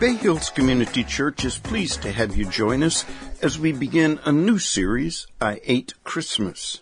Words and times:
Bay 0.00 0.14
Hills 0.14 0.50
Community 0.50 1.02
Church 1.02 1.44
is 1.44 1.58
pleased 1.58 2.02
to 2.02 2.12
have 2.12 2.36
you 2.36 2.44
join 2.44 2.82
us 2.82 3.04
as 3.40 3.58
we 3.58 3.72
begin 3.72 4.20
a 4.24 4.32
new 4.32 4.58
series, 4.58 5.26
I 5.40 5.60
Ate 5.64 5.94
Christmas. 6.04 6.80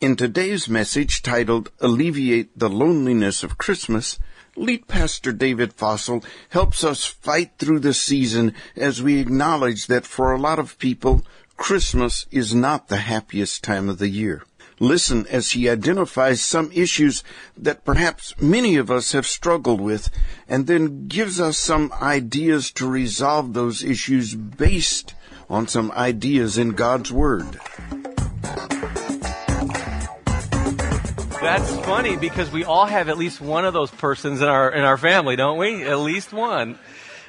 In 0.00 0.16
today's 0.16 0.68
message 0.68 1.22
titled 1.22 1.70
Alleviate 1.80 2.56
the 2.56 2.70
Loneliness 2.70 3.42
of 3.42 3.58
Christmas, 3.58 4.18
lead 4.56 4.86
pastor 4.86 5.32
David 5.32 5.72
Fossil 5.72 6.24
helps 6.50 6.84
us 6.84 7.04
fight 7.04 7.52
through 7.58 7.80
the 7.80 7.94
season 7.94 8.54
as 8.76 9.02
we 9.02 9.18
acknowledge 9.18 9.88
that 9.88 10.06
for 10.06 10.32
a 10.32 10.38
lot 10.38 10.58
of 10.58 10.78
people, 10.78 11.24
Christmas 11.56 12.26
is 12.30 12.54
not 12.54 12.88
the 12.88 12.98
happiest 12.98 13.64
time 13.64 13.88
of 13.88 13.98
the 13.98 14.08
year. 14.08 14.44
Listen 14.82 15.26
as 15.26 15.50
he 15.50 15.68
identifies 15.68 16.42
some 16.42 16.72
issues 16.72 17.22
that 17.54 17.84
perhaps 17.84 18.34
many 18.40 18.76
of 18.76 18.90
us 18.90 19.12
have 19.12 19.26
struggled 19.26 19.78
with 19.78 20.08
and 20.48 20.66
then 20.66 21.06
gives 21.06 21.38
us 21.38 21.58
some 21.58 21.92
ideas 22.00 22.70
to 22.72 22.88
resolve 22.88 23.52
those 23.52 23.84
issues 23.84 24.34
based 24.34 25.14
on 25.50 25.68
some 25.68 25.92
ideas 25.92 26.56
in 26.56 26.70
God's 26.70 27.12
Word. 27.12 27.60
That's 31.42 31.76
funny 31.84 32.16
because 32.16 32.50
we 32.50 32.64
all 32.64 32.86
have 32.86 33.10
at 33.10 33.18
least 33.18 33.40
one 33.40 33.66
of 33.66 33.74
those 33.74 33.90
persons 33.90 34.40
in 34.40 34.48
our 34.48 34.70
in 34.70 34.84
our 34.84 34.96
family, 34.96 35.36
don't 35.36 35.58
we? 35.58 35.84
At 35.84 35.98
least 35.98 36.32
one. 36.32 36.78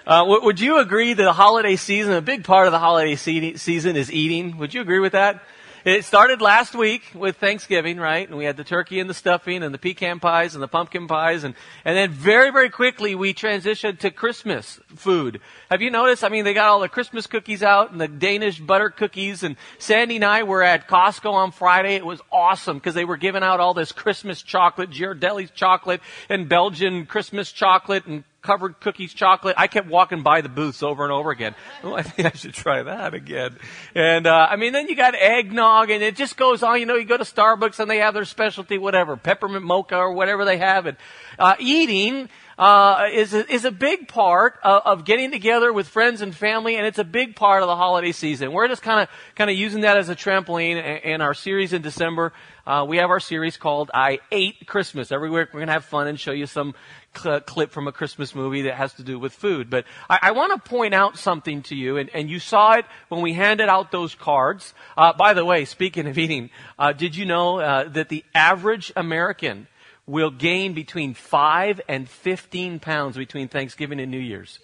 Uh, 0.06 0.20
w- 0.20 0.44
would 0.44 0.60
you 0.60 0.80
agree 0.80 1.14
that 1.14 1.24
the 1.24 1.34
holiday 1.34 1.76
season, 1.76 2.14
a 2.14 2.22
big 2.22 2.44
part 2.44 2.68
of 2.68 2.72
the 2.72 2.80
holiday 2.80 3.16
se- 3.16 3.56
season, 3.56 3.96
is 3.96 4.12
eating? 4.12 4.58
Would 4.58 4.74
you 4.74 4.82
agree 4.82 5.00
with 5.00 5.12
that? 5.14 5.44
It 5.84 6.06
started 6.06 6.44
last 6.44 6.76
week 6.76 7.02
with 7.16 7.38
Thanksgiving, 7.38 7.98
right? 7.98 8.28
And 8.28 8.38
we 8.38 8.46
had 8.46 8.56
the 8.56 8.64
turkey 8.64 9.00
and 9.00 9.10
the 9.10 9.16
stuffing 9.16 9.64
and 9.64 9.74
the 9.74 9.80
pecan 9.80 10.20
pies 10.20 10.54
and 10.54 10.62
the 10.62 10.68
pumpkin 10.68 11.08
pies. 11.08 11.44
And, 11.44 11.56
and 11.84 11.98
then 11.98 12.12
very, 12.12 12.52
very 12.52 12.70
quickly 12.70 13.16
we 13.16 13.34
transitioned 13.34 13.98
to 14.00 14.12
Christmas 14.12 14.80
food. 14.96 15.42
Have 15.72 15.82
you 15.82 15.90
noticed? 15.90 16.24
I 16.24 16.30
mean, 16.30 16.46
they 16.46 16.54
got 16.54 16.68
all 16.68 16.82
the 16.82 16.88
Christmas 16.88 17.26
cookies 17.26 17.64
out 17.64 17.92
and 17.92 18.00
the 18.00 18.08
Danish 18.08 18.60
butter 18.60 18.92
cookies. 18.92 19.42
And 19.42 19.56
Sandy 19.80 20.18
and 20.18 20.26
I 20.26 20.44
were 20.44 20.62
at 20.62 20.88
Costco 20.88 21.34
on 21.34 21.52
Friday. 21.52 21.96
It 21.96 22.06
was 22.06 22.22
awesome 22.32 22.78
because 22.78 22.94
they 22.94 23.06
were 23.06 23.18
giving 23.18 23.42
out 23.42 23.60
all 23.60 23.74
this 23.74 23.92
Christmas 23.92 24.44
chocolate, 24.44 24.92
Ghirardelli's 24.92 25.50
chocolate 25.50 26.02
and 26.30 26.48
Belgian 26.48 27.08
Christmas 27.08 27.52
chocolate 27.52 28.06
and 28.06 28.24
covered 28.42 28.80
cookies, 28.80 29.14
chocolate. 29.14 29.56
I 29.58 29.68
kept 29.68 29.88
walking 29.88 30.24
by 30.24 30.42
the 30.42 30.50
booths 30.50 30.82
over 30.82 31.04
and 31.04 31.12
over 31.12 31.32
again. 31.32 31.56
Well, 31.84 31.96
I 31.98 32.02
think 32.02 32.28
I 32.28 32.38
should 32.38 32.54
try 32.54 32.84
that 32.84 33.14
again. 33.14 33.58
And, 33.94 34.28
uh, 34.28 34.48
I 34.50 34.56
mean, 34.56 34.74
then 34.74 34.88
you 34.88 34.96
got 34.96 35.16
eggnog 35.16 35.90
and 35.90 36.04
it 36.04 36.16
just 36.16 36.38
goes 36.38 36.64
on. 36.64 36.80
You 36.80 36.86
know, 36.86 36.96
you 36.96 37.06
go 37.06 37.18
to 37.18 37.24
Starbucks 37.24 37.80
and 37.80 37.90
they 37.90 37.98
have 37.98 38.14
their 38.14 38.26
specialty, 38.26 38.78
whatever, 38.78 39.16
peppermint 39.16 39.64
mocha 39.64 39.98
or 39.98 40.14
whatever 40.14 40.46
they 40.46 40.58
have. 40.58 40.86
And, 40.86 40.98
uh, 41.38 41.56
eating, 41.60 42.30
uh, 42.62 43.10
is 43.12 43.34
a, 43.34 43.52
is 43.52 43.66
a 43.66 43.72
big 43.72 44.08
part 44.08 44.60
of, 44.64 44.84
of, 44.86 45.06
getting 45.06 45.32
together 45.32 45.74
with 45.74 45.88
friends 45.88 46.22
and 46.22 46.36
family, 46.36 46.76
and 46.76 46.86
it's 46.86 47.00
a 47.00 47.04
big 47.04 47.36
part 47.36 47.64
of 47.64 47.68
the 47.68 47.76
holiday 47.76 48.12
season. 48.12 48.52
We're 48.52 48.68
just 48.68 48.84
kind 48.84 49.02
of 49.02 49.10
kind 49.34 49.50
of 49.50 49.58
using 49.58 49.82
that 49.82 49.98
as 49.98 50.10
a 50.10 50.16
trampoline 50.16 51.04
in, 51.04 51.22
our 51.22 51.34
series 51.34 51.74
in 51.74 51.82
December. 51.82 52.34
Uh, 52.68 52.86
we 52.88 52.98
have 52.98 53.10
our 53.10 53.20
series 53.20 53.58
called 53.58 53.90
"I 53.96 54.20
Ate 54.32 54.68
Christmas." 54.68 55.12
Every 55.12 55.32
week 55.32 55.50
we're 55.52 55.62
gonna 55.62 55.72
have 55.72 55.86
fun 55.86 56.08
and 56.08 56.20
show 56.20 56.34
you 56.34 56.46
some 56.46 56.76
cl- 57.16 57.42
clip 57.42 57.72
from 57.72 57.88
a 57.88 57.92
Christmas 57.92 58.36
movie 58.36 58.64
that 58.64 58.76
has 58.76 58.94
to 58.94 59.04
do 59.04 59.20
with 59.20 59.34
food. 59.34 59.70
But 59.70 59.86
I, 60.10 60.20
I 60.24 60.32
want 60.32 60.54
to 60.54 60.70
point 60.70 60.94
out 60.94 61.18
something 61.18 61.64
to 61.64 61.76
you, 61.76 61.98
and, 61.98 62.10
and, 62.14 62.30
you 62.30 62.40
saw 62.40 62.74
it 62.74 62.86
when 63.10 63.22
we 63.22 63.34
handed 63.34 63.70
out 63.70 63.92
those 63.92 64.16
cards. 64.16 64.74
Uh, 64.98 65.14
by 65.14 65.34
the 65.34 65.46
way, 65.46 65.66
speaking 65.66 66.08
of 66.08 66.18
eating, 66.18 66.50
uh, 66.80 66.94
did 66.94 67.16
you 67.16 67.26
know 67.26 67.60
uh, 67.60 67.90
that 67.90 68.10
the 68.10 68.24
average 68.34 68.92
American 68.96 69.68
will 70.06 70.32
gain 70.32 70.74
between 70.74 71.14
5 71.14 71.82
and 71.88 72.10
15 72.10 72.80
pounds 72.80 73.18
between 73.18 73.48
Thanksgiving 73.48 74.00
and 74.00 74.12
New 74.12 74.20
Year's? 74.20 74.60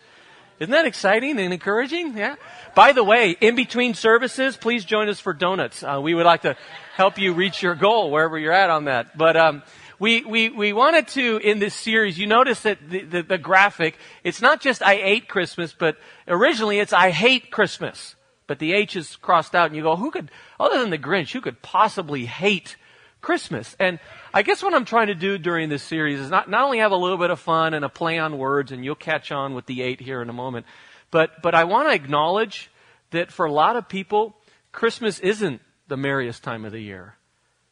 Isn't 0.59 0.72
that 0.72 0.85
exciting 0.85 1.40
and 1.40 1.53
encouraging? 1.53 2.18
Yeah. 2.18 2.35
By 2.74 2.91
the 2.91 3.03
way, 3.03 3.38
in 3.40 3.56
between 3.56 3.94
services, 3.94 4.58
please 4.58 4.85
join 4.85 5.08
us 5.08 5.19
for 5.19 5.34
donuts. 5.34 5.84
Uh, 5.84 6.00
we 6.02 6.16
would 6.16 6.25
like 6.25 6.41
to 6.41 6.58
help 6.96 7.19
you 7.19 7.34
reach 7.34 7.62
your 7.62 7.75
goal 7.75 8.09
wherever 8.09 8.40
you're 8.40 8.53
at 8.53 8.72
on 8.72 8.85
that. 8.85 9.16
But 9.16 9.38
um, 9.38 9.62
we, 10.00 10.24
we, 10.24 10.50
we 10.50 10.74
wanted 10.74 11.08
to, 11.09 11.38
in 11.38 11.59
this 11.59 11.74
series, 11.74 12.18
you 12.19 12.28
notice 12.28 12.62
that 12.62 12.78
the, 12.90 13.02
the, 13.03 13.22
the 13.24 13.38
graphic, 13.38 13.97
it's 14.24 14.41
not 14.41 14.62
just 14.62 14.84
I 14.84 14.94
ate 14.94 15.28
Christmas, 15.28 15.74
but 15.78 15.97
originally 16.28 16.80
it's 16.80 16.94
I 16.94 17.09
hate 17.09 17.52
Christmas. 17.52 18.16
But 18.46 18.59
the 18.59 18.74
H 18.74 18.96
is 18.96 19.18
crossed 19.18 19.56
out 19.56 19.68
and 19.68 19.75
you 19.75 19.84
go, 19.84 19.96
who 19.96 20.09
could, 20.12 20.31
other 20.59 20.80
than 20.80 20.90
the 20.90 20.97
Grinch, 20.97 21.34
who 21.34 21.41
could 21.41 21.62
possibly 21.62 22.25
hate 22.25 22.78
Christmas? 23.22 23.75
And 23.78 24.00
I 24.34 24.41
guess 24.41 24.63
what 24.63 24.74
I'm 24.74 24.85
trying 24.85 25.08
to 25.08 25.16
do 25.16 25.38
during 25.38 25.68
this 25.68 25.84
series 25.84 26.19
is 26.19 26.29
not, 26.29 26.50
not 26.50 26.64
only 26.64 26.78
have 26.78 26.94
a 26.94 26.97
little 26.97 27.18
bit 27.18 27.29
of 27.29 27.40
fun 27.40 27.74
and 27.74 27.84
a 27.84 27.90
play 27.90 28.18
on 28.19 28.38
words, 28.38 28.72
and 28.72 28.85
you'll 28.85 28.96
catch 28.96 29.31
on 29.31 29.53
with 29.53 29.66
the 29.66 29.81
eight 29.81 30.00
here 30.00 30.22
in 30.22 30.29
a 30.29 30.34
moment, 30.34 30.66
but, 31.12 31.41
but 31.41 31.56
I 31.56 31.66
want 31.66 31.90
to 31.90 31.94
acknowledge 31.94 32.72
that 33.12 33.31
for 33.31 33.46
a 33.46 33.52
lot 33.52 33.75
of 33.75 33.90
people, 33.90 34.38
Christmas 34.72 35.19
isn't 35.19 35.62
the 35.88 35.97
merriest 35.97 36.44
time 36.44 36.64
of 36.64 36.72
the 36.72 36.79
year. 36.79 37.16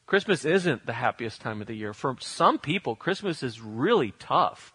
Christmas 0.06 0.46
isn't 0.46 0.86
the 0.86 0.94
happiest 0.94 1.42
time 1.42 1.62
of 1.62 1.68
the 1.68 1.74
year. 1.74 1.94
For 1.94 2.16
some 2.20 2.60
people, 2.60 2.96
Christmas 2.96 3.42
is 3.42 3.60
really 3.60 4.14
tough. 4.20 4.74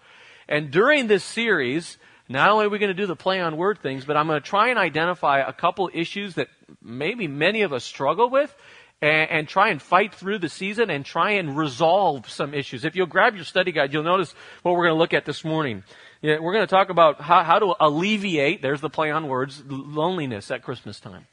And 0.48 0.70
during 0.70 1.06
this 1.06 1.22
series, 1.22 1.98
not 2.28 2.50
only 2.50 2.66
are 2.66 2.68
we 2.68 2.78
going 2.78 2.94
to 2.94 2.94
do 2.94 3.06
the 3.06 3.16
play 3.16 3.40
on 3.40 3.56
word 3.56 3.78
things, 3.78 4.04
but 4.04 4.16
I'm 4.16 4.26
going 4.26 4.40
to 4.40 4.46
try 4.46 4.68
and 4.68 4.78
identify 4.78 5.38
a 5.38 5.52
couple 5.52 5.88
issues 5.92 6.34
that 6.34 6.48
maybe 6.82 7.28
many 7.28 7.62
of 7.62 7.72
us 7.72 7.84
struggle 7.84 8.28
with 8.28 8.54
and, 9.00 9.30
and, 9.30 9.48
try 9.48 9.70
and 9.70 9.80
fight 9.80 10.14
through 10.14 10.38
the 10.38 10.48
season 10.48 10.90
and 10.90 11.04
try 11.04 11.32
and 11.32 11.56
resolve 11.56 12.28
some 12.28 12.52
issues. 12.52 12.84
If 12.84 12.96
you'll 12.96 13.06
grab 13.06 13.36
your 13.36 13.44
study 13.44 13.72
guide, 13.72 13.92
you'll 13.92 14.02
notice 14.02 14.34
what 14.62 14.72
we're 14.72 14.86
going 14.86 14.94
to 14.94 14.98
look 14.98 15.14
at 15.14 15.24
this 15.24 15.44
morning. 15.44 15.84
Yeah, 16.22 16.38
we're 16.40 16.52
going 16.52 16.66
to 16.66 16.70
talk 16.70 16.90
about 16.90 17.20
how, 17.20 17.44
how 17.44 17.58
to 17.60 17.74
alleviate, 17.80 18.62
there's 18.62 18.80
the 18.80 18.90
play 18.90 19.10
on 19.10 19.28
words, 19.28 19.62
loneliness 19.66 20.50
at 20.50 20.62
Christmas 20.62 21.00
time. 21.00 21.26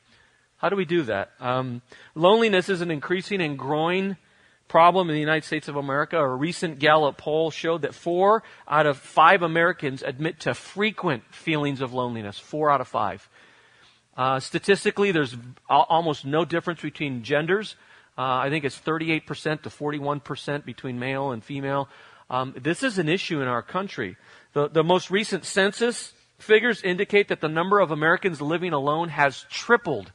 How 0.57 0.69
do 0.69 0.75
we 0.75 0.85
do 0.85 1.03
that? 1.03 1.31
Um, 1.39 1.81
loneliness 2.15 2.67
is 2.67 2.81
an 2.81 2.89
increasing 2.89 3.41
and 3.41 3.57
growing 3.57 4.17
problem 4.67 5.09
in 5.09 5.13
the 5.13 5.19
United 5.19 5.45
States 5.45 5.67
of 5.67 5.75
America. 5.75 6.17
A 6.17 6.27
recent 6.27 6.79
Gallup 6.79 7.17
poll 7.17 7.51
showed 7.51 7.83
that 7.83 7.93
four 7.93 8.43
out 8.67 8.85
of 8.85 8.97
five 8.97 9.43
Americans 9.43 10.01
admit 10.01 10.39
to 10.41 10.53
frequent 10.53 11.23
feelings 11.31 11.79
of 11.79 11.93
loneliness. 11.93 12.39
Four 12.39 12.71
out 12.71 12.81
of 12.81 12.87
five. 12.87 13.29
Uh, 14.17 14.39
statistically, 14.39 15.11
there's 15.11 15.37
almost 15.69 16.25
no 16.25 16.43
difference 16.43 16.81
between 16.81 17.23
genders. 17.23 17.75
Uh, 18.17 18.21
I 18.23 18.49
think 18.49 18.65
it's 18.65 18.79
38% 18.79 19.61
to 19.61 19.69
41% 19.69 20.65
between 20.65 20.97
male 20.97 21.31
and 21.31 21.43
female. 21.43 21.87
Um, 22.31 22.55
this 22.59 22.81
is 22.81 22.97
an 22.97 23.07
issue 23.07 23.41
in 23.41 23.47
our 23.47 23.61
country. 23.61 24.17
The, 24.53 24.67
the 24.67 24.83
most 24.83 25.11
recent 25.11 25.45
census 25.45 26.13
figures 26.39 26.81
indicate 26.81 27.27
that 27.27 27.41
the 27.41 27.47
number 27.47 27.79
of 27.79 27.91
Americans 27.91 28.41
living 28.41 28.73
alone 28.73 29.09
has 29.09 29.45
tripled 29.51 30.11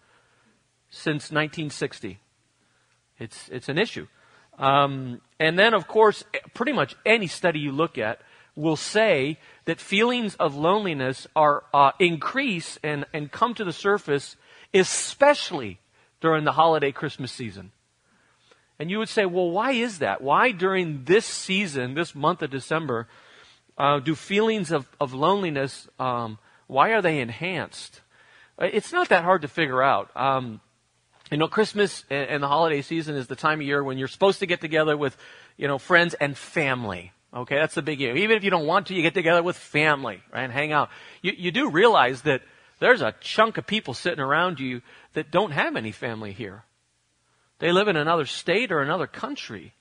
since 0.92 1.32
1960. 1.32 2.20
It's, 3.18 3.48
it's 3.48 3.68
an 3.68 3.78
issue. 3.78 4.06
Um, 4.58 5.22
and 5.40 5.58
then, 5.58 5.74
of 5.74 5.88
course, 5.88 6.22
pretty 6.54 6.72
much 6.72 6.94
any 7.04 7.26
study 7.26 7.58
you 7.58 7.72
look 7.72 7.96
at 7.96 8.20
will 8.54 8.76
say 8.76 9.38
that 9.64 9.80
feelings 9.80 10.34
of 10.34 10.54
loneliness 10.54 11.26
are 11.34 11.64
uh, 11.72 11.92
increase 11.98 12.78
and, 12.82 13.06
and 13.14 13.32
come 13.32 13.54
to 13.54 13.64
the 13.64 13.72
surface, 13.72 14.36
especially 14.74 15.80
during 16.20 16.44
the 16.44 16.52
holiday 16.52 16.92
Christmas 16.92 17.32
season. 17.32 17.72
And 18.78 18.90
you 18.90 18.98
would 18.98 19.08
say, 19.08 19.24
well, 19.24 19.50
why 19.50 19.72
is 19.72 20.00
that? 20.00 20.20
Why 20.20 20.50
during 20.50 21.04
this 21.04 21.24
season, 21.24 21.94
this 21.94 22.14
month 22.14 22.42
of 22.42 22.50
December, 22.50 23.08
uh, 23.78 24.00
do 24.00 24.14
feelings 24.14 24.70
of, 24.70 24.86
of 25.00 25.14
loneliness, 25.14 25.88
um, 25.98 26.38
why 26.66 26.90
are 26.90 27.00
they 27.00 27.20
enhanced? 27.20 28.02
It's 28.58 28.92
not 28.92 29.08
that 29.08 29.24
hard 29.24 29.42
to 29.42 29.48
figure 29.48 29.82
out. 29.82 30.14
Um, 30.14 30.60
you 31.30 31.38
know, 31.38 31.48
Christmas 31.48 32.04
and 32.10 32.42
the 32.42 32.48
holiday 32.48 32.82
season 32.82 33.16
is 33.16 33.26
the 33.26 33.36
time 33.36 33.60
of 33.60 33.66
year 33.66 33.82
when 33.82 33.98
you're 33.98 34.08
supposed 34.08 34.40
to 34.40 34.46
get 34.46 34.60
together 34.60 34.96
with, 34.96 35.16
you 35.56 35.68
know, 35.68 35.78
friends 35.78 36.14
and 36.14 36.36
family. 36.36 37.12
Okay, 37.34 37.56
that's 37.56 37.74
the 37.74 37.82
big 37.82 37.98
deal. 37.98 38.16
Even 38.16 38.36
if 38.36 38.44
you 38.44 38.50
don't 38.50 38.66
want 38.66 38.88
to, 38.88 38.94
you 38.94 39.00
get 39.00 39.14
together 39.14 39.42
with 39.42 39.56
family, 39.56 40.20
right, 40.32 40.42
and 40.42 40.52
hang 40.52 40.72
out. 40.72 40.90
You, 41.22 41.32
you 41.34 41.50
do 41.50 41.70
realize 41.70 42.22
that 42.22 42.42
there's 42.78 43.00
a 43.00 43.14
chunk 43.20 43.56
of 43.56 43.66
people 43.66 43.94
sitting 43.94 44.20
around 44.20 44.60
you 44.60 44.82
that 45.14 45.30
don't 45.30 45.52
have 45.52 45.76
any 45.76 45.92
family 45.92 46.32
here. 46.32 46.64
They 47.58 47.72
live 47.72 47.88
in 47.88 47.96
another 47.96 48.26
state 48.26 48.72
or 48.72 48.82
another 48.82 49.06
country. 49.06 49.72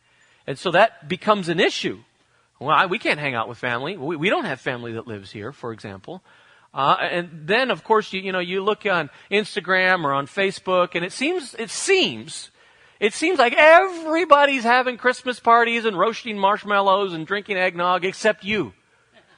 And 0.48 0.58
so 0.58 0.72
that 0.72 1.10
becomes 1.10 1.50
an 1.50 1.60
issue. 1.60 2.00
Well, 2.60 2.88
we 2.88 3.00
can't 3.00 3.20
hang 3.20 3.34
out 3.34 3.50
with 3.50 3.58
family. 3.58 3.98
We, 3.98 4.16
we 4.16 4.30
don't 4.30 4.46
have 4.46 4.62
family 4.62 4.94
that 4.94 5.08
lives 5.08 5.32
here, 5.32 5.52
for 5.52 5.74
example. 5.74 6.22
Uh, 6.74 6.96
and 7.02 7.30
then, 7.48 7.70
of 7.70 7.84
course, 7.84 8.14
you, 8.14 8.22
you 8.22 8.32
know, 8.32 8.40
you 8.40 8.64
look 8.64 8.86
on 8.86 9.10
Instagram 9.30 10.06
or 10.06 10.14
on 10.14 10.26
Facebook, 10.26 10.96
and 10.96 11.04
it 11.04 11.12
seems, 11.12 11.54
it 11.56 11.70
seems, 11.70 12.50
it 13.00 13.14
seems 13.14 13.40
like 13.40 13.54
everybody's 13.54 14.64
having 14.64 14.98
Christmas 14.98 15.40
parties 15.40 15.86
and 15.86 16.00
roasting 16.00 16.38
marshmallows 16.38 17.14
and 17.14 17.28
drinking 17.28 17.58
eggnog 17.58 18.06
except 18.06 18.44
you. 18.44 18.74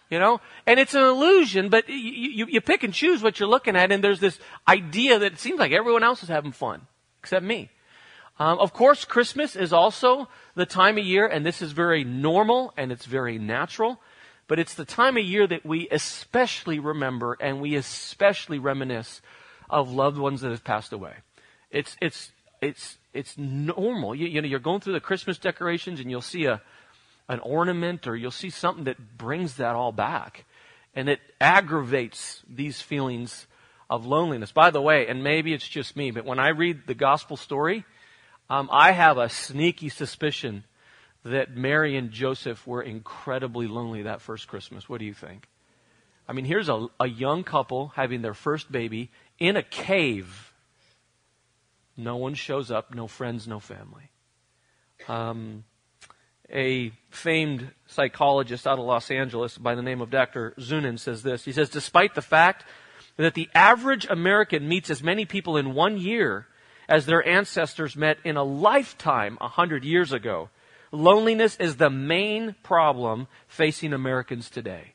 You 0.10 0.20
know? 0.20 0.42
And 0.68 0.80
it's 0.80 0.94
an 0.94 1.02
illusion, 1.02 1.70
but 1.70 1.90
you, 1.90 1.96
you, 1.96 2.46
you 2.48 2.62
pick 2.62 2.84
and 2.84 2.94
choose 2.94 3.24
what 3.24 3.40
you're 3.40 3.50
looking 3.50 3.76
at, 3.76 3.92
and 3.92 4.04
there's 4.04 4.20
this 4.20 4.40
idea 4.68 5.18
that 5.18 5.34
it 5.34 5.40
seems 5.40 5.60
like 5.60 5.72
everyone 5.72 6.04
else 6.04 6.22
is 6.22 6.30
having 6.30 6.52
fun, 6.52 6.82
except 7.20 7.44
me. 7.44 7.72
Um, 8.40 8.60
of 8.60 8.74
course, 8.74 9.06
Christmas 9.06 9.56
is 9.56 9.74
also 9.74 10.28
the 10.56 10.66
time 10.66 10.98
of 10.98 11.04
year, 11.04 11.26
and 11.26 11.46
this 11.46 11.62
is 11.62 11.72
very 11.72 12.04
normal 12.04 12.74
and 12.78 12.92
it's 12.92 13.06
very 13.06 13.38
natural, 13.38 14.00
but 14.48 14.60
it's 14.60 14.74
the 14.74 14.86
time 14.86 15.18
of 15.18 15.24
year 15.24 15.48
that 15.48 15.66
we 15.66 15.88
especially 15.90 16.80
remember 16.80 17.38
and 17.40 17.62
we 17.62 17.76
especially 17.76 18.60
reminisce 18.60 19.22
of 19.70 19.92
loved 19.92 20.18
ones 20.18 20.42
that 20.42 20.52
have 20.52 20.64
passed 20.64 20.94
away. 20.94 21.14
It's, 21.72 21.96
it's, 22.02 22.32
it's, 22.62 22.98
it's 23.14 23.38
normal. 23.38 24.14
You, 24.14 24.28
you 24.28 24.42
know, 24.42 24.48
you're 24.48 24.60
going 24.60 24.82
through 24.82 24.94
the 24.94 25.00
Christmas 25.00 25.38
decorations 25.38 26.00
and 26.00 26.12
you'll 26.12 26.22
see 26.22 26.46
a, 26.46 26.62
an 27.30 27.40
ornament 27.40 28.06
or 28.08 28.16
you'll 28.16 28.32
see 28.32 28.50
something 28.50 28.84
that 28.84 29.18
brings 29.18 29.56
that 29.56 29.76
all 29.76 29.92
back 29.92 30.46
and 30.96 31.10
it 31.10 31.20
aggravates 31.42 32.42
these 32.48 32.82
feelings 32.82 33.48
of 33.90 34.06
loneliness. 34.06 34.52
By 34.52 34.70
the 34.70 34.82
way, 34.82 35.08
and 35.08 35.24
maybe 35.24 35.54
it's 35.54 35.68
just 35.68 35.96
me, 35.96 36.12
but 36.12 36.26
when 36.26 36.40
I 36.40 36.50
read 36.50 36.88
the 36.88 36.94
gospel 36.94 37.38
story, 37.38 37.86
um, 38.50 38.70
I 38.72 38.92
have 38.92 39.18
a 39.18 39.30
sneaky 39.30 39.90
suspicion 39.90 40.64
that 41.24 41.56
Mary 41.56 41.96
and 41.96 42.12
Joseph 42.12 42.68
were 42.68 42.82
incredibly 42.82 43.68
lonely 43.68 44.04
that 44.04 44.22
first 44.22 44.48
Christmas. 44.48 44.90
What 44.90 45.00
do 45.00 45.06
you 45.06 45.14
think? 45.14 45.48
I 46.28 46.34
mean, 46.34 46.46
here's 46.46 46.70
a, 46.70 46.88
a 47.00 47.08
young 47.08 47.44
couple 47.44 47.90
having 47.96 48.22
their 48.22 48.34
first 48.34 48.72
baby 48.72 49.12
in 49.40 49.58
a 49.58 49.64
cave. 49.64 50.54
No 51.96 52.18
one 52.18 52.34
shows 52.34 52.72
up, 52.72 52.94
no 52.94 53.08
friends, 53.08 53.48
no 53.48 53.60
family. 53.60 54.10
Um, 55.08 55.64
a 56.50 56.92
famed 57.10 57.72
psychologist 57.88 58.68
out 58.68 58.80
of 58.80 58.86
Los 58.86 59.12
Angeles 59.12 59.58
by 59.58 59.76
the 59.76 59.82
name 59.82 60.02
of 60.02 60.10
Dr. 60.10 60.54
Zunin 60.60 61.00
says 61.00 61.24
this. 61.24 61.46
He 61.46 61.52
says, 61.52 61.70
despite 61.70 62.16
the 62.16 62.22
fact 62.22 62.66
that 63.18 63.34
the 63.34 63.50
average 63.54 64.08
American 64.10 64.68
meets 64.68 64.90
as 64.90 65.04
many 65.04 65.26
people 65.26 65.58
in 65.58 65.74
one 65.74 65.98
year 65.98 66.48
as 66.88 67.06
their 67.06 67.26
ancestors 67.28 67.96
met 67.96 68.18
in 68.24 68.38
a 68.38 68.44
lifetime 68.44 69.38
a 69.40 69.48
hundred 69.48 69.84
years 69.84 70.12
ago, 70.12 70.50
loneliness 70.94 71.58
is 71.60 71.76
the 71.78 71.90
main 71.90 72.56
problem 72.64 73.28
facing 73.48 73.92
Americans 73.92 74.50
today. 74.50 74.94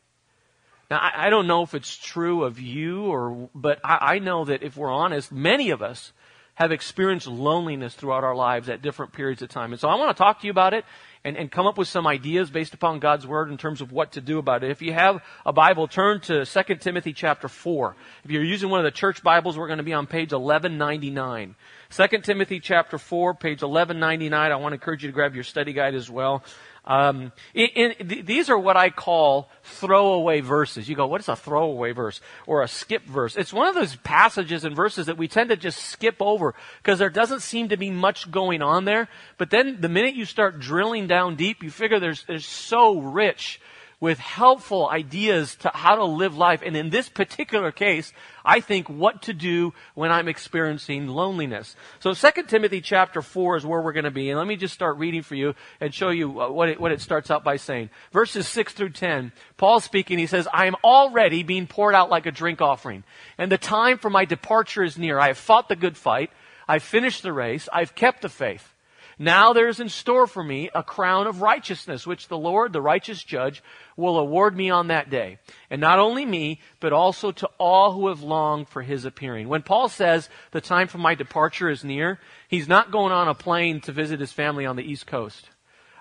Now, 0.90 0.98
I, 0.98 1.26
I 1.26 1.30
don't 1.30 1.46
know 1.46 1.62
if 1.62 1.74
it's 1.74 1.94
true 1.96 2.44
of 2.44 2.58
you 2.58 3.02
or, 3.04 3.50
but 3.54 3.78
I, 3.84 4.14
I 4.14 4.18
know 4.20 4.44
that 4.46 4.62
if 4.62 4.76
we're 4.76 4.90
honest, 4.90 5.30
many 5.30 5.70
of 5.70 5.82
us 5.82 6.12
have 6.54 6.72
experienced 6.72 7.26
loneliness 7.26 7.94
throughout 7.94 8.24
our 8.24 8.34
lives 8.34 8.68
at 8.68 8.80
different 8.80 9.12
periods 9.12 9.42
of 9.42 9.48
time. 9.48 9.72
And 9.72 9.80
so 9.80 9.88
I 9.88 9.96
want 9.96 10.16
to 10.16 10.20
talk 10.20 10.40
to 10.40 10.46
you 10.46 10.50
about 10.50 10.72
it 10.72 10.84
and, 11.24 11.36
and 11.36 11.50
come 11.50 11.66
up 11.66 11.78
with 11.78 11.88
some 11.88 12.06
ideas 12.06 12.50
based 12.50 12.74
upon 12.74 12.98
God's 12.98 13.26
Word 13.26 13.50
in 13.50 13.56
terms 13.56 13.80
of 13.80 13.92
what 13.92 14.12
to 14.12 14.20
do 14.20 14.38
about 14.38 14.64
it. 14.64 14.70
If 14.70 14.82
you 14.82 14.92
have 14.92 15.22
a 15.44 15.52
Bible, 15.52 15.88
turn 15.88 16.20
to 16.22 16.44
2 16.44 16.74
Timothy 16.76 17.12
chapter 17.12 17.48
4. 17.48 17.96
If 18.24 18.30
you're 18.30 18.44
using 18.44 18.70
one 18.70 18.80
of 18.80 18.84
the 18.84 18.90
church 18.90 19.22
Bibles, 19.22 19.58
we're 19.58 19.66
going 19.66 19.78
to 19.78 19.84
be 19.84 19.92
on 19.92 20.06
page 20.06 20.32
1199. 20.32 21.54
2 21.90 22.18
Timothy 22.18 22.60
chapter 22.60 22.98
4, 22.98 23.34
page 23.34 23.62
1199. 23.62 24.52
I 24.52 24.56
want 24.56 24.72
to 24.72 24.74
encourage 24.74 25.02
you 25.02 25.08
to 25.08 25.14
grab 25.14 25.34
your 25.34 25.44
study 25.44 25.72
guide 25.72 25.94
as 25.94 26.10
well. 26.10 26.44
Um, 26.88 27.32
in, 27.52 27.92
in, 27.92 28.24
these 28.24 28.48
are 28.48 28.58
what 28.58 28.78
I 28.78 28.88
call 28.88 29.50
throwaway 29.62 30.40
verses. 30.40 30.88
You 30.88 30.96
go, 30.96 31.06
what 31.06 31.20
is 31.20 31.28
a 31.28 31.36
throwaway 31.36 31.92
verse 31.92 32.22
or 32.46 32.62
a 32.62 32.68
skip 32.68 33.04
verse? 33.04 33.36
It's 33.36 33.52
one 33.52 33.68
of 33.68 33.74
those 33.74 33.96
passages 33.96 34.64
and 34.64 34.74
verses 34.74 35.04
that 35.06 35.18
we 35.18 35.28
tend 35.28 35.50
to 35.50 35.56
just 35.56 35.78
skip 35.78 36.16
over 36.18 36.54
because 36.82 36.98
there 36.98 37.10
doesn't 37.10 37.40
seem 37.40 37.68
to 37.68 37.76
be 37.76 37.90
much 37.90 38.30
going 38.30 38.62
on 38.62 38.86
there. 38.86 39.08
But 39.36 39.50
then 39.50 39.82
the 39.82 39.90
minute 39.90 40.14
you 40.14 40.24
start 40.24 40.60
drilling 40.60 41.06
down 41.06 41.36
deep, 41.36 41.62
you 41.62 41.70
figure 41.70 42.00
there's, 42.00 42.24
there's 42.24 42.46
so 42.46 42.98
rich 42.98 43.60
with 44.00 44.18
helpful 44.18 44.88
ideas 44.88 45.56
to 45.56 45.70
how 45.74 45.96
to 45.96 46.04
live 46.04 46.36
life. 46.36 46.62
And 46.64 46.76
in 46.76 46.90
this 46.90 47.08
particular 47.08 47.72
case, 47.72 48.12
I 48.44 48.60
think 48.60 48.88
what 48.88 49.22
to 49.22 49.32
do 49.32 49.74
when 49.94 50.12
I'm 50.12 50.28
experiencing 50.28 51.08
loneliness. 51.08 51.74
So 51.98 52.14
2 52.14 52.44
Timothy 52.44 52.80
chapter 52.80 53.22
4 53.22 53.56
is 53.56 53.66
where 53.66 53.80
we're 53.80 53.92
going 53.92 54.04
to 54.04 54.12
be. 54.12 54.30
And 54.30 54.38
let 54.38 54.46
me 54.46 54.56
just 54.56 54.74
start 54.74 54.98
reading 54.98 55.22
for 55.22 55.34
you 55.34 55.54
and 55.80 55.92
show 55.92 56.10
you 56.10 56.28
what 56.28 56.68
it, 56.68 56.80
what 56.80 56.92
it 56.92 57.00
starts 57.00 57.30
out 57.30 57.42
by 57.42 57.56
saying. 57.56 57.90
Verses 58.12 58.46
6 58.46 58.72
through 58.72 58.90
10, 58.90 59.32
Paul 59.56 59.80
speaking, 59.80 60.18
he 60.18 60.26
says, 60.26 60.46
I 60.52 60.66
am 60.66 60.76
already 60.84 61.42
being 61.42 61.66
poured 61.66 61.94
out 61.94 62.08
like 62.08 62.26
a 62.26 62.32
drink 62.32 62.60
offering. 62.62 63.02
And 63.36 63.50
the 63.50 63.58
time 63.58 63.98
for 63.98 64.10
my 64.10 64.24
departure 64.24 64.84
is 64.84 64.96
near. 64.96 65.18
I 65.18 65.28
have 65.28 65.38
fought 65.38 65.68
the 65.68 65.76
good 65.76 65.96
fight. 65.96 66.30
I've 66.68 66.84
finished 66.84 67.22
the 67.22 67.32
race. 67.32 67.68
I've 67.72 67.94
kept 67.96 68.22
the 68.22 68.28
faith. 68.28 68.74
Now 69.18 69.52
there 69.52 69.68
is 69.68 69.80
in 69.80 69.88
store 69.88 70.26
for 70.26 70.44
me 70.44 70.70
a 70.74 70.82
crown 70.82 71.26
of 71.26 71.42
righteousness, 71.42 72.06
which 72.06 72.28
the 72.28 72.38
Lord, 72.38 72.72
the 72.72 72.80
righteous 72.80 73.22
judge, 73.22 73.62
will 73.96 74.16
award 74.16 74.56
me 74.56 74.70
on 74.70 74.88
that 74.88 75.10
day. 75.10 75.38
And 75.70 75.80
not 75.80 75.98
only 75.98 76.24
me, 76.24 76.60
but 76.78 76.92
also 76.92 77.32
to 77.32 77.48
all 77.58 77.92
who 77.92 78.08
have 78.08 78.22
longed 78.22 78.68
for 78.68 78.82
his 78.82 79.04
appearing. 79.04 79.48
When 79.48 79.62
Paul 79.62 79.88
says 79.88 80.28
the 80.52 80.60
time 80.60 80.86
for 80.86 80.98
my 80.98 81.16
departure 81.16 81.68
is 81.68 81.82
near, 81.82 82.20
he's 82.46 82.68
not 82.68 82.92
going 82.92 83.12
on 83.12 83.26
a 83.26 83.34
plane 83.34 83.80
to 83.82 83.92
visit 83.92 84.20
his 84.20 84.32
family 84.32 84.64
on 84.64 84.76
the 84.76 84.84
East 84.84 85.06
Coast. 85.06 85.50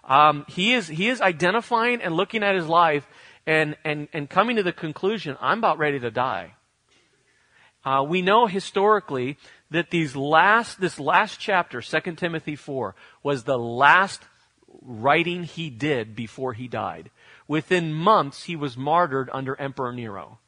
Um, 0.04 0.46
he 0.48 0.74
is 0.74 0.88
he 0.88 1.10
is 1.10 1.20
identifying 1.20 2.02
and 2.02 2.16
looking 2.16 2.44
at 2.44 2.56
his 2.56 2.68
life 2.68 3.08
and 3.46 3.75
and 3.84 4.08
and 4.13 4.30
coming 4.30 4.58
to 4.58 4.63
the 4.63 4.72
conclusion, 4.72 5.38
I'm 5.42 5.58
about 5.58 5.80
ready 5.80 6.00
to 6.00 6.12
die. 6.12 6.54
Uh, 7.84 8.04
we 8.04 8.22
know 8.22 8.48
historically 8.48 9.38
that 9.72 9.92
these 9.92 10.16
last, 10.16 10.80
this 10.80 11.00
last 11.00 11.40
chapter, 11.40 11.81
2 11.81 12.00
Timothy 12.14 12.56
4, 12.56 12.96
was 13.24 13.44
the 13.44 13.58
last 13.58 14.22
writing 14.81 15.44
he 15.44 15.69
did 15.69 16.16
before 16.16 16.54
he 16.54 16.68
died. 16.68 17.10
Within 17.48 17.94
months, 17.94 18.44
he 18.44 18.56
was 18.56 18.78
martyred 18.78 19.30
under 19.34 19.60
Emperor 19.60 19.92
Nero. 19.92 20.40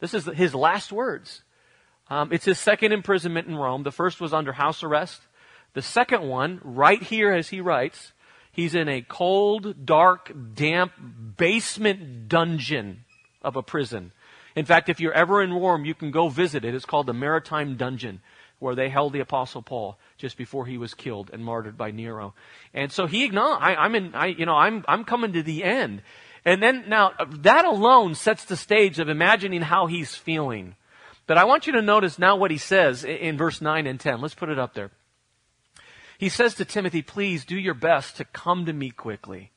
This 0.00 0.14
is 0.14 0.24
his 0.24 0.54
last 0.54 0.92
words. 0.92 1.42
Um, 2.08 2.32
it's 2.32 2.44
his 2.44 2.58
second 2.58 2.92
imprisonment 2.92 3.46
in 3.46 3.56
Rome. 3.56 3.82
The 3.82 3.92
first 3.92 4.20
was 4.20 4.32
under 4.32 4.52
house 4.52 4.82
arrest. 4.82 5.22
The 5.74 5.82
second 5.82 6.22
one, 6.22 6.60
right 6.64 7.00
here 7.00 7.32
as 7.32 7.50
he 7.50 7.60
writes, 7.60 8.12
he's 8.50 8.74
in 8.74 8.88
a 8.88 9.02
cold, 9.02 9.86
dark, 9.86 10.32
damp 10.54 10.92
basement 11.36 12.28
dungeon 12.28 13.04
of 13.42 13.56
a 13.56 13.62
prison. 13.62 14.12
In 14.56 14.64
fact, 14.64 14.88
if 14.88 15.00
you're 15.00 15.12
ever 15.12 15.42
in 15.42 15.52
Rome, 15.52 15.84
you 15.84 15.94
can 15.94 16.10
go 16.10 16.28
visit 16.28 16.64
it. 16.64 16.74
It's 16.74 16.84
called 16.84 17.06
the 17.06 17.14
Mamertine 17.14 17.76
Dungeon, 17.76 18.20
where 18.58 18.74
they 18.74 18.88
held 18.88 19.12
the 19.12 19.20
Apostle 19.20 19.62
Paul 19.62 19.98
just 20.16 20.36
before 20.36 20.66
he 20.66 20.78
was 20.78 20.94
killed 20.94 21.30
and 21.32 21.44
martyred 21.44 21.76
by 21.76 21.90
Nero. 21.90 22.34
And 22.74 22.90
so 22.90 23.06
he 23.06 23.24
acknowledged, 23.24 23.62
I, 23.62 23.84
am 23.84 23.94
in, 23.94 24.14
I, 24.14 24.26
you 24.26 24.46
know, 24.46 24.56
I'm, 24.56 24.84
I'm 24.88 25.04
coming 25.04 25.32
to 25.34 25.42
the 25.42 25.64
end. 25.64 26.02
And 26.44 26.62
then 26.62 26.84
now 26.88 27.12
that 27.28 27.64
alone 27.64 28.14
sets 28.14 28.44
the 28.44 28.56
stage 28.56 28.98
of 28.98 29.08
imagining 29.08 29.62
how 29.62 29.86
he's 29.86 30.14
feeling. 30.14 30.74
But 31.26 31.38
I 31.38 31.44
want 31.44 31.66
you 31.66 31.74
to 31.74 31.82
notice 31.82 32.18
now 32.18 32.36
what 32.36 32.50
he 32.50 32.58
says 32.58 33.04
in 33.04 33.36
verse 33.36 33.60
9 33.60 33.86
and 33.86 34.00
10. 34.00 34.20
Let's 34.20 34.34
put 34.34 34.48
it 34.48 34.58
up 34.58 34.74
there. 34.74 34.90
He 36.18 36.28
says 36.28 36.54
to 36.56 36.64
Timothy, 36.64 37.02
please 37.02 37.44
do 37.44 37.58
your 37.58 37.74
best 37.74 38.16
to 38.16 38.24
come 38.24 38.66
to 38.66 38.72
me 38.72 38.90
quickly. 38.90 39.52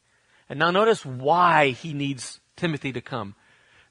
And 0.48 0.60
now 0.60 0.72
notice 0.72 1.06
why 1.06 1.70
he 1.72 1.94
needs 1.94 2.40
Timothy 2.56 2.94
to 2.94 3.02
come. 3.02 3.36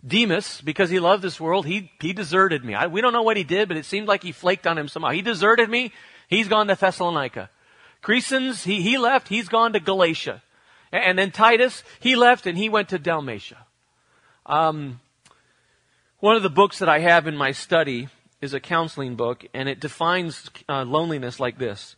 Demas, 0.07 0.61
because 0.61 0.91
he 0.91 0.99
loved 0.99 1.23
this 1.23 1.41
world, 1.41 1.65
he, 1.67 1.91
he 2.01 2.13
deserted 2.13 2.65
me. 2.65 2.75
I, 2.75 2.89
we 2.89 3.01
don't 3.01 3.13
know 3.13 3.23
what 3.23 3.37
he 3.37 3.45
did, 3.45 3.69
but 3.69 3.77
it 3.77 3.85
seemed 3.85 4.09
like 4.09 4.23
he 4.23 4.33
flaked 4.33 4.67
on 4.67 4.77
him 4.77 4.89
somehow. 4.89 5.11
He 5.11 5.23
deserted 5.23 5.71
me. 5.71 5.93
He's 6.29 6.49
gone 6.49 6.67
to 6.67 6.75
Thessalonica. 6.75 7.51
Crescens, 8.03 8.65
he, 8.65 8.83
he 8.83 8.99
left. 8.99 9.29
He's 9.29 9.49
gone 9.49 9.73
to 9.75 9.81
Galatia. 9.81 10.43
And 10.91 11.19
then 11.19 11.31
Titus, 11.31 11.85
he 12.01 12.17
left 12.17 12.47
and 12.47 12.59
he 12.59 12.69
went 12.69 12.89
to 12.89 12.99
Dalmatia. 12.99 13.59
Um, 14.45 15.01
one 16.19 16.37
of 16.37 16.43
the 16.43 16.51
books 16.51 16.81
that 16.81 16.89
I 16.89 16.99
have 16.99 17.27
in 17.27 17.37
my 17.37 17.53
study 17.53 18.09
is 18.41 18.53
a 18.53 18.61
counseling 18.61 19.15
book, 19.15 19.47
and 19.55 19.69
it 19.69 19.81
defines 19.81 20.51
uh, 20.69 20.85
loneliness 20.85 21.39
like 21.39 21.59
this 21.59 21.97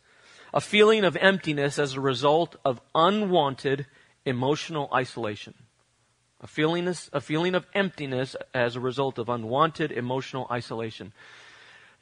a 0.53 0.61
feeling 0.61 1.03
of 1.03 1.17
emptiness 1.17 1.77
as 1.77 1.95
a 1.95 2.01
result 2.01 2.55
of 2.63 2.79
unwanted 2.93 3.85
emotional 4.25 4.89
isolation. 4.93 5.53
A 6.41 6.47
feeling, 6.47 6.87
a 7.13 7.21
feeling 7.21 7.55
of 7.55 7.65
emptiness 7.73 8.35
as 8.53 8.75
a 8.75 8.79
result 8.79 9.17
of 9.17 9.29
unwanted 9.29 9.91
emotional 9.91 10.47
isolation. 10.51 11.13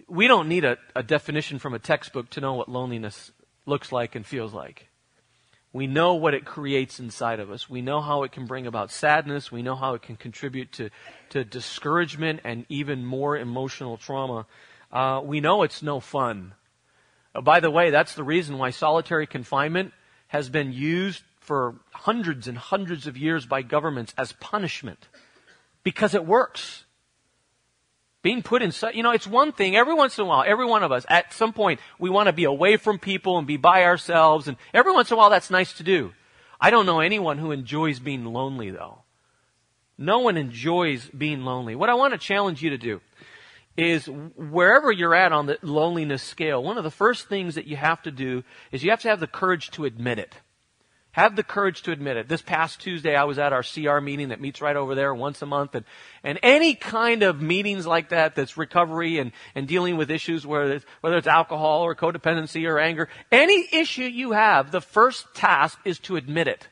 We 0.07 0.27
don't 0.27 0.49
need 0.49 0.65
a, 0.65 0.77
a 0.95 1.03
definition 1.03 1.59
from 1.59 1.73
a 1.73 1.79
textbook 1.79 2.29
to 2.31 2.41
know 2.41 2.53
what 2.55 2.67
loneliness 2.67 3.31
looks 3.65 3.91
like 3.91 4.15
and 4.15 4.25
feels 4.25 4.53
like. 4.53 4.89
We 5.71 5.87
know 5.87 6.13
what 6.13 6.35
it 6.35 6.45
creates 6.45 6.99
inside 6.99 7.39
of 7.39 7.49
us. 7.49 7.67
We 7.67 7.81
know 7.81 7.99
how 7.99 8.23
it 8.23 8.31
can 8.31 8.45
bring 8.45 8.67
about 8.67 8.91
sadness. 8.91 9.51
We 9.51 9.63
know 9.63 9.75
how 9.75 9.95
it 9.95 10.03
can 10.03 10.15
contribute 10.15 10.71
to, 10.73 10.91
to 11.29 11.43
discouragement 11.43 12.41
and 12.43 12.65
even 12.69 13.03
more 13.03 13.35
emotional 13.35 13.97
trauma. 13.97 14.45
Uh, 14.91 15.21
we 15.23 15.41
know 15.41 15.63
it's 15.63 15.81
no 15.81 15.99
fun. 15.99 16.53
Uh, 17.33 17.41
by 17.41 17.59
the 17.59 17.71
way, 17.71 17.89
that's 17.89 18.13
the 18.13 18.23
reason 18.23 18.59
why 18.59 18.69
solitary 18.69 19.25
confinement 19.25 19.93
has 20.27 20.47
been 20.47 20.71
used 20.71 21.23
for 21.43 21.75
hundreds 21.93 22.47
and 22.47 22.57
hundreds 22.57 23.05
of 23.05 23.17
years 23.17 23.45
by 23.45 23.61
governments 23.61 24.13
as 24.17 24.31
punishment 24.33 25.07
because 25.83 26.13
it 26.13 26.25
works. 26.25 26.85
Being 28.21 28.41
put 28.41 28.61
in, 28.61 28.71
you 28.93 29.03
know, 29.03 29.11
it's 29.11 29.27
one 29.27 29.51
thing 29.51 29.75
every 29.75 29.93
once 29.93 30.17
in 30.17 30.23
a 30.23 30.27
while, 30.27 30.45
every 30.47 30.65
one 30.65 30.81
of 30.81 30.93
us, 30.93 31.05
at 31.09 31.33
some 31.33 31.51
point, 31.51 31.81
we 31.99 32.09
want 32.09 32.27
to 32.27 32.33
be 32.33 32.45
away 32.45 32.77
from 32.77 32.97
people 32.97 33.37
and 33.37 33.45
be 33.45 33.57
by 33.57 33.83
ourselves, 33.83 34.47
and 34.47 34.55
every 34.73 34.93
once 34.93 35.11
in 35.11 35.15
a 35.15 35.17
while 35.17 35.29
that's 35.29 35.49
nice 35.49 35.73
to 35.73 35.83
do. 35.83 36.13
I 36.59 36.69
don't 36.69 36.85
know 36.85 37.01
anyone 37.01 37.37
who 37.37 37.51
enjoys 37.51 37.99
being 37.99 38.23
lonely 38.23 38.71
though. 38.71 38.99
No 39.97 40.19
one 40.19 40.37
enjoys 40.37 41.09
being 41.09 41.43
lonely. 41.43 41.75
What 41.75 41.89
I 41.89 41.95
want 41.95 42.13
to 42.13 42.17
challenge 42.17 42.63
you 42.63 42.69
to 42.69 42.77
do 42.77 43.01
is 43.75 44.05
wherever 44.05 44.91
you're 44.91 45.15
at 45.15 45.33
on 45.33 45.47
the 45.47 45.57
loneliness 45.61 46.23
scale, 46.23 46.63
one 46.63 46.77
of 46.77 46.83
the 46.85 46.91
first 46.91 47.27
things 47.27 47.55
that 47.55 47.67
you 47.67 47.75
have 47.75 48.01
to 48.03 48.11
do 48.11 48.43
is 48.71 48.83
you 48.83 48.91
have 48.91 49.01
to 49.01 49.09
have 49.09 49.19
the 49.19 49.27
courage 49.27 49.71
to 49.71 49.85
admit 49.85 50.19
it. 50.19 50.35
Have 51.13 51.35
the 51.35 51.43
courage 51.43 51.83
to 51.83 51.91
admit 51.91 52.17
it. 52.17 52.27
This 52.27 52.41
past 52.41 52.81
Tuesday, 52.81 53.15
I 53.15 53.25
was 53.25 53.37
at 53.37 53.53
our 53.53 53.61
CR 53.61 53.99
meeting 53.99 54.29
that 54.29 54.41
meets 54.41 54.61
right 54.61 54.75
over 54.75 54.95
there 54.95 55.13
once 55.13 55.43
a 55.43 55.45
month, 55.45 55.75
and, 55.75 55.85
and 56.23 56.39
any 56.41 56.73
kind 56.73 57.21
of 57.21 57.39
meetings 57.39 57.85
like 57.85 58.09
that 58.09 58.33
that's 58.33 58.57
recovery 58.57 59.19
and, 59.19 59.31
and 59.53 59.67
dealing 59.67 59.95
with 59.95 60.09
issues, 60.09 60.43
whether 60.43 60.73
it's, 60.73 60.85
whether 61.01 61.15
it's 61.15 61.27
alcohol 61.27 61.83
or 61.83 61.93
codependency 61.93 62.67
or 62.67 62.79
anger, 62.79 63.09
any 63.31 63.67
issue 63.71 64.01
you 64.01 64.31
have, 64.31 64.71
the 64.71 64.81
first 64.81 65.27
task 65.35 65.77
is 65.85 65.99
to 65.99 66.15
admit 66.15 66.47
it. 66.47 66.67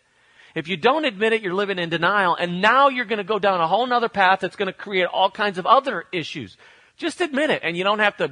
If 0.56 0.68
you 0.68 0.76
don't 0.76 1.06
admit 1.06 1.34
it, 1.34 1.44
you're 1.44 1.54
living 1.54 1.78
in 1.78 1.90
denial, 1.90 2.36
and 2.36 2.64
now 2.64 2.90
you're 2.90 3.06
going 3.06 3.18
to 3.18 3.24
go 3.24 3.38
down 3.38 3.62
a 3.62 3.68
whole 3.68 3.94
other 3.94 4.10
path 4.10 4.40
that's 4.40 4.56
going 4.56 4.68
to 4.68 4.74
create 4.74 5.06
all 5.06 5.30
kinds 5.30 5.60
of 5.60 5.68
other 5.68 6.06
issues. 6.12 6.58
Just 6.98 7.22
admit 7.22 7.52
it, 7.52 7.62
and 7.64 7.78
you 7.78 7.84
don't 7.84 8.00
have 8.00 8.18
to 8.18 8.32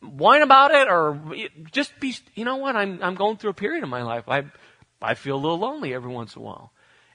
whine 0.00 0.42
about 0.42 0.70
it 0.70 0.88
or 0.88 1.18
just 1.72 1.98
be, 1.98 2.14
you 2.34 2.44
know 2.44 2.56
what, 2.56 2.76
I'm, 2.76 3.02
I'm 3.02 3.14
going 3.14 3.36
through 3.36 3.50
a 3.50 3.54
period 3.54 3.82
in 3.82 3.90
my 3.90 4.02
life. 4.02 4.28
I, 4.28 4.44
I 5.00 5.14
feel 5.14 5.36
a 5.36 5.42
little 5.42 5.58
lonely 5.58 5.94
every 5.94 6.10
once 6.10 6.36
in 6.36 6.42
a 6.42 6.44
while. 6.44 6.72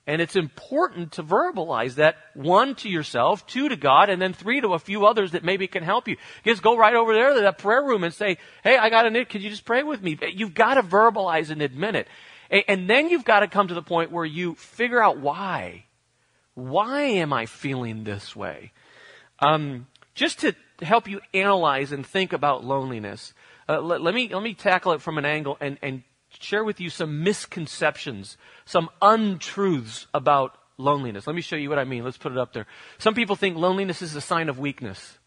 And 0.07 0.21
it's 0.21 0.36
important 0.36 1.12
to 1.13 1.24
verbalize 1.24 1.95
that, 1.95 2.17
one, 2.33 2.74
to 2.75 2.89
yourself, 2.89 3.45
two, 3.45 3.69
to 3.69 3.75
God, 3.75 4.09
and 4.09 4.19
then 4.19 4.33
three, 4.33 4.59
to 4.59 4.69
a 4.69 4.79
few 4.79 5.05
others 5.05 5.31
that 5.31 5.43
maybe 5.43 5.67
can 5.67 5.83
help 5.83 6.07
you. 6.07 6.17
Just 6.43 6.63
go 6.63 6.75
right 6.75 6.95
over 6.95 7.13
there 7.13 7.36
to 7.36 7.41
that 7.41 7.59
prayer 7.59 7.83
room 7.83 8.03
and 8.03 8.12
say, 8.12 8.38
hey, 8.63 8.75
I 8.75 8.89
got 8.89 9.05
a 9.05 9.12
need. 9.12 9.29
Could 9.29 9.43
you 9.43 9.51
just 9.51 9.65
pray 9.65 9.83
with 9.83 10.01
me? 10.01 10.17
You've 10.33 10.55
got 10.55 10.75
to 10.75 10.81
verbalize 10.81 11.51
and 11.51 11.62
admit 11.62 11.95
it. 11.95 12.07
And 12.67 12.89
then 12.89 13.09
you've 13.09 13.25
got 13.25 13.41
to 13.41 13.48
come 13.48 13.67
to 13.67 13.75
the 13.75 13.83
point 13.83 14.12
where 14.12 14.25
you 14.25 14.55
figure 14.55 15.01
out 15.01 15.19
why. 15.19 15.86
Why 16.55 17.03
am 17.03 17.31
I 17.31 17.45
feeling 17.45 18.03
this 18.03 18.36
way? 18.36 18.71
Um, 19.38 19.86
just 20.15 20.39
to 20.39 20.55
help 20.81 21.07
you 21.07 21.21
analyze 21.33 21.91
and 21.91 22.05
think 22.05 22.33
about 22.33 22.65
loneliness, 22.65 23.33
uh, 23.69 23.79
let, 23.79 24.01
let, 24.01 24.15
me 24.15 24.33
let 24.33 24.41
me 24.41 24.55
tackle 24.55 24.93
it 24.93 25.01
from 25.01 25.19
an 25.19 25.25
angle 25.25 25.55
and, 25.62 25.77
and 25.83 26.01
share 26.39 26.63
with 26.63 26.79
you 26.79 26.89
some 26.89 27.24
misconceptions, 27.24 28.38
some 28.65 28.89
untruths 29.01 30.07
about 30.13 30.57
loneliness. 30.77 31.27
Let 31.27 31.36
me 31.36 31.41
show 31.41 31.55
you 31.55 31.69
what 31.69 31.79
I 31.79 31.83
mean. 31.83 32.03
Let's 32.03 32.17
put 32.17 32.31
it 32.31 32.38
up 32.38 32.53
there. 32.53 32.67
Some 32.98 33.13
people 33.13 33.36
think 33.36 33.57
loneliness 33.57 34.01
is 34.01 34.15
a 34.15 34.21
sign 34.21 34.50
of 34.50 34.59
weakness. 34.59 35.17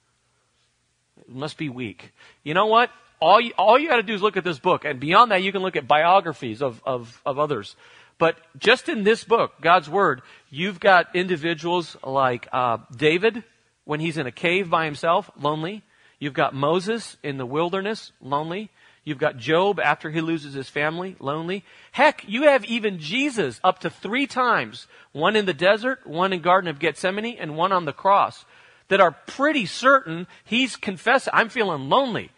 It 1.21 1.35
must 1.35 1.59
be 1.59 1.68
weak. 1.68 2.12
You 2.42 2.54
know 2.54 2.66
what? 2.66 2.90
All 3.21 3.40
you, 3.40 3.52
all 3.56 3.78
you 3.78 3.88
got 3.88 3.97
to 3.97 4.02
do 4.02 4.14
is 4.14 4.23
look 4.23 4.37
at 4.37 4.42
this 4.42 4.59
book, 4.59 4.85
and 4.85 4.99
beyond 4.99 5.30
that, 5.30 5.42
you 5.42 5.52
can 5.52 5.62
look 5.62 5.76
at 5.76 5.87
biographies 5.87 6.61
of, 6.61 6.82
of, 6.85 7.21
of 7.25 7.38
others. 7.38 7.76
But 8.18 8.37
just 8.59 8.88
in 8.88 9.04
this 9.04 9.23
book, 9.23 9.52
God's 9.61 9.88
Word, 9.88 10.23
you've 10.50 10.80
got 10.80 11.14
individuals 11.14 11.97
like 12.04 12.49
uh, 12.52 12.78
David 12.97 13.44
when 13.85 14.00
he's 14.00 14.18
in 14.18 14.26
a 14.26 14.32
cave 14.32 14.71
by 14.71 14.85
himself, 14.85 15.30
lonely. 15.40 15.82
You've 16.18 16.35
got 16.35 16.54
Moses 16.54 17.16
in 17.23 17.37
the 17.37 17.47
wilderness, 17.47 18.12
lonely. 18.21 18.71
You've 19.04 19.18
got 19.18 19.37
Job 19.37 19.80
after 19.80 20.11
he 20.11 20.21
loses 20.21 20.54
his 20.54 20.68
family, 20.68 21.16
lonely. 21.18 21.64
Heck, 21.90 22.25
you 22.28 22.42
have 22.44 22.64
even 22.64 23.00
Jesus 23.00 23.61
up 23.64 23.80
to 23.80 23.90
three 23.90 24.28
times, 24.28 24.87
one 25.11 25.35
in 25.35 25.44
the 25.47 25.54
desert, 25.54 26.06
one 26.06 26.32
in 26.32 26.40
Garden 26.40 26.68
of 26.68 26.78
Gethsemane, 26.78 27.37
and 27.38 27.56
one 27.56 27.73
on 27.73 27.85
the 27.85 27.92
cross, 27.92 28.44
that 28.88 29.00
are 29.00 29.11
pretty 29.26 29.66
certain 29.66 30.28
he's 30.44 30.76
confessing, 30.76 31.32
I'm 31.35 31.49
feeling 31.49 31.88
lonely. 31.88 32.30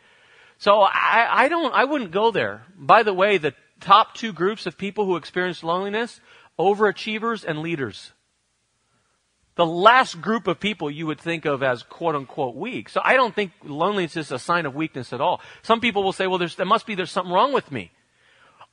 So 0.56 0.80
I, 0.80 1.28
I 1.30 1.49
don't, 1.49 1.75
I 1.75 1.85
wouldn't 1.85 2.12
go 2.12 2.30
there. 2.30 2.62
By 2.78 3.02
the 3.02 3.12
way, 3.12 3.37
the 3.37 3.54
top 3.80 4.14
two 4.14 4.33
groups 4.33 4.64
of 4.64 4.78
people 4.78 5.04
who 5.04 5.16
experience 5.16 5.62
loneliness, 5.62 6.21
overachievers 6.59 7.44
and 7.44 7.59
leaders 7.59 8.13
the 9.56 9.66
last 9.66 10.20
group 10.20 10.46
of 10.46 10.58
people 10.58 10.90
you 10.90 11.06
would 11.06 11.20
think 11.20 11.44
of 11.44 11.62
as 11.62 11.82
quote 11.82 12.14
unquote 12.14 12.56
weak. 12.56 12.88
So 12.88 13.00
I 13.04 13.14
don't 13.14 13.34
think 13.34 13.52
loneliness 13.62 14.16
is 14.16 14.32
a 14.32 14.38
sign 14.38 14.66
of 14.66 14.75
weakness 14.75 15.12
at 15.12 15.20
all. 15.20 15.40
Some 15.62 15.80
people 15.80 16.02
will 16.02 16.12
say, 16.12 16.26
well, 16.26 16.38
there 16.38 16.66
must 16.66 16.87
be, 16.87 16.94
there's 16.94 17.11
something 17.11 17.32
wrong 17.32 17.52
with 17.52 17.70
me. 17.70 17.92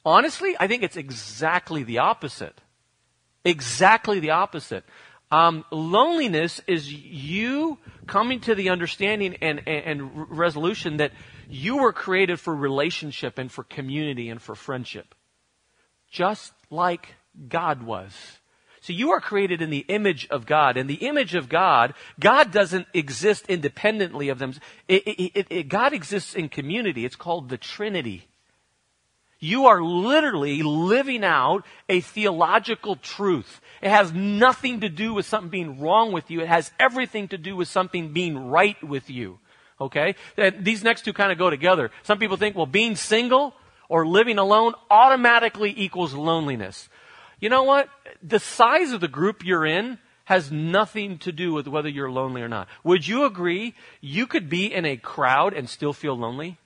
Honestly, 0.03 0.55
I 0.59 0.67
think 0.67 0.81
it's 0.81 0.97
exactly 0.97 1.83
the 1.83 1.99
opposite. 1.99 2.59
Exactly 3.45 4.19
the 4.19 4.31
opposite. 4.31 4.83
Um, 5.29 5.63
loneliness 5.71 6.61
is 6.67 6.91
you 6.91 7.77
coming 8.05 8.41
to 8.41 8.55
the 8.55 8.69
understanding 8.69 9.37
and, 9.41 9.61
and, 9.65 9.85
and 9.85 10.37
resolution 10.37 10.97
that 10.97 11.11
you 11.49 11.77
were 11.77 11.93
created 11.93 12.39
for 12.39 12.53
relationship 12.55 13.37
and 13.37 13.51
for 13.51 13.63
community 13.63 14.29
and 14.29 14.41
for 14.41 14.55
friendship. 14.55 15.15
Just 16.09 16.53
like 16.69 17.15
God 17.47 17.83
was. 17.83 18.13
So 18.81 18.93
you 18.93 19.11
are 19.11 19.21
created 19.21 19.61
in 19.61 19.69
the 19.69 19.85
image 19.87 20.27
of 20.31 20.47
God. 20.47 20.75
And 20.75 20.89
the 20.89 21.05
image 21.05 21.35
of 21.35 21.47
God, 21.49 21.93
God 22.19 22.51
doesn't 22.51 22.87
exist 22.95 23.45
independently 23.47 24.29
of 24.29 24.39
them. 24.39 24.55
It, 24.87 25.03
it, 25.05 25.47
it, 25.49 25.69
God 25.69 25.93
exists 25.93 26.33
in 26.33 26.49
community. 26.49 27.05
It's 27.05 27.15
called 27.15 27.49
the 27.49 27.57
Trinity. 27.57 28.27
You 29.39 29.67
are 29.67 29.83
literally 29.83 30.63
living 30.63 31.23
out 31.23 31.63
a 31.89 32.01
theological 32.01 32.95
truth. 32.95 33.61
It 33.83 33.89
has 33.89 34.13
nothing 34.13 34.81
to 34.81 34.89
do 34.89 35.13
with 35.13 35.27
something 35.27 35.49
being 35.49 35.79
wrong 35.79 36.11
with 36.11 36.31
you. 36.31 36.41
It 36.41 36.47
has 36.47 36.71
everything 36.79 37.27
to 37.29 37.37
do 37.37 37.55
with 37.55 37.67
something 37.67 38.13
being 38.13 38.49
right 38.49 38.81
with 38.83 39.11
you. 39.11 39.39
Okay? 39.79 40.15
These 40.59 40.83
next 40.83 41.05
two 41.05 41.13
kind 41.13 41.31
of 41.31 41.37
go 41.37 41.51
together. 41.51 41.91
Some 42.01 42.17
people 42.17 42.37
think, 42.37 42.55
well, 42.55 42.67
being 42.67 42.95
single 42.95 43.53
or 43.89 44.07
living 44.07 44.37
alone 44.37 44.73
automatically 44.89 45.73
equals 45.75 46.13
loneliness. 46.13 46.87
You 47.41 47.49
know 47.49 47.63
what? 47.63 47.89
The 48.23 48.39
size 48.39 48.93
of 48.93 49.01
the 49.01 49.09
group 49.09 49.43
you're 49.43 49.65
in 49.65 49.97
has 50.25 50.51
nothing 50.51 51.17
to 51.17 51.31
do 51.33 51.51
with 51.51 51.67
whether 51.67 51.89
you're 51.89 52.11
lonely 52.11 52.41
or 52.41 52.47
not. 52.47 52.69
Would 52.85 53.05
you 53.05 53.25
agree 53.25 53.73
you 53.99 54.27
could 54.27 54.47
be 54.47 54.71
in 54.71 54.85
a 54.85 54.95
crowd 54.95 55.53
and 55.53 55.67
still 55.67 55.91
feel 55.91 56.17
lonely? 56.17 56.57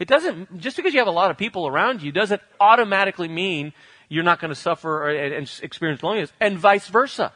It 0.00 0.08
doesn't, 0.08 0.58
just 0.58 0.76
because 0.76 0.94
you 0.94 0.98
have 0.98 1.06
a 1.06 1.12
lot 1.12 1.30
of 1.30 1.36
people 1.36 1.68
around 1.68 2.02
you 2.02 2.10
doesn't 2.10 2.40
automatically 2.58 3.28
mean 3.28 3.74
you're 4.08 4.24
not 4.24 4.40
going 4.40 4.48
to 4.48 4.56
suffer 4.56 5.08
and 5.08 5.48
experience 5.62 6.02
loneliness, 6.02 6.32
and 6.40 6.58
vice 6.58 6.88
versa. 6.88 7.32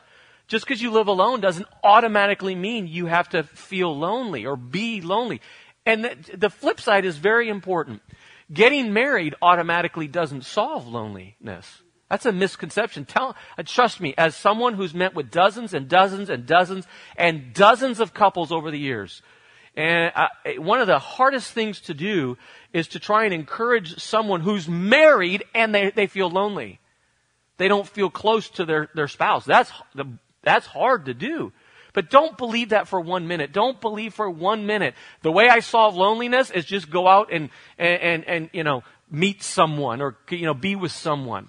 Just 0.48 0.66
because 0.66 0.82
you 0.82 0.90
live 0.90 1.06
alone 1.06 1.40
doesn't 1.40 1.66
automatically 1.84 2.54
mean 2.54 2.88
you 2.88 3.06
have 3.06 3.28
to 3.28 3.44
feel 3.44 3.96
lonely 3.96 4.44
or 4.46 4.56
be 4.56 5.00
lonely. 5.00 5.40
And 5.86 6.04
the, 6.04 6.16
the 6.36 6.50
flip 6.50 6.80
side 6.80 7.04
is 7.04 7.16
very 7.16 7.48
important. 7.48 8.02
Getting 8.52 8.92
married 8.92 9.34
automatically 9.40 10.08
doesn't 10.08 10.44
solve 10.44 10.88
loneliness. 10.88 11.83
That's 12.14 12.26
a 12.26 12.32
misconception. 12.32 13.06
Tell, 13.06 13.34
uh, 13.58 13.64
trust 13.64 14.00
me, 14.00 14.14
as 14.16 14.36
someone 14.36 14.74
who's 14.74 14.94
met 14.94 15.16
with 15.16 15.32
dozens 15.32 15.74
and 15.74 15.88
dozens 15.88 16.30
and 16.30 16.46
dozens 16.46 16.86
and 17.16 17.52
dozens 17.52 17.98
of 17.98 18.14
couples 18.14 18.52
over 18.52 18.70
the 18.70 18.78
years, 18.78 19.20
and 19.76 20.12
I, 20.14 20.28
one 20.58 20.80
of 20.80 20.86
the 20.86 21.00
hardest 21.00 21.50
things 21.50 21.80
to 21.80 21.92
do 21.92 22.38
is 22.72 22.86
to 22.88 23.00
try 23.00 23.24
and 23.24 23.34
encourage 23.34 24.00
someone 24.00 24.42
who's 24.42 24.68
married 24.68 25.42
and 25.56 25.74
they, 25.74 25.90
they 25.90 26.06
feel 26.06 26.30
lonely. 26.30 26.78
They 27.56 27.66
don't 27.66 27.88
feel 27.88 28.10
close 28.10 28.48
to 28.50 28.64
their, 28.64 28.90
their 28.94 29.08
spouse. 29.08 29.44
That's, 29.44 29.72
the, 29.96 30.04
that's 30.44 30.66
hard 30.68 31.06
to 31.06 31.14
do. 31.14 31.52
But 31.94 32.10
don't 32.10 32.38
believe 32.38 32.68
that 32.68 32.86
for 32.86 33.00
one 33.00 33.26
minute. 33.26 33.52
Don't 33.52 33.80
believe 33.80 34.14
for 34.14 34.30
one 34.30 34.66
minute. 34.66 34.94
The 35.22 35.32
way 35.32 35.48
I 35.48 35.58
solve 35.58 35.96
loneliness 35.96 36.52
is 36.52 36.64
just 36.64 36.88
go 36.88 37.08
out 37.08 37.32
and, 37.32 37.50
and, 37.76 38.00
and, 38.00 38.24
and 38.28 38.50
you 38.52 38.62
know, 38.62 38.84
meet 39.10 39.42
someone 39.42 40.00
or, 40.00 40.16
you 40.30 40.46
know, 40.46 40.54
be 40.54 40.76
with 40.76 40.92
someone 40.92 41.48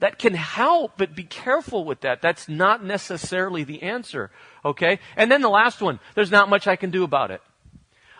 that 0.00 0.18
can 0.18 0.34
help, 0.34 0.92
but 0.96 1.14
be 1.14 1.24
careful 1.24 1.84
with 1.84 2.00
that. 2.00 2.20
That's 2.20 2.48
not 2.48 2.84
necessarily 2.84 3.64
the 3.64 3.82
answer. 3.82 4.30
Okay? 4.64 4.98
And 5.16 5.30
then 5.30 5.42
the 5.42 5.48
last 5.48 5.80
one, 5.80 6.00
there's 6.14 6.30
not 6.30 6.48
much 6.48 6.66
I 6.66 6.76
can 6.76 6.90
do 6.90 7.04
about 7.04 7.30
it. 7.30 7.42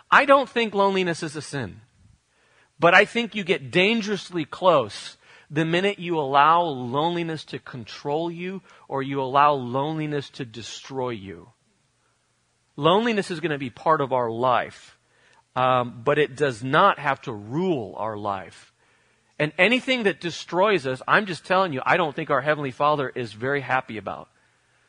I 0.09 0.25
don't 0.25 0.49
think 0.49 0.73
loneliness 0.73 1.23
is 1.23 1.35
a 1.35 1.41
sin. 1.41 1.81
But 2.79 2.93
I 2.93 3.05
think 3.05 3.35
you 3.35 3.43
get 3.43 3.71
dangerously 3.71 4.45
close 4.45 5.17
the 5.49 5.65
minute 5.65 5.99
you 5.99 6.17
allow 6.17 6.61
loneliness 6.61 7.43
to 7.45 7.59
control 7.59 8.31
you 8.31 8.61
or 8.87 9.03
you 9.03 9.21
allow 9.21 9.53
loneliness 9.53 10.29
to 10.31 10.45
destroy 10.45 11.09
you. 11.09 11.49
Loneliness 12.75 13.29
is 13.29 13.39
going 13.39 13.51
to 13.51 13.57
be 13.57 13.69
part 13.69 14.01
of 14.01 14.13
our 14.13 14.31
life, 14.31 14.97
um, 15.55 16.01
but 16.03 16.17
it 16.17 16.35
does 16.35 16.63
not 16.63 16.99
have 16.99 17.21
to 17.23 17.33
rule 17.33 17.95
our 17.97 18.17
life. 18.17 18.70
And 19.41 19.51
anything 19.57 20.03
that 20.03 20.21
destroys 20.21 20.85
us, 20.85 21.01
I'm 21.07 21.25
just 21.25 21.45
telling 21.45 21.73
you, 21.73 21.81
I 21.83 21.97
don't 21.97 22.15
think 22.15 22.29
our 22.29 22.41
Heavenly 22.41 22.69
Father 22.69 23.09
is 23.09 23.33
very 23.33 23.59
happy 23.59 23.97
about. 23.97 24.29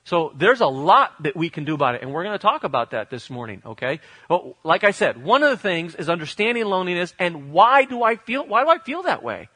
So 0.04 0.30
there's 0.36 0.60
a 0.60 0.66
lot 0.66 1.10
that 1.22 1.34
we 1.34 1.48
can 1.48 1.64
do 1.64 1.72
about 1.72 1.94
it, 1.94 2.02
and 2.02 2.12
we're 2.12 2.22
going 2.22 2.38
to 2.38 2.42
talk 2.42 2.62
about 2.62 2.90
that 2.90 3.08
this 3.08 3.30
morning, 3.30 3.62
okay? 3.64 4.00
Well, 4.28 4.58
like 4.62 4.84
I 4.84 4.90
said, 4.90 5.24
one 5.24 5.42
of 5.42 5.48
the 5.48 5.56
things 5.56 5.94
is 5.94 6.10
understanding 6.10 6.66
loneliness 6.66 7.14
and 7.18 7.50
why 7.50 7.86
do 7.86 8.02
I 8.02 8.16
feel, 8.16 8.46
why 8.46 8.62
do 8.62 8.68
I 8.68 8.76
feel 8.76 9.04
that 9.04 9.22
way? 9.22 9.48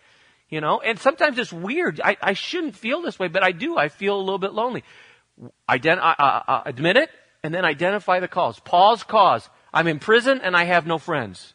You 0.49 0.63
know, 0.63 0.81
and 0.81 0.99
sometimes 0.99 1.37
it's 1.37 1.53
weird. 1.53 2.01
I, 2.03 2.17
I 2.23 2.33
shouldn't 2.33 2.75
feel 2.75 3.03
this 3.03 3.19
way, 3.19 3.29
but 3.29 3.43
I 3.43 3.53
do. 3.53 3.77
I 3.77 3.91
feel 3.91 4.17
a 4.17 4.23
little 4.23 4.39
bit 4.39 4.55
lonely. 4.55 4.83
Ident- 5.69 5.99
uh, 5.99 6.15
uh, 6.19 6.43
uh, 6.49 6.63
admit 6.65 6.97
it, 6.97 7.11
and 7.43 7.53
then 7.53 7.67
identify 7.67 8.21
the 8.21 8.29
cause. 8.29 8.59
Pause, 8.61 9.03
cause. 9.03 9.51
I'm 9.75 9.89
in 9.89 9.99
prison 9.99 10.41
and 10.43 10.57
I 10.57 10.65
have 10.65 10.87
no 10.87 10.97
friends. 10.97 11.53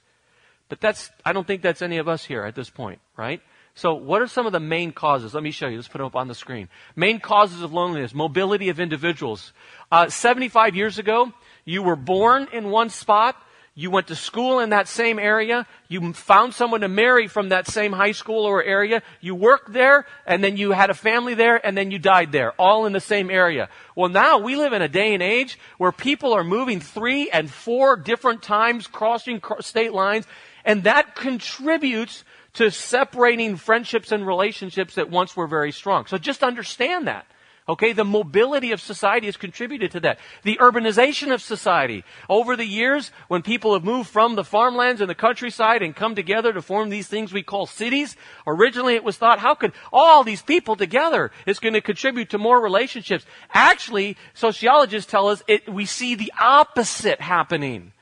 But 0.72 0.80
that's, 0.80 1.12
I 1.26 1.34
don't 1.34 1.46
think 1.46 1.62
that's 1.62 1.82
any 1.82 1.98
of 1.98 2.08
us 2.08 2.24
here 2.24 2.46
at 2.46 2.56
this 2.56 2.70
point, 2.70 3.02
right? 3.18 3.42
So 3.76 3.94
what 3.94 4.22
are 4.22 4.28
some 4.28 4.46
of 4.46 4.54
the 4.54 4.62
main 4.62 4.94
causes? 4.94 5.34
Let 5.34 5.44
me 5.44 5.52
show 5.52 5.68
you. 5.68 5.76
Let's 5.76 5.90
put 5.90 5.98
them 5.98 6.08
up 6.08 6.16
on 6.16 6.30
the 6.30 6.34
screen. 6.34 6.70
Main 6.96 7.20
causes 7.20 7.62
of 7.62 7.74
loneliness, 7.74 8.14
mobility 8.14 8.70
of 8.70 8.80
individuals. 8.80 9.52
Uh, 9.92 10.08
75 10.08 10.78
years 10.78 10.98
ago, 10.98 11.34
You 11.66 11.84
were 11.84 11.98
born 11.98 12.48
in 12.54 12.70
one 12.70 12.90
spot. 12.90 13.36
You 13.74 13.90
went 13.90 14.08
to 14.08 14.16
school 14.18 14.60
in 14.60 14.72
that 14.72 14.90
same 14.90 15.18
area. 15.18 15.66
You 15.88 16.12
found 16.12 16.54
someone 16.54 16.82
to 16.82 16.90
marry 16.90 17.28
from 17.28 17.50
that 17.50 17.68
same 17.68 17.94
high 17.94 18.12
school 18.12 18.44
or 18.44 18.62
area. 18.62 19.02
You 19.22 19.34
worked 19.34 19.72
there, 19.72 20.06
and 20.26 20.44
then 20.44 20.58
you 20.58 20.72
had 20.72 20.90
a 20.90 20.94
family 20.94 21.36
there, 21.36 21.66
and 21.66 21.78
then 21.78 21.90
you 21.90 21.98
died 21.98 22.34
there, 22.34 22.52
all 22.60 22.86
in 22.86 22.92
the 22.92 23.00
same 23.00 23.32
area. 23.32 23.70
Well, 23.96 24.10
now 24.10 24.40
we 24.40 24.58
live 24.58 24.74
in 24.74 24.82
a 24.82 24.90
day 24.90 25.14
and 25.14 25.24
age 25.24 25.58
where 25.78 25.94
people 25.94 26.34
are 26.34 26.44
moving 26.44 26.82
three 26.82 27.30
and 27.30 27.50
four 27.50 27.96
different 27.96 28.44
times, 28.44 28.88
crossing 28.88 29.42
state 29.62 29.94
lines, 29.94 30.28
and 30.66 30.84
that 30.84 31.16
contributes 31.16 32.26
to 32.54 32.72
separating 32.72 33.56
friendships 33.56 34.12
and 34.12 34.28
relationships 34.28 34.96
that 34.96 35.10
once 35.10 35.38
were 35.38 35.48
very 35.48 35.72
strong. 35.72 36.06
So 36.08 36.18
just 36.18 36.44
understand 36.44 37.08
that. 37.08 37.26
Okay, 37.72 37.94
the 37.94 38.04
mobility 38.04 38.74
of 38.74 38.82
society 38.82 39.28
has 39.28 39.38
contributed 39.38 39.92
to 39.92 40.02
that. 40.02 40.20
The 40.44 40.58
urbanization 40.60 41.34
of 41.34 41.42
society. 41.42 42.04
Over 42.28 42.58
the 42.58 42.66
years, 42.66 43.12
when 43.30 43.44
people 43.44 43.72
have 43.74 43.84
moved 43.86 44.10
from 44.10 44.36
the 44.36 44.44
farmlands 44.44 45.00
and 45.00 45.10
the 45.10 45.16
countryside 45.16 45.82
and 45.82 45.96
come 45.96 46.14
together 46.14 46.52
to 46.52 46.62
form 46.62 46.90
these 46.90 47.08
things 47.08 47.32
we 47.32 47.44
call 47.44 47.66
cities, 47.66 48.18
originally 48.46 48.96
it 48.96 49.06
was 49.06 49.16
thought, 49.16 49.40
how 49.40 49.56
could 49.56 49.72
all 49.94 50.26
these 50.26 50.42
people 50.42 50.76
together 50.76 51.32
is 51.46 51.60
going 51.60 51.74
to 51.74 51.80
contribute 51.80 52.32
to 52.32 52.38
more 52.38 52.60
relationships? 52.60 53.26
Actually, 53.54 54.18
sociologists 54.34 55.10
tell 55.10 55.30
us 55.30 55.42
it, 55.48 55.72
we 55.72 55.86
see 55.86 56.14
the 56.14 56.34
opposite 56.42 57.22
happening. 57.22 57.94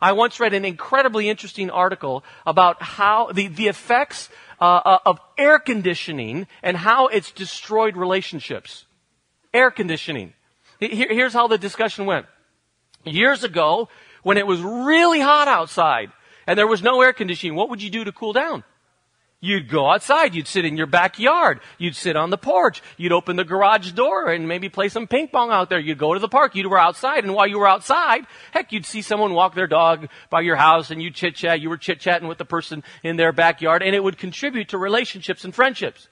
I 0.00 0.12
once 0.12 0.38
read 0.38 0.54
an 0.54 0.64
incredibly 0.64 1.28
interesting 1.28 1.68
article 1.68 2.22
about 2.46 2.80
how 2.80 3.32
the, 3.32 3.48
the 3.48 3.66
effects 3.66 4.28
uh, 4.60 4.64
uh 4.64 4.98
of 5.04 5.20
air 5.36 5.58
conditioning 5.58 6.46
and 6.62 6.76
how 6.76 7.08
it's 7.08 7.32
destroyed 7.32 7.96
relationships 7.96 8.85
air 9.56 9.70
conditioning. 9.70 10.34
here's 10.78 11.32
how 11.32 11.48
the 11.48 11.58
discussion 11.58 12.06
went. 12.06 12.26
Years 13.04 13.42
ago, 13.42 13.88
when 14.22 14.36
it 14.36 14.46
was 14.46 14.60
really 14.60 15.20
hot 15.20 15.48
outside 15.48 16.10
and 16.46 16.58
there 16.58 16.66
was 16.66 16.82
no 16.82 17.00
air 17.00 17.12
conditioning, 17.12 17.56
what 17.56 17.70
would 17.70 17.82
you 17.82 17.90
do 17.90 18.04
to 18.04 18.12
cool 18.12 18.32
down? 18.32 18.64
You'd 19.40 19.68
go 19.68 19.90
outside. 19.90 20.34
You'd 20.34 20.48
sit 20.48 20.64
in 20.64 20.76
your 20.76 20.86
backyard. 20.86 21.60
You'd 21.78 21.94
sit 21.94 22.16
on 22.16 22.30
the 22.30 22.38
porch. 22.38 22.82
You'd 22.96 23.12
open 23.12 23.36
the 23.36 23.44
garage 23.44 23.92
door 23.92 24.30
and 24.30 24.48
maybe 24.48 24.68
play 24.68 24.88
some 24.88 25.06
ping 25.06 25.28
pong 25.28 25.50
out 25.50 25.68
there. 25.68 25.78
You'd 25.78 25.98
go 25.98 26.14
to 26.14 26.20
the 26.20 26.28
park. 26.28 26.56
You 26.56 26.68
were 26.68 26.78
outside. 26.78 27.22
And 27.22 27.34
while 27.34 27.46
you 27.46 27.58
were 27.58 27.68
outside, 27.68 28.26
heck, 28.50 28.72
you'd 28.72 28.86
see 28.86 29.02
someone 29.02 29.34
walk 29.34 29.54
their 29.54 29.66
dog 29.66 30.08
by 30.30 30.40
your 30.40 30.56
house 30.56 30.90
and 30.90 31.02
you'd 31.02 31.14
chit 31.14 31.36
chat. 31.36 31.60
You 31.60 31.68
were 31.68 31.76
chit 31.76 32.00
chatting 32.00 32.28
with 32.28 32.38
the 32.38 32.44
person 32.44 32.82
in 33.04 33.16
their 33.16 33.30
backyard 33.30 33.82
and 33.82 33.94
it 33.94 34.02
would 34.02 34.18
contribute 34.18 34.70
to 34.70 34.78
relationships 34.78 35.44
and 35.44 35.54
friendships. 35.54 36.08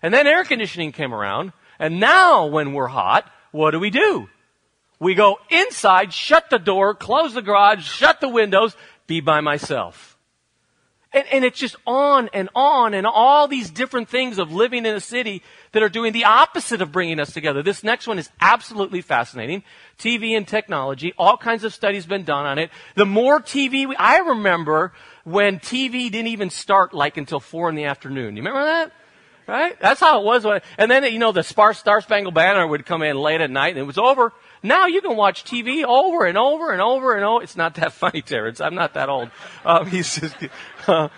And 0.00 0.14
then 0.14 0.26
air 0.26 0.44
conditioning 0.44 0.92
came 0.92 1.12
around 1.12 1.52
and 1.80 1.98
now 1.98 2.46
when 2.46 2.74
we're 2.74 2.86
hot, 2.86 3.28
what 3.50 3.72
do 3.72 3.80
we 3.80 3.90
do? 3.90 4.28
We 5.00 5.14
go 5.14 5.38
inside, 5.48 6.12
shut 6.12 6.50
the 6.50 6.58
door, 6.58 6.94
close 6.94 7.32
the 7.32 7.42
garage, 7.42 7.84
shut 7.84 8.20
the 8.20 8.28
windows, 8.28 8.76
be 9.06 9.20
by 9.20 9.40
myself. 9.40 10.18
And, 11.12 11.26
and, 11.32 11.44
it's 11.44 11.58
just 11.58 11.74
on 11.88 12.30
and 12.32 12.48
on 12.54 12.94
and 12.94 13.04
all 13.04 13.48
these 13.48 13.68
different 13.68 14.08
things 14.08 14.38
of 14.38 14.52
living 14.52 14.86
in 14.86 14.94
a 14.94 15.00
city 15.00 15.42
that 15.72 15.82
are 15.82 15.88
doing 15.88 16.12
the 16.12 16.24
opposite 16.24 16.80
of 16.80 16.92
bringing 16.92 17.18
us 17.18 17.32
together. 17.32 17.64
This 17.64 17.82
next 17.82 18.06
one 18.06 18.20
is 18.20 18.30
absolutely 18.40 19.00
fascinating. 19.00 19.64
TV 19.98 20.36
and 20.36 20.46
technology, 20.46 21.12
all 21.18 21.36
kinds 21.36 21.64
of 21.64 21.74
studies 21.74 22.06
been 22.06 22.22
done 22.22 22.46
on 22.46 22.58
it. 22.58 22.70
The 22.94 23.06
more 23.06 23.40
TV, 23.40 23.88
we, 23.88 23.96
I 23.96 24.18
remember 24.18 24.92
when 25.24 25.58
TV 25.58 26.12
didn't 26.12 26.28
even 26.28 26.48
start 26.48 26.94
like 26.94 27.16
until 27.16 27.40
four 27.40 27.68
in 27.68 27.74
the 27.74 27.86
afternoon. 27.86 28.36
You 28.36 28.42
remember 28.42 28.64
that? 28.64 28.92
Right? 29.50 29.76
That's 29.80 29.98
how 29.98 30.20
it 30.20 30.24
was. 30.24 30.44
When, 30.44 30.60
and 30.78 30.88
then, 30.88 31.02
you 31.12 31.18
know, 31.18 31.32
the 31.32 31.42
Star 31.42 31.74
Spangled 31.74 32.34
Banner 32.34 32.64
would 32.64 32.86
come 32.86 33.02
in 33.02 33.16
late 33.16 33.40
at 33.40 33.50
night 33.50 33.70
and 33.70 33.78
it 33.78 33.82
was 33.82 33.98
over. 33.98 34.32
Now 34.62 34.86
you 34.86 35.00
can 35.00 35.16
watch 35.16 35.42
TV 35.42 35.82
over 35.82 36.24
and 36.24 36.38
over 36.38 36.70
and 36.70 36.80
over 36.80 37.16
and 37.16 37.24
over. 37.24 37.42
It's 37.42 37.56
not 37.56 37.74
that 37.74 37.92
funny, 37.92 38.22
Terrence. 38.22 38.60
I'm 38.60 38.76
not 38.76 38.94
that 38.94 39.08
old. 39.08 39.30
Um, 39.64 39.86
he's 39.90 40.20
just, 40.20 40.36
uh, 40.86 41.08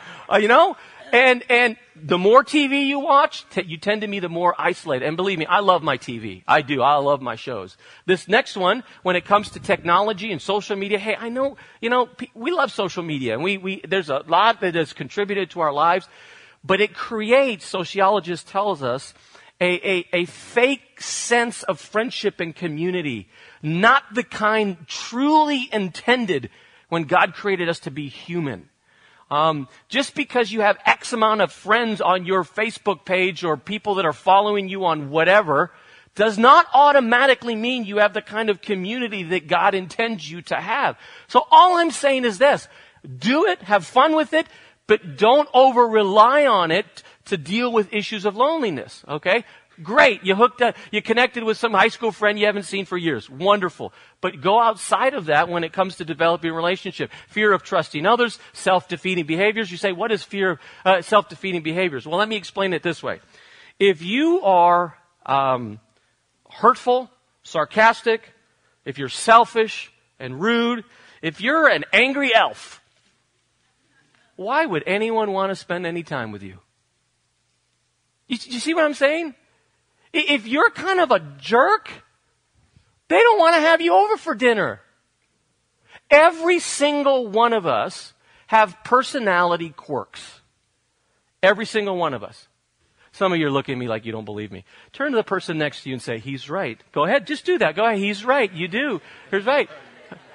you 0.40 0.48
know, 0.48 0.78
and, 1.12 1.44
and 1.50 1.76
the 1.94 2.16
more 2.16 2.42
TV 2.42 2.86
you 2.86 3.00
watch, 3.00 3.44
t- 3.50 3.64
you 3.66 3.76
tend 3.76 4.00
to 4.00 4.08
be 4.08 4.18
the 4.18 4.30
more 4.30 4.54
isolated. 4.56 5.06
And 5.06 5.14
believe 5.14 5.38
me, 5.38 5.44
I 5.44 5.60
love 5.60 5.82
my 5.82 5.98
TV. 5.98 6.42
I 6.48 6.62
do. 6.62 6.80
I 6.80 6.94
love 6.96 7.20
my 7.20 7.36
shows. 7.36 7.76
This 8.06 8.28
next 8.28 8.56
one, 8.56 8.82
when 9.02 9.14
it 9.14 9.26
comes 9.26 9.50
to 9.50 9.60
technology 9.60 10.32
and 10.32 10.40
social 10.40 10.74
media, 10.74 10.98
hey, 10.98 11.16
I 11.16 11.28
know, 11.28 11.58
you 11.82 11.90
know, 11.90 12.08
we 12.32 12.50
love 12.50 12.72
social 12.72 13.02
media 13.02 13.34
and 13.34 13.42
we, 13.42 13.58
we, 13.58 13.82
there's 13.86 14.08
a 14.08 14.24
lot 14.26 14.62
that 14.62 14.74
has 14.74 14.94
contributed 14.94 15.50
to 15.50 15.60
our 15.60 15.72
lives. 15.72 16.08
But 16.64 16.80
it 16.80 16.94
creates, 16.94 17.66
sociologists 17.66 18.50
tells 18.50 18.82
us, 18.82 19.14
a, 19.60 19.88
a, 19.88 20.06
a 20.12 20.24
fake 20.24 21.00
sense 21.00 21.62
of 21.62 21.78
friendship 21.78 22.40
and 22.40 22.54
community, 22.54 23.28
not 23.62 24.02
the 24.12 24.24
kind 24.24 24.76
truly 24.88 25.68
intended 25.72 26.50
when 26.88 27.04
God 27.04 27.34
created 27.34 27.68
us 27.68 27.78
to 27.80 27.90
be 27.90 28.08
human. 28.08 28.68
Um, 29.30 29.68
just 29.88 30.14
because 30.14 30.52
you 30.52 30.60
have 30.60 30.78
X 30.84 31.12
amount 31.12 31.40
of 31.40 31.52
friends 31.52 32.00
on 32.00 32.26
your 32.26 32.44
Facebook 32.44 33.04
page 33.04 33.44
or 33.44 33.56
people 33.56 33.94
that 33.94 34.04
are 34.04 34.12
following 34.12 34.68
you 34.68 34.84
on 34.84 35.10
whatever 35.10 35.70
does 36.14 36.36
not 36.36 36.66
automatically 36.74 37.54
mean 37.54 37.84
you 37.84 37.98
have 37.98 38.12
the 38.12 38.20
kind 38.20 38.50
of 38.50 38.60
community 38.60 39.22
that 39.22 39.48
God 39.48 39.74
intends 39.74 40.30
you 40.30 40.42
to 40.42 40.56
have. 40.56 40.98
So 41.28 41.46
all 41.50 41.78
I'm 41.78 41.90
saying 41.90 42.24
is 42.24 42.38
this. 42.38 42.68
Do 43.18 43.46
it, 43.46 43.62
have 43.62 43.86
fun 43.86 44.14
with 44.14 44.34
it, 44.34 44.46
but 44.86 45.16
don't 45.16 45.48
over 45.54 45.86
rely 45.86 46.46
on 46.46 46.70
it 46.70 47.02
to 47.26 47.36
deal 47.36 47.72
with 47.72 47.92
issues 47.92 48.24
of 48.24 48.36
loneliness. 48.36 49.04
Okay? 49.08 49.44
Great. 49.82 50.22
You 50.24 50.34
hooked 50.34 50.60
up, 50.60 50.76
you 50.90 51.00
connected 51.00 51.44
with 51.44 51.56
some 51.56 51.72
high 51.72 51.88
school 51.88 52.12
friend 52.12 52.38
you 52.38 52.46
haven't 52.46 52.64
seen 52.64 52.84
for 52.84 52.98
years. 52.98 53.30
Wonderful. 53.30 53.92
But 54.20 54.40
go 54.40 54.60
outside 54.60 55.14
of 55.14 55.26
that 55.26 55.48
when 55.48 55.64
it 55.64 55.72
comes 55.72 55.96
to 55.96 56.04
developing 56.04 56.50
a 56.50 56.54
relationship. 56.54 57.10
Fear 57.28 57.52
of 57.52 57.62
trusting 57.62 58.04
others, 58.04 58.38
self-defeating 58.52 59.26
behaviors. 59.26 59.70
You 59.70 59.78
say, 59.78 59.92
what 59.92 60.12
is 60.12 60.22
fear 60.22 60.52
of 60.52 60.58
uh, 60.84 61.02
self-defeating 61.02 61.62
behaviors? 61.62 62.06
Well, 62.06 62.18
let 62.18 62.28
me 62.28 62.36
explain 62.36 62.74
it 62.74 62.82
this 62.82 63.02
way. 63.02 63.20
If 63.78 64.02
you 64.02 64.42
are 64.42 64.96
um, 65.24 65.80
hurtful, 66.50 67.10
sarcastic, 67.42 68.32
if 68.84 68.98
you're 68.98 69.08
selfish 69.08 69.90
and 70.18 70.40
rude, 70.40 70.84
if 71.22 71.40
you're 71.40 71.68
an 71.68 71.84
angry 71.92 72.34
elf, 72.34 72.81
why 74.36 74.66
would 74.66 74.82
anyone 74.86 75.32
want 75.32 75.50
to 75.50 75.56
spend 75.56 75.86
any 75.86 76.02
time 76.02 76.32
with 76.32 76.42
you? 76.42 76.58
You, 78.28 78.38
you 78.42 78.60
see 78.60 78.74
what 78.74 78.84
I'm 78.84 78.94
saying? 78.94 79.34
If 80.12 80.46
you're 80.46 80.70
kind 80.70 81.00
of 81.00 81.10
a 81.10 81.20
jerk, 81.38 81.90
they 83.08 83.18
don't 83.18 83.38
want 83.38 83.56
to 83.56 83.60
have 83.60 83.80
you 83.80 83.94
over 83.94 84.16
for 84.16 84.34
dinner. 84.34 84.80
Every 86.10 86.58
single 86.58 87.26
one 87.26 87.52
of 87.52 87.66
us 87.66 88.12
have 88.46 88.76
personality 88.84 89.70
quirks. 89.70 90.40
Every 91.42 91.66
single 91.66 91.96
one 91.96 92.14
of 92.14 92.22
us. 92.22 92.48
Some 93.12 93.32
of 93.32 93.38
you 93.38 93.46
are 93.46 93.50
looking 93.50 93.74
at 93.74 93.78
me 93.78 93.88
like 93.88 94.06
you 94.06 94.12
don't 94.12 94.24
believe 94.24 94.52
me. 94.52 94.64
Turn 94.92 95.12
to 95.12 95.16
the 95.16 95.22
person 95.22 95.58
next 95.58 95.82
to 95.82 95.90
you 95.90 95.94
and 95.94 96.02
say, 96.02 96.18
he's 96.18 96.48
right. 96.48 96.80
Go 96.92 97.04
ahead, 97.04 97.26
just 97.26 97.44
do 97.44 97.58
that. 97.58 97.76
Go 97.76 97.84
ahead, 97.84 97.98
he's 97.98 98.24
right. 98.24 98.50
You 98.52 98.68
do. 98.68 99.00
He's 99.30 99.44
right. 99.44 99.68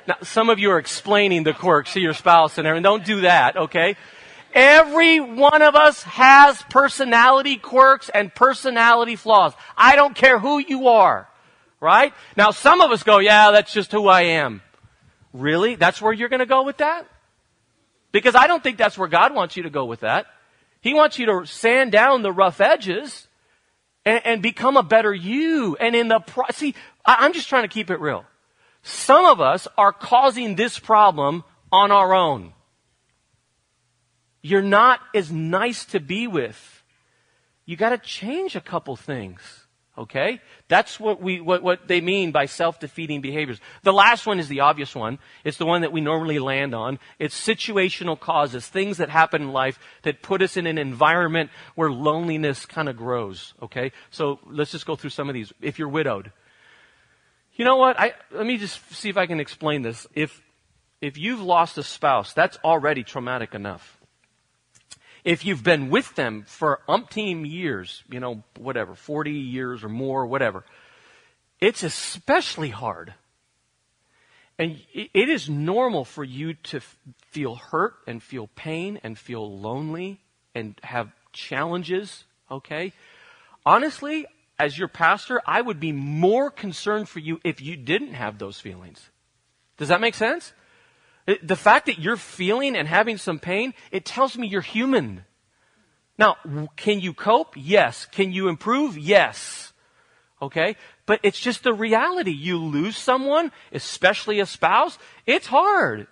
Now, 0.07 0.15
some 0.23 0.49
of 0.49 0.57
you 0.57 0.71
are 0.71 0.79
explaining 0.79 1.43
the 1.43 1.53
quirks 1.53 1.93
to 1.93 1.99
your 1.99 2.13
spouse 2.13 2.57
and. 2.57 2.83
Don't 2.83 3.03
do 3.03 3.21
that, 3.21 3.57
okay? 3.57 3.97
Every 4.53 5.19
one 5.19 5.61
of 5.61 5.75
us 5.75 6.03
has 6.03 6.61
personality 6.69 7.57
quirks 7.57 8.09
and 8.09 8.33
personality 8.33 9.17
flaws. 9.17 9.53
I 9.75 9.95
don't 9.95 10.15
care 10.15 10.39
who 10.39 10.59
you 10.59 10.87
are, 10.87 11.27
right? 11.81 12.13
Now, 12.35 12.51
some 12.51 12.81
of 12.81 12.91
us 12.91 13.03
go, 13.03 13.19
yeah, 13.19 13.51
that's 13.51 13.73
just 13.73 13.91
who 13.91 14.07
I 14.07 14.21
am. 14.21 14.61
Really? 15.33 15.75
That's 15.75 16.01
where 16.01 16.13
you're 16.13 16.29
going 16.29 16.39
to 16.39 16.45
go 16.45 16.63
with 16.63 16.77
that? 16.77 17.05
Because 18.11 18.33
I 18.35 18.47
don't 18.47 18.63
think 18.63 18.77
that's 18.77 18.97
where 18.97 19.09
God 19.09 19.35
wants 19.35 19.57
you 19.57 19.63
to 19.63 19.69
go 19.69 19.85
with 19.85 19.99
that. 19.99 20.27
He 20.79 20.93
wants 20.93 21.19
you 21.19 21.25
to 21.25 21.45
sand 21.45 21.91
down 21.91 22.21
the 22.21 22.31
rough 22.31 22.61
edges 22.61 23.27
and, 24.05 24.25
and 24.25 24.41
become 24.41 24.77
a 24.77 24.83
better 24.83 25.13
you. 25.13 25.75
And 25.75 25.95
in 25.95 26.07
the, 26.07 26.19
pro- 26.19 26.45
see, 26.51 26.73
I, 27.05 27.17
I'm 27.19 27.33
just 27.33 27.49
trying 27.49 27.63
to 27.63 27.67
keep 27.67 27.91
it 27.91 27.99
real. 27.99 28.25
Some 28.87 29.25
of 29.25 29.41
us 29.41 29.67
are 29.77 29.91
causing 29.91 30.55
this 30.55 30.79
problem 30.79 31.43
on 31.73 31.91
our 31.91 32.13
own. 32.13 32.53
You're 34.41 34.61
not 34.61 35.01
as 35.13 35.29
nice 35.29 35.83
to 35.87 35.99
be 35.99 36.25
with. 36.25 36.83
You 37.65 37.75
got 37.75 37.89
to 37.89 37.97
change 37.97 38.55
a 38.55 38.61
couple 38.61 38.95
things. 38.95 39.41
Okay? 39.97 40.39
That's 40.69 41.01
what 41.01 41.21
we, 41.21 41.41
what, 41.41 41.63
what 41.63 41.89
they 41.89 41.99
mean 41.99 42.31
by 42.31 42.45
self-defeating 42.45 43.19
behaviors. 43.19 43.59
The 43.83 43.91
last 43.91 44.25
one 44.25 44.39
is 44.39 44.47
the 44.47 44.61
obvious 44.61 44.95
one. 44.95 45.19
It's 45.43 45.57
the 45.57 45.65
one 45.65 45.81
that 45.81 45.91
we 45.91 45.99
normally 45.99 46.39
land 46.39 46.73
on. 46.73 46.97
It's 47.19 47.37
situational 47.37 48.17
causes, 48.17 48.65
things 48.67 48.99
that 48.99 49.09
happen 49.09 49.41
in 49.41 49.51
life 49.51 49.79
that 50.03 50.21
put 50.21 50.41
us 50.41 50.55
in 50.55 50.65
an 50.65 50.77
environment 50.77 51.49
where 51.75 51.91
loneliness 51.91 52.65
kind 52.65 52.87
of 52.87 52.95
grows. 52.95 53.53
Okay? 53.61 53.91
So 54.11 54.39
let's 54.45 54.71
just 54.71 54.85
go 54.85 54.95
through 54.95 55.09
some 55.09 55.27
of 55.27 55.33
these. 55.33 55.51
If 55.61 55.77
you're 55.77 55.89
widowed, 55.89 56.31
you 57.57 57.65
know 57.65 57.75
what? 57.75 57.99
I, 57.99 58.13
let 58.31 58.45
me 58.45 58.57
just 58.57 58.79
see 58.93 59.09
if 59.09 59.17
I 59.17 59.25
can 59.25 59.39
explain 59.39 59.81
this. 59.81 60.07
If, 60.13 60.41
if 61.01 61.17
you've 61.17 61.41
lost 61.41 61.77
a 61.77 61.83
spouse, 61.83 62.33
that's 62.33 62.57
already 62.63 63.03
traumatic 63.03 63.53
enough. 63.53 63.99
If 65.23 65.43
you've 65.43 65.63
been 65.63 65.89
with 65.89 66.15
them 66.15 66.45
for 66.47 66.79
umpteen 66.87 67.49
years, 67.49 68.03
you 68.09 68.19
know, 68.19 68.43
whatever, 68.57 68.95
40 68.95 69.31
years 69.31 69.83
or 69.83 69.89
more, 69.89 70.25
whatever, 70.25 70.63
it's 71.59 71.83
especially 71.83 72.69
hard. 72.69 73.13
And 74.59 74.79
it 74.93 75.29
is 75.29 75.49
normal 75.49 76.05
for 76.05 76.23
you 76.23 76.53
to 76.53 76.79
feel 77.27 77.55
hurt 77.55 77.95
and 78.07 78.23
feel 78.23 78.47
pain 78.55 78.99
and 79.03 79.17
feel 79.17 79.59
lonely 79.59 80.19
and 80.55 80.79
have 80.83 81.11
challenges, 81.31 82.23
okay? 82.49 82.93
Honestly, 83.65 84.25
as 84.59 84.77
your 84.77 84.87
pastor, 84.87 85.41
I 85.45 85.61
would 85.61 85.79
be 85.79 85.91
more 85.91 86.49
concerned 86.49 87.09
for 87.09 87.19
you 87.19 87.39
if 87.43 87.61
you 87.61 87.75
didn't 87.75 88.13
have 88.13 88.37
those 88.37 88.59
feelings. 88.59 89.09
Does 89.77 89.89
that 89.89 90.01
make 90.01 90.15
sense? 90.15 90.53
The 91.43 91.55
fact 91.55 91.85
that 91.87 91.99
you're 91.99 92.17
feeling 92.17 92.75
and 92.75 92.87
having 92.87 93.17
some 93.17 93.37
pain, 93.37 93.73
it 93.91 94.05
tells 94.05 94.37
me 94.37 94.47
you're 94.47 94.61
human. 94.61 95.25
Now, 96.17 96.37
can 96.75 96.99
you 96.99 97.13
cope? 97.13 97.53
Yes. 97.55 98.05
Can 98.05 98.31
you 98.31 98.47
improve? 98.47 98.97
Yes. 98.97 99.73
Okay? 100.41 100.75
But 101.05 101.19
it's 101.21 101.39
just 101.39 101.63
the 101.63 101.73
reality. 101.73 102.31
You 102.31 102.57
lose 102.57 102.97
someone, 102.97 103.51
especially 103.71 104.39
a 104.39 104.45
spouse, 104.45 104.97
it's 105.25 105.47
hard. 105.47 106.07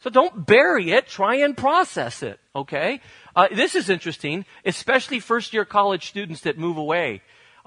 So 0.00 0.08
don't 0.08 0.46
bury 0.46 0.92
it, 0.92 1.08
try 1.08 1.36
and 1.36 1.54
process 1.54 2.22
it, 2.22 2.40
okay? 2.56 3.02
Uh, 3.36 3.48
this 3.54 3.74
is 3.74 3.90
interesting, 3.90 4.46
especially 4.64 5.20
first 5.20 5.52
year 5.52 5.66
college 5.66 6.08
students 6.08 6.40
that 6.42 6.56
move 6.56 6.78
away 6.78 7.20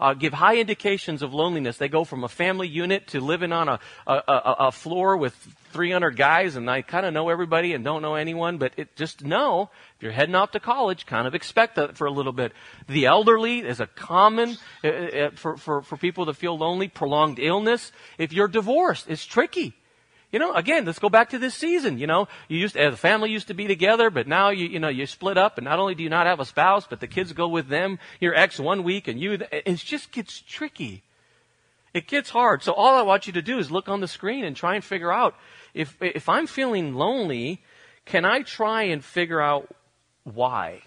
uh, 0.03 0.13
give 0.13 0.33
high 0.33 0.57
indications 0.57 1.21
of 1.21 1.33
loneliness. 1.33 1.77
They 1.77 1.87
go 1.87 2.03
from 2.03 2.25
a 2.25 2.27
family 2.27 2.67
unit 2.67 3.07
to 3.07 3.21
living 3.21 3.53
on 3.53 3.69
a, 3.69 3.79
a, 4.05 4.13
a, 4.27 4.55
a 4.67 4.71
floor 4.73 5.15
with 5.15 5.33
300 5.71 6.17
guys, 6.17 6.57
and 6.57 6.69
I 6.69 6.81
kind 6.81 7.05
of 7.05 7.13
know 7.13 7.29
everybody 7.29 7.73
and 7.73 7.85
don't 7.85 8.01
know 8.01 8.15
anyone, 8.15 8.57
but 8.57 8.73
it, 8.75 8.97
just 8.97 9.23
know 9.23 9.69
if 9.95 10.03
you're 10.03 10.11
heading 10.11 10.35
off 10.35 10.51
to 10.51 10.59
college, 10.59 11.05
kind 11.05 11.25
of 11.25 11.33
expect 11.33 11.77
that 11.77 11.97
for 11.97 12.05
a 12.05 12.11
little 12.11 12.33
bit. 12.33 12.51
The 12.87 13.05
elderly 13.05 13.59
is 13.59 13.79
a 13.79 13.87
common 13.87 14.57
uh, 14.83 14.87
uh, 14.87 15.29
for, 15.35 15.55
for, 15.55 15.81
for 15.81 15.95
people 15.95 16.25
to 16.25 16.33
feel 16.33 16.57
lonely, 16.57 16.89
prolonged 16.89 17.39
illness. 17.39 17.93
If 18.17 18.33
you're 18.33 18.49
divorced, 18.49 19.09
it's 19.09 19.25
tricky. 19.25 19.73
You 20.33 20.39
know, 20.39 20.51
again, 20.55 20.83
let's 20.83 20.97
go 20.97 21.09
back 21.09 21.29
to 21.29 21.37
this 21.37 21.53
season. 21.53 21.99
You 21.99 22.07
know, 22.07 22.27
you 22.47 22.57
used 22.57 22.73
to, 22.73 22.89
the 22.89 22.97
family 22.97 23.29
used 23.29 23.49
to 23.49 23.53
be 23.53 23.67
together, 23.67 24.09
but 24.09 24.27
now 24.27 24.49
you, 24.49 24.67
you 24.67 24.79
know, 24.79 24.89
you 24.89 25.05
split 25.05 25.37
up, 25.37 25.59
and 25.59 25.65
not 25.65 25.77
only 25.77 25.93
do 25.93 26.01
you 26.01 26.09
not 26.09 26.25
have 26.25 26.39
a 26.39 26.45
spouse, 26.45 26.87
but 26.89 26.99
the 26.99 27.07
kids 27.07 27.33
go 27.33 27.47
with 27.47 27.67
them, 27.67 27.99
your 28.19 28.33
ex 28.33 28.59
one 28.59 28.81
week, 28.83 29.07
and 29.07 29.21
you, 29.21 29.37
it 29.51 29.75
just 29.75 30.11
gets 30.11 30.41
tricky. 30.41 31.03
It 31.93 32.07
gets 32.07 32.31
hard. 32.31 32.63
So 32.63 32.73
all 32.73 32.97
I 32.97 33.03
want 33.03 33.27
you 33.27 33.33
to 33.33 33.43
do 33.43 33.59
is 33.59 33.69
look 33.69 33.87
on 33.87 34.01
the 34.01 34.07
screen 34.07 34.43
and 34.43 34.55
try 34.55 34.73
and 34.73 34.83
figure 34.83 35.13
out 35.13 35.35
if, 35.75 35.95
if 36.01 36.27
I'm 36.27 36.47
feeling 36.47 36.95
lonely, 36.95 37.61
can 38.05 38.25
I 38.25 38.41
try 38.41 38.83
and 38.83 39.05
figure 39.05 39.39
out 39.39 39.69
why? 40.23 40.81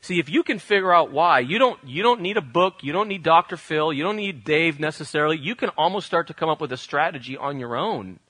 See, 0.00 0.18
if 0.18 0.28
you 0.28 0.42
can 0.42 0.58
figure 0.58 0.92
out 0.92 1.10
why, 1.10 1.40
you 1.40 1.58
don't, 1.58 1.78
you 1.86 2.02
don't 2.02 2.20
need 2.20 2.36
a 2.36 2.42
book, 2.42 2.82
you 2.82 2.92
don't 2.92 3.08
need 3.08 3.22
Dr. 3.22 3.56
Phil, 3.56 3.92
you 3.92 4.02
don't 4.02 4.16
need 4.16 4.44
Dave 4.44 4.78
necessarily. 4.78 5.36
You 5.36 5.54
can 5.54 5.70
almost 5.70 6.06
start 6.06 6.28
to 6.28 6.34
come 6.34 6.48
up 6.48 6.60
with 6.60 6.72
a 6.72 6.76
strategy 6.76 7.36
on 7.36 7.58
your 7.58 7.76
own. 7.76 8.20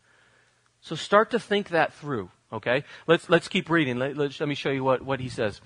So 0.81 0.97
start 0.97 1.31
to 1.33 1.39
think 1.39 1.69
that 1.71 1.93
through. 1.93 2.31
Okay, 2.51 2.85
let's 3.07 3.29
let's 3.29 3.47
keep 3.47 3.69
reading. 3.69 3.99
Let, 3.99 4.17
let, 4.17 4.41
let 4.41 4.49
me 4.49 4.55
show 4.55 4.71
you 4.71 4.83
what, 4.83 5.03
what 5.03 5.21
he 5.21 5.29
says. 5.29 5.61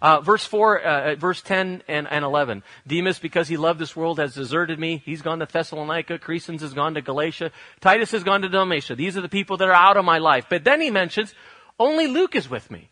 Uh, 0.00 0.20
verse 0.20 0.44
four, 0.44 0.78
uh, 0.78 1.16
verse 1.16 1.42
ten 1.42 1.82
and, 1.88 2.06
and 2.08 2.24
eleven. 2.24 2.62
Demas, 2.86 3.18
because 3.18 3.48
he 3.48 3.56
loved 3.56 3.80
this 3.80 3.96
world, 3.96 4.20
has 4.20 4.36
deserted 4.36 4.78
me. 4.78 5.02
He's 5.04 5.20
gone 5.20 5.40
to 5.40 5.46
Thessalonica. 5.46 6.20
Crescens 6.20 6.60
has 6.60 6.74
gone 6.74 6.94
to 6.94 7.02
Galatia. 7.02 7.50
Titus 7.80 8.12
has 8.12 8.22
gone 8.22 8.42
to 8.42 8.48
Dalmatia. 8.48 8.94
These 8.94 9.16
are 9.16 9.20
the 9.20 9.28
people 9.28 9.56
that 9.56 9.68
are 9.68 9.74
out 9.74 9.96
of 9.96 10.04
my 10.04 10.18
life. 10.18 10.46
But 10.48 10.62
then 10.62 10.80
he 10.80 10.92
mentions 10.92 11.34
only 11.80 12.06
Luke 12.06 12.36
is 12.36 12.48
with 12.48 12.70
me. 12.70 12.90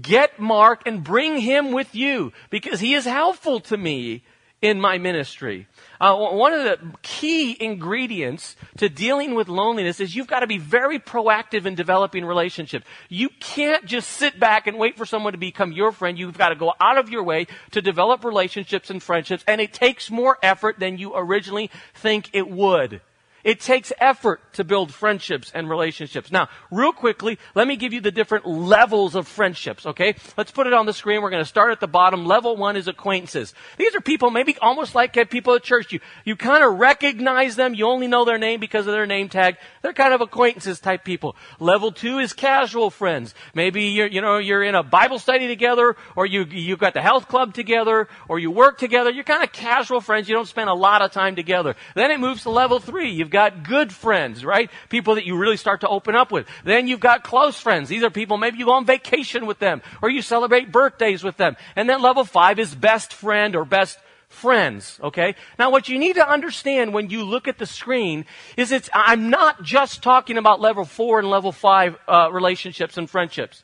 Get 0.00 0.38
Mark 0.38 0.82
and 0.86 1.04
bring 1.04 1.38
him 1.38 1.72
with 1.72 1.94
you 1.94 2.32
because 2.50 2.80
he 2.80 2.94
is 2.94 3.04
helpful 3.04 3.60
to 3.60 3.76
me 3.76 4.22
in 4.62 4.80
my 4.80 4.96
ministry. 4.96 5.66
Uh, 6.00 6.16
one 6.16 6.52
of 6.52 6.62
the 6.62 6.78
key 7.02 7.56
ingredients 7.60 8.56
to 8.78 8.88
dealing 8.88 9.34
with 9.34 9.48
loneliness 9.48 9.98
is 9.98 10.14
you've 10.14 10.28
got 10.28 10.40
to 10.40 10.46
be 10.46 10.56
very 10.56 11.00
proactive 11.00 11.66
in 11.66 11.74
developing 11.74 12.24
relationships. 12.24 12.86
You 13.08 13.28
can't 13.40 13.84
just 13.84 14.08
sit 14.08 14.38
back 14.38 14.68
and 14.68 14.78
wait 14.78 14.96
for 14.96 15.04
someone 15.04 15.32
to 15.32 15.38
become 15.38 15.72
your 15.72 15.90
friend. 15.90 16.16
You've 16.16 16.38
got 16.38 16.50
to 16.50 16.54
go 16.54 16.72
out 16.80 16.96
of 16.96 17.10
your 17.10 17.24
way 17.24 17.48
to 17.72 17.82
develop 17.82 18.24
relationships 18.24 18.88
and 18.88 19.02
friendships, 19.02 19.44
and 19.48 19.60
it 19.60 19.72
takes 19.72 20.10
more 20.10 20.38
effort 20.42 20.78
than 20.78 20.96
you 20.96 21.12
originally 21.14 21.68
think 21.92 22.30
it 22.32 22.48
would. 22.48 23.00
It 23.44 23.60
takes 23.60 23.92
effort 23.98 24.40
to 24.54 24.64
build 24.64 24.94
friendships 24.94 25.50
and 25.54 25.68
relationships. 25.68 26.30
Now, 26.30 26.48
real 26.70 26.92
quickly, 26.92 27.38
let 27.54 27.66
me 27.66 27.76
give 27.76 27.92
you 27.92 28.00
the 28.00 28.12
different 28.12 28.46
levels 28.46 29.16
of 29.16 29.26
friendships, 29.26 29.84
okay? 29.84 30.14
Let's 30.36 30.52
put 30.52 30.66
it 30.68 30.72
on 30.72 30.86
the 30.86 30.92
screen. 30.92 31.22
We're 31.22 31.30
going 31.30 31.42
to 31.42 31.48
start 31.48 31.72
at 31.72 31.80
the 31.80 31.88
bottom. 31.88 32.24
Level 32.24 32.56
one 32.56 32.76
is 32.76 32.86
acquaintances. 32.86 33.52
These 33.78 33.96
are 33.96 34.00
people 34.00 34.30
maybe 34.30 34.56
almost 34.62 34.94
like 34.94 35.16
uh, 35.16 35.24
people 35.24 35.54
at 35.54 35.64
church. 35.64 35.92
You, 35.92 35.98
you 36.24 36.36
kind 36.36 36.62
of 36.62 36.78
recognize 36.78 37.56
them. 37.56 37.74
You 37.74 37.86
only 37.86 38.06
know 38.06 38.24
their 38.24 38.38
name 38.38 38.60
because 38.60 38.86
of 38.86 38.92
their 38.92 39.06
name 39.06 39.28
tag. 39.28 39.56
They're 39.82 39.92
kind 39.92 40.14
of 40.14 40.20
acquaintances 40.20 40.78
type 40.78 41.04
people. 41.04 41.34
Level 41.58 41.90
two 41.90 42.18
is 42.18 42.32
casual 42.32 42.90
friends. 42.90 43.34
Maybe 43.54 43.84
you're, 43.86 44.06
you 44.06 44.20
know, 44.20 44.38
you're 44.38 44.62
in 44.62 44.76
a 44.76 44.84
Bible 44.84 45.18
study 45.18 45.48
together 45.48 45.96
or 46.14 46.26
you, 46.26 46.44
you've 46.44 46.78
got 46.78 46.94
the 46.94 47.02
health 47.02 47.26
club 47.26 47.54
together 47.54 48.06
or 48.28 48.38
you 48.38 48.52
work 48.52 48.78
together. 48.78 49.10
You're 49.10 49.24
kind 49.24 49.42
of 49.42 49.50
casual 49.50 50.00
friends. 50.00 50.28
You 50.28 50.36
don't 50.36 50.46
spend 50.46 50.70
a 50.70 50.74
lot 50.74 51.02
of 51.02 51.10
time 51.10 51.34
together. 51.34 51.74
Then 51.96 52.12
it 52.12 52.20
moves 52.20 52.44
to 52.44 52.50
level 52.50 52.78
three. 52.78 53.10
You've 53.10 53.31
got 53.32 53.64
good 53.64 53.92
friends, 53.92 54.44
right? 54.44 54.70
People 54.88 55.16
that 55.16 55.26
you 55.26 55.36
really 55.36 55.56
start 55.56 55.80
to 55.80 55.88
open 55.88 56.14
up 56.14 56.30
with. 56.30 56.46
Then 56.64 56.86
you've 56.86 57.00
got 57.00 57.24
close 57.24 57.58
friends. 57.58 57.88
These 57.88 58.04
are 58.04 58.10
people 58.10 58.36
maybe 58.36 58.58
you 58.58 58.66
go 58.66 58.72
on 58.72 58.86
vacation 58.86 59.46
with 59.46 59.58
them 59.58 59.82
or 60.00 60.10
you 60.10 60.22
celebrate 60.22 60.70
birthdays 60.70 61.24
with 61.24 61.36
them. 61.36 61.56
And 61.74 61.88
then 61.88 62.00
level 62.00 62.24
five 62.24 62.58
is 62.58 62.74
best 62.74 63.12
friend 63.12 63.56
or 63.56 63.64
best 63.64 63.98
friends, 64.28 64.98
okay? 65.02 65.34
Now 65.58 65.70
what 65.70 65.88
you 65.88 65.98
need 65.98 66.14
to 66.16 66.28
understand 66.28 66.94
when 66.94 67.10
you 67.10 67.24
look 67.24 67.48
at 67.48 67.58
the 67.58 67.66
screen 67.66 68.24
is 68.56 68.72
it's, 68.72 68.88
I'm 68.92 69.30
not 69.30 69.62
just 69.62 70.02
talking 70.02 70.38
about 70.38 70.60
level 70.60 70.84
four 70.84 71.18
and 71.18 71.28
level 71.28 71.52
five 71.52 71.96
uh, 72.08 72.30
relationships 72.32 72.96
and 72.96 73.08
friendships. 73.08 73.62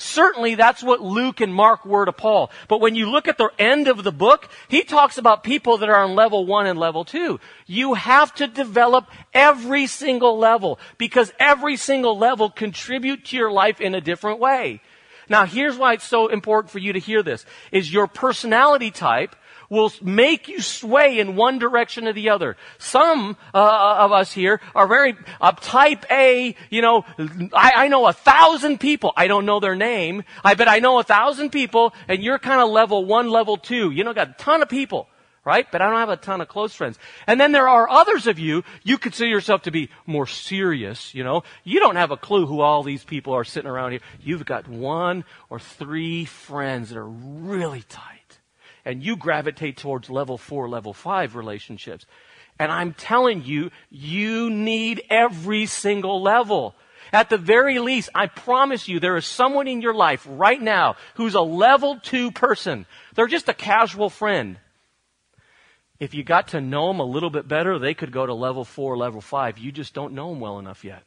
Certainly 0.00 0.54
that's 0.54 0.82
what 0.82 1.02
Luke 1.02 1.42
and 1.42 1.54
Mark 1.54 1.84
were 1.84 2.06
to 2.06 2.12
Paul. 2.12 2.50
But 2.68 2.80
when 2.80 2.94
you 2.94 3.10
look 3.10 3.28
at 3.28 3.36
the 3.36 3.50
end 3.58 3.86
of 3.86 4.02
the 4.02 4.10
book, 4.10 4.48
he 4.66 4.82
talks 4.82 5.18
about 5.18 5.44
people 5.44 5.76
that 5.76 5.90
are 5.90 6.02
on 6.02 6.14
level 6.14 6.46
one 6.46 6.66
and 6.66 6.78
level 6.78 7.04
two. 7.04 7.38
You 7.66 7.92
have 7.92 8.34
to 8.36 8.46
develop 8.46 9.10
every 9.34 9.86
single 9.86 10.38
level 10.38 10.80
because 10.96 11.34
every 11.38 11.76
single 11.76 12.16
level 12.16 12.48
contribute 12.48 13.26
to 13.26 13.36
your 13.36 13.52
life 13.52 13.78
in 13.78 13.94
a 13.94 14.00
different 14.00 14.40
way. 14.40 14.80
Now 15.28 15.44
here's 15.44 15.76
why 15.76 15.92
it's 15.92 16.04
so 16.04 16.28
important 16.28 16.72
for 16.72 16.78
you 16.78 16.94
to 16.94 16.98
hear 16.98 17.22
this, 17.22 17.44
is 17.70 17.92
your 17.92 18.06
personality 18.06 18.90
type 18.90 19.36
will 19.70 19.92
make 20.02 20.48
you 20.48 20.60
sway 20.60 21.18
in 21.18 21.36
one 21.36 21.58
direction 21.58 22.06
or 22.06 22.12
the 22.12 22.28
other. 22.28 22.56
Some 22.78 23.36
uh, 23.54 23.96
of 24.00 24.12
us 24.12 24.32
here 24.32 24.60
are 24.74 24.86
very 24.86 25.16
uh, 25.40 25.52
type 25.52 26.04
A, 26.10 26.56
you 26.68 26.82
know, 26.82 27.04
I, 27.54 27.84
I, 27.84 27.88
know 27.88 28.06
a 28.06 28.12
thousand 28.12 28.80
people. 28.80 29.12
I 29.16 29.28
don't 29.28 29.46
know 29.46 29.60
their 29.60 29.76
name. 29.76 30.24
I 30.44 30.54
bet 30.54 30.68
I 30.68 30.80
know 30.80 30.98
a 30.98 31.04
thousand 31.04 31.50
people 31.50 31.94
and 32.08 32.22
you're 32.22 32.38
kind 32.38 32.60
of 32.60 32.68
level 32.68 33.04
one, 33.04 33.30
level 33.30 33.56
two. 33.56 33.90
You 33.90 34.04
know, 34.04 34.12
got 34.12 34.30
a 34.30 34.34
ton 34.34 34.60
of 34.60 34.68
people. 34.68 35.08
Right? 35.42 35.66
But 35.72 35.80
I 35.80 35.88
don't 35.88 35.98
have 35.98 36.10
a 36.10 36.18
ton 36.18 36.42
of 36.42 36.48
close 36.48 36.74
friends. 36.74 36.98
And 37.26 37.40
then 37.40 37.52
there 37.52 37.66
are 37.66 37.88
others 37.88 38.26
of 38.26 38.38
you, 38.38 38.62
you 38.82 38.98
consider 38.98 39.30
yourself 39.30 39.62
to 39.62 39.70
be 39.70 39.88
more 40.04 40.26
serious, 40.26 41.14
you 41.14 41.24
know. 41.24 41.44
You 41.64 41.80
don't 41.80 41.96
have 41.96 42.10
a 42.10 42.18
clue 42.18 42.44
who 42.44 42.60
all 42.60 42.82
these 42.82 43.04
people 43.04 43.32
are 43.32 43.42
sitting 43.42 43.68
around 43.68 43.92
here. 43.92 44.00
You've 44.20 44.44
got 44.44 44.68
one 44.68 45.24
or 45.48 45.58
three 45.58 46.26
friends 46.26 46.90
that 46.90 46.98
are 46.98 47.08
really 47.08 47.82
tight 47.88 48.19
and 48.84 49.02
you 49.02 49.16
gravitate 49.16 49.76
towards 49.76 50.10
level 50.10 50.38
four, 50.38 50.68
level 50.68 50.92
five 50.92 51.34
relationships. 51.34 52.06
And 52.58 52.70
I'm 52.70 52.92
telling 52.92 53.44
you, 53.44 53.70
you 53.90 54.50
need 54.50 55.02
every 55.08 55.66
single 55.66 56.22
level. 56.22 56.74
At 57.12 57.30
the 57.30 57.38
very 57.38 57.78
least, 57.78 58.10
I 58.14 58.26
promise 58.26 58.86
you, 58.86 59.00
there 59.00 59.16
is 59.16 59.26
someone 59.26 59.66
in 59.66 59.80
your 59.80 59.94
life 59.94 60.26
right 60.28 60.60
now 60.60 60.96
who's 61.14 61.34
a 61.34 61.40
level 61.40 61.98
two 61.98 62.30
person. 62.30 62.86
They're 63.14 63.26
just 63.26 63.48
a 63.48 63.54
casual 63.54 64.10
friend. 64.10 64.58
If 65.98 66.14
you 66.14 66.22
got 66.22 66.48
to 66.48 66.60
know 66.60 66.88
them 66.88 67.00
a 67.00 67.04
little 67.04 67.30
bit 67.30 67.48
better, 67.48 67.78
they 67.78 67.94
could 67.94 68.12
go 68.12 68.26
to 68.26 68.34
level 68.34 68.64
four, 68.64 68.96
level 68.96 69.20
five. 69.20 69.58
You 69.58 69.72
just 69.72 69.94
don't 69.94 70.14
know 70.14 70.30
them 70.30 70.40
well 70.40 70.58
enough 70.58 70.84
yet 70.84 71.02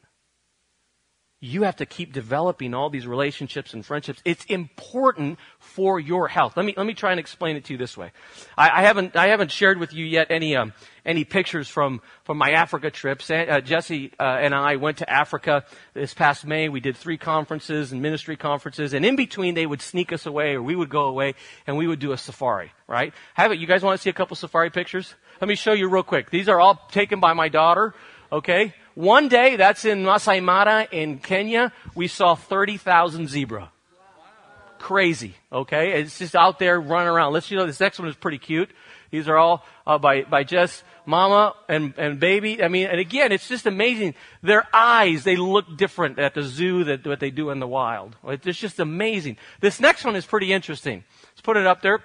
you 1.44 1.64
have 1.64 1.76
to 1.76 1.86
keep 1.86 2.14
developing 2.14 2.74
all 2.74 2.90
these 2.90 3.06
relationships 3.06 3.74
and 3.74 3.86
friendships. 3.86 4.22
It's 4.24 4.46
important 4.46 5.40
for 5.60 6.00
your 6.00 6.30
health. 6.30 6.56
Let 6.56 6.66
me 6.66 6.74
let 6.78 6.86
me 6.86 6.94
try 6.94 7.12
and 7.12 7.20
explain 7.20 7.58
it 7.58 7.66
to 7.66 7.74
you 7.74 7.78
this 7.78 7.98
way. 7.98 8.14
I, 8.58 8.70
I 8.80 8.82
haven't 8.84 9.18
I 9.18 9.28
haven't 9.28 9.52
shared 9.52 9.78
with 9.78 9.94
you 9.94 10.06
yet 10.06 10.28
any 10.30 10.56
um, 10.56 10.72
any 11.06 11.26
pictures 11.26 11.68
from 11.68 12.02
from 12.24 12.38
my 12.38 12.52
Africa 12.52 12.90
trips. 12.90 13.30
Uh, 13.30 13.60
Jesse 13.60 14.14
uh, 14.18 14.24
and 14.24 14.56
I 14.56 14.78
went 14.78 15.00
to 15.00 15.10
Africa 15.10 15.66
this 15.94 16.14
past 16.14 16.46
May. 16.46 16.70
We 16.70 16.80
did 16.80 16.96
three 16.96 17.18
conferences 17.18 17.92
and 17.92 18.02
ministry 18.02 18.38
conferences, 18.38 18.94
and 18.94 19.06
in 19.06 19.18
between 19.18 19.54
they 19.54 19.66
would 19.66 19.82
sneak 19.82 20.14
us 20.14 20.26
away, 20.26 20.54
or 20.54 20.64
we 20.64 20.78
would 20.78 20.90
go 20.90 21.08
away, 21.08 21.36
and 21.68 21.78
we 21.78 21.88
would 21.88 22.00
do 22.00 22.14
a 22.14 22.18
safari. 22.18 22.72
Right? 22.88 23.14
Have 23.34 23.52
it? 23.52 23.60
You 23.60 23.68
guys 23.68 23.84
want 23.84 24.00
to 24.00 24.02
see 24.02 24.10
a 24.10 24.14
couple 24.14 24.38
safari 24.38 24.70
pictures? 24.70 25.14
Let 25.42 25.50
me 25.50 25.56
show 25.56 25.74
you 25.74 25.90
real 25.90 26.04
quick. 26.04 26.30
These 26.30 26.48
are 26.48 26.62
all 26.62 26.80
taken 26.90 27.20
by 27.20 27.34
my 27.34 27.50
daughter. 27.50 27.94
Okay. 28.32 28.74
One 28.96 29.28
day, 29.28 29.56
that's 29.56 29.86
in 29.86 30.04
Masai 30.04 30.40
Mara 30.40 30.88
in 30.92 31.18
Kenya, 31.18 31.72
we 31.96 32.08
saw 32.08 32.36
30,000 32.36 33.28
zebra. 33.28 33.72
crazy. 34.78 35.34
Okay, 35.52 36.02
it's 36.02 36.20
just 36.20 36.36
out 36.36 36.60
there 36.60 36.80
running 36.80 37.08
around. 37.08 37.32
Let's 37.34 37.50
you 37.50 37.58
know 37.58 37.66
this 37.66 37.80
next 37.80 38.00
one 38.00 38.08
is 38.08 38.16
pretty 38.16 38.38
cute. 38.38 38.70
These 39.12 39.30
are 39.30 39.38
all 39.38 39.66
uh, 39.88 39.98
by 39.98 40.24
by 40.24 40.44
Jess, 40.44 40.84
Mama, 41.06 41.56
and 41.70 41.94
and 41.98 42.20
baby. 42.20 42.62
I 42.62 42.68
mean, 42.68 42.88
and 42.88 43.00
again, 43.00 43.32
it's 43.32 43.48
just 43.48 43.66
amazing. 43.66 44.14
Their 44.42 44.68
eyes 44.74 45.24
they 45.24 45.38
look 45.38 45.78
different 45.78 46.20
at 46.20 46.34
the 46.34 46.44
zoo 46.44 46.84
than 46.84 47.00
what 47.04 47.22
they 47.22 47.32
do 47.32 47.50
in 47.50 47.60
the 47.60 47.68
wild. 47.68 48.18
It's 48.28 48.60
just 48.60 48.80
amazing. 48.80 49.38
This 49.62 49.80
next 49.80 50.04
one 50.04 50.18
is 50.18 50.26
pretty 50.26 50.52
interesting. 50.52 51.04
Let's 51.32 51.42
put 51.42 51.56
it 51.56 51.66
up 51.66 51.82
there. 51.82 52.00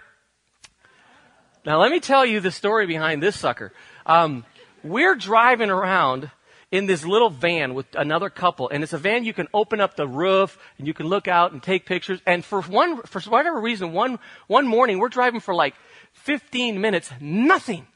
Now, 1.66 1.80
let 1.80 1.90
me 1.90 1.98
tell 1.98 2.24
you 2.24 2.40
the 2.40 2.52
story 2.52 2.86
behind 2.86 3.22
this 3.22 3.36
sucker. 3.36 3.72
Um, 4.06 4.44
we're 4.84 5.16
driving 5.16 5.70
around 5.70 6.30
in 6.70 6.86
this 6.86 7.04
little 7.04 7.30
van 7.30 7.74
with 7.74 7.86
another 7.94 8.28
couple, 8.28 8.68
and 8.68 8.82
it's 8.82 8.92
a 8.92 8.98
van 8.98 9.24
you 9.24 9.32
can 9.32 9.48
open 9.54 9.80
up 9.80 9.96
the 9.96 10.06
roof 10.06 10.58
and 10.76 10.86
you 10.86 10.92
can 10.92 11.06
look 11.06 11.26
out 11.26 11.52
and 11.52 11.62
take 11.62 11.86
pictures. 11.86 12.20
And 12.26 12.44
for 12.44 12.60
one, 12.62 13.02
for 13.02 13.20
whatever 13.22 13.60
reason, 13.60 13.92
one 13.92 14.18
one 14.46 14.66
morning 14.66 14.98
we're 14.98 15.08
driving 15.08 15.40
for 15.40 15.54
like 15.54 15.74
15 16.12 16.80
minutes, 16.80 17.10
nothing, 17.20 17.86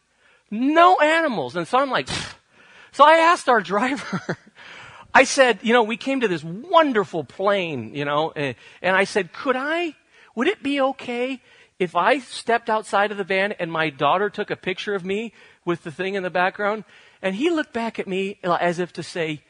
no 0.50 0.98
animals, 0.98 1.56
and 1.56 1.66
so 1.66 1.78
I'm 1.78 1.90
like, 1.90 2.08
so 2.92 3.04
I 3.04 3.16
asked 3.16 3.48
our 3.48 3.60
driver. 3.72 4.38
I 5.14 5.24
said, 5.24 5.58
you 5.62 5.74
know, 5.74 5.82
we 5.82 5.98
came 5.98 6.20
to 6.20 6.28
this 6.28 6.42
wonderful 6.42 7.24
plain, 7.24 7.94
you 7.94 8.06
know, 8.06 8.32
and, 8.34 8.54
and 8.80 8.96
I 8.96 9.04
said, 9.04 9.32
could 9.32 9.56
I, 9.56 9.94
would 10.34 10.48
it 10.48 10.62
be 10.62 10.80
okay 10.80 11.42
if 11.78 11.94
I 11.94 12.20
stepped 12.20 12.70
outside 12.70 13.10
of 13.10 13.18
the 13.18 13.24
van 13.24 13.52
and 13.52 13.70
my 13.70 13.90
daughter 13.90 14.30
took 14.30 14.50
a 14.50 14.56
picture 14.56 14.94
of 14.94 15.04
me 15.04 15.34
with 15.66 15.82
the 15.82 15.90
thing 15.90 16.14
in 16.14 16.22
the 16.22 16.30
background? 16.30 16.84
And 17.22 17.36
he 17.36 17.50
looked 17.50 17.72
back 17.72 17.98
at 17.98 18.08
me 18.08 18.38
as 18.42 18.78
if 18.78 18.92
to 18.94 19.02
say, 19.02 19.42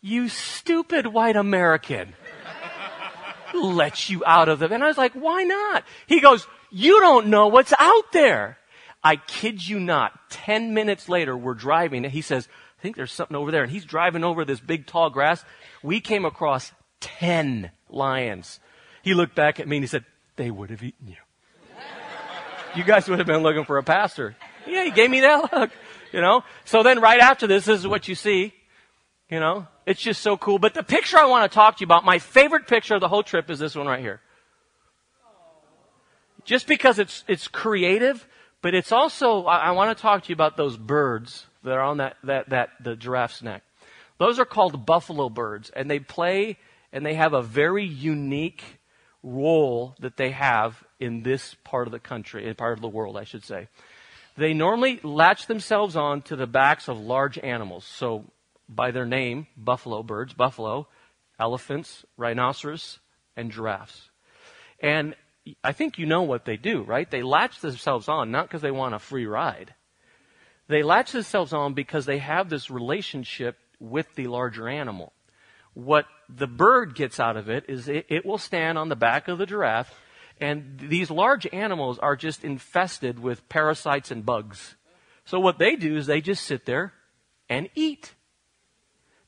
you 0.00 0.28
stupid 0.28 1.08
white 1.08 1.36
American. 1.36 2.14
Let 3.54 4.08
you 4.08 4.22
out 4.26 4.48
of 4.48 4.58
the 4.58 4.68
van. 4.68 4.82
I 4.82 4.86
was 4.86 4.98
like, 4.98 5.12
why 5.12 5.42
not? 5.42 5.84
He 6.06 6.20
goes, 6.20 6.46
you 6.70 7.00
don't 7.00 7.28
know 7.28 7.48
what's 7.48 7.72
out 7.78 8.12
there. 8.12 8.58
I 9.02 9.16
kid 9.16 9.66
you 9.66 9.78
not. 9.80 10.30
Ten 10.30 10.74
minutes 10.74 11.08
later, 11.08 11.36
we're 11.36 11.54
driving 11.54 12.04
and 12.04 12.12
he 12.12 12.22
says, 12.22 12.48
I 12.78 12.82
think 12.82 12.96
there's 12.96 13.12
something 13.12 13.36
over 13.36 13.50
there. 13.50 13.62
And 13.62 13.72
he's 13.72 13.84
driving 13.84 14.24
over 14.24 14.44
this 14.44 14.60
big 14.60 14.86
tall 14.86 15.10
grass. 15.10 15.44
We 15.82 16.00
came 16.00 16.24
across 16.24 16.72
ten 17.00 17.70
lions. 17.88 18.60
He 19.02 19.14
looked 19.14 19.34
back 19.34 19.60
at 19.60 19.68
me 19.68 19.76
and 19.76 19.84
he 19.84 19.88
said, 19.88 20.04
they 20.36 20.50
would 20.50 20.70
have 20.70 20.82
eaten 20.82 21.08
you. 21.08 21.16
you 22.74 22.84
guys 22.84 23.08
would 23.08 23.18
have 23.18 23.26
been 23.26 23.42
looking 23.42 23.64
for 23.64 23.78
a 23.78 23.82
pastor. 23.82 24.36
Yeah, 24.66 24.84
he 24.84 24.90
gave 24.90 25.10
me 25.10 25.20
that 25.20 25.52
look. 25.52 25.70
You 26.12 26.20
know? 26.20 26.44
So 26.64 26.82
then 26.82 27.00
right 27.00 27.20
after 27.20 27.46
this, 27.46 27.64
this 27.64 27.80
is 27.80 27.86
what 27.86 28.08
you 28.08 28.14
see. 28.14 28.54
You 29.30 29.40
know? 29.40 29.66
It's 29.86 30.00
just 30.00 30.22
so 30.22 30.36
cool. 30.36 30.58
But 30.58 30.74
the 30.74 30.82
picture 30.82 31.18
I 31.18 31.26
want 31.26 31.50
to 31.50 31.54
talk 31.54 31.76
to 31.76 31.80
you 31.80 31.86
about, 31.86 32.04
my 32.04 32.18
favorite 32.18 32.66
picture 32.66 32.94
of 32.94 33.00
the 33.00 33.08
whole 33.08 33.22
trip 33.22 33.50
is 33.50 33.58
this 33.58 33.74
one 33.74 33.86
right 33.86 34.00
here. 34.00 34.20
Just 36.44 36.66
because 36.66 36.98
it's, 36.98 37.24
it's 37.28 37.46
creative, 37.48 38.26
but 38.62 38.74
it's 38.74 38.92
also, 38.92 39.44
I, 39.44 39.58
I 39.58 39.70
want 39.72 39.96
to 39.96 40.00
talk 40.00 40.24
to 40.24 40.28
you 40.30 40.34
about 40.34 40.56
those 40.56 40.76
birds 40.76 41.46
that 41.62 41.72
are 41.72 41.82
on 41.82 41.98
that, 41.98 42.16
that, 42.24 42.48
that, 42.50 42.70
the 42.82 42.96
giraffe's 42.96 43.42
neck. 43.42 43.62
Those 44.18 44.38
are 44.38 44.44
called 44.44 44.86
buffalo 44.86 45.28
birds, 45.28 45.70
and 45.70 45.90
they 45.90 45.98
play 45.98 46.56
and 46.92 47.04
they 47.04 47.14
have 47.14 47.34
a 47.34 47.42
very 47.42 47.84
unique 47.84 48.64
role 49.22 49.94
that 50.00 50.16
they 50.16 50.30
have 50.30 50.82
in 50.98 51.22
this 51.22 51.54
part 51.64 51.86
of 51.86 51.92
the 51.92 51.98
country, 51.98 52.46
in 52.46 52.54
part 52.54 52.72
of 52.72 52.80
the 52.80 52.88
world, 52.88 53.16
I 53.16 53.24
should 53.24 53.44
say. 53.44 53.68
They 54.38 54.54
normally 54.54 55.00
latch 55.02 55.48
themselves 55.48 55.96
on 55.96 56.22
to 56.22 56.36
the 56.36 56.46
backs 56.46 56.86
of 56.86 57.00
large 57.00 57.38
animals. 57.38 57.84
So, 57.84 58.30
by 58.68 58.92
their 58.92 59.04
name, 59.04 59.48
buffalo 59.56 60.04
birds, 60.04 60.32
buffalo, 60.32 60.86
elephants, 61.40 62.04
rhinoceros, 62.16 63.00
and 63.36 63.50
giraffes. 63.50 64.10
And 64.78 65.16
I 65.64 65.72
think 65.72 65.98
you 65.98 66.06
know 66.06 66.22
what 66.22 66.44
they 66.44 66.56
do, 66.56 66.82
right? 66.82 67.10
They 67.10 67.22
latch 67.22 67.58
themselves 67.58 68.08
on 68.08 68.30
not 68.30 68.46
because 68.46 68.62
they 68.62 68.70
want 68.70 68.94
a 68.94 69.00
free 69.00 69.26
ride. 69.26 69.74
They 70.68 70.84
latch 70.84 71.10
themselves 71.10 71.52
on 71.52 71.74
because 71.74 72.06
they 72.06 72.18
have 72.18 72.48
this 72.48 72.70
relationship 72.70 73.56
with 73.80 74.14
the 74.14 74.28
larger 74.28 74.68
animal. 74.68 75.12
What 75.74 76.06
the 76.28 76.46
bird 76.46 76.94
gets 76.94 77.18
out 77.18 77.36
of 77.36 77.50
it 77.50 77.64
is 77.66 77.88
it, 77.88 78.06
it 78.08 78.24
will 78.24 78.38
stand 78.38 78.78
on 78.78 78.88
the 78.88 78.94
back 78.94 79.26
of 79.26 79.38
the 79.38 79.46
giraffe 79.46 79.92
and 80.40 80.78
these 80.78 81.10
large 81.10 81.46
animals 81.52 81.98
are 81.98 82.16
just 82.16 82.44
infested 82.44 83.18
with 83.18 83.48
parasites 83.48 84.10
and 84.10 84.24
bugs. 84.24 84.76
So 85.24 85.38
what 85.40 85.58
they 85.58 85.76
do 85.76 85.96
is 85.96 86.06
they 86.06 86.20
just 86.20 86.44
sit 86.44 86.64
there 86.64 86.92
and 87.48 87.68
eat. 87.74 88.14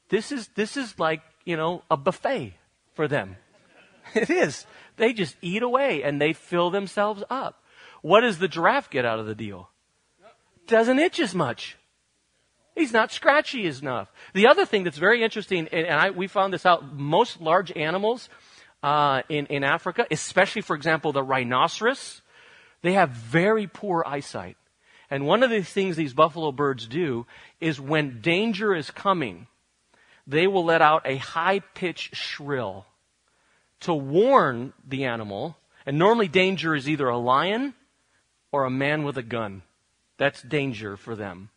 This 0.09 0.33
is, 0.33 0.49
this 0.55 0.77
is 0.77 0.99
like, 0.99 1.23
you 1.44 1.57
know, 1.57 1.83
a 1.90 1.96
buffet 1.96 2.55
for 2.94 3.09
them. 3.09 3.37
It 4.12 4.29
is. 4.29 4.66
They 4.96 5.12
just 5.12 5.37
eat 5.40 5.62
away 5.62 6.03
and 6.03 6.20
they 6.20 6.33
fill 6.33 6.70
themselves 6.70 7.23
up. 7.31 7.62
What 8.03 8.23
does 8.23 8.38
the 8.38 8.49
giraffe 8.49 8.90
get 8.90 9.05
out 9.05 9.20
of 9.20 9.27
the 9.27 9.37
deal? 9.37 9.70
Doesn't 10.66 10.99
itch 10.99 11.20
as 11.20 11.33
much. 11.33 11.77
He's 12.75 12.92
not 12.92 13.12
scratchy 13.12 13.66
enough. 13.66 14.11
The 14.33 14.46
other 14.46 14.64
thing 14.64 14.85
that's 14.85 14.99
very 14.99 15.23
interesting, 15.23 15.68
and 15.68 15.94
I, 15.94 16.11
we 16.11 16.27
found 16.27 16.53
this 16.53 16.66
out, 16.66 16.94
most 16.94 17.40
large 17.40 17.70
animals 17.77 18.29
uh, 18.82 19.22
in, 19.28 19.46
in 19.46 19.64
Africa, 19.64 20.06
especially, 20.10 20.62
for 20.62 20.74
example, 20.74 21.12
the 21.12 21.22
rhinoceros, 21.22 22.22
they 22.82 22.94
have 22.94 23.10
very 23.10 23.66
poor 23.66 24.02
eyesight. 24.06 24.56
And 25.10 25.26
one 25.26 25.42
of 25.42 25.50
the 25.50 25.62
things 25.62 25.96
these 25.96 26.14
buffalo 26.14 26.52
birds 26.52 26.86
do 26.86 27.26
is 27.60 27.80
when 27.80 28.20
danger 28.20 28.74
is 28.74 28.90
coming, 28.90 29.48
they 30.26 30.46
will 30.46 30.64
let 30.64 30.80
out 30.80 31.02
a 31.04 31.16
high 31.16 31.58
pitched 31.58 32.14
shrill 32.14 32.86
to 33.80 33.92
warn 33.92 34.72
the 34.86 35.04
animal. 35.04 35.56
And 35.84 35.98
normally, 35.98 36.28
danger 36.28 36.74
is 36.74 36.88
either 36.88 37.08
a 37.08 37.18
lion 37.18 37.74
or 38.52 38.64
a 38.64 38.70
man 38.70 39.02
with 39.02 39.18
a 39.18 39.22
gun. 39.22 39.62
That's 40.16 40.42
danger 40.42 40.96
for 40.96 41.16
them. 41.16 41.50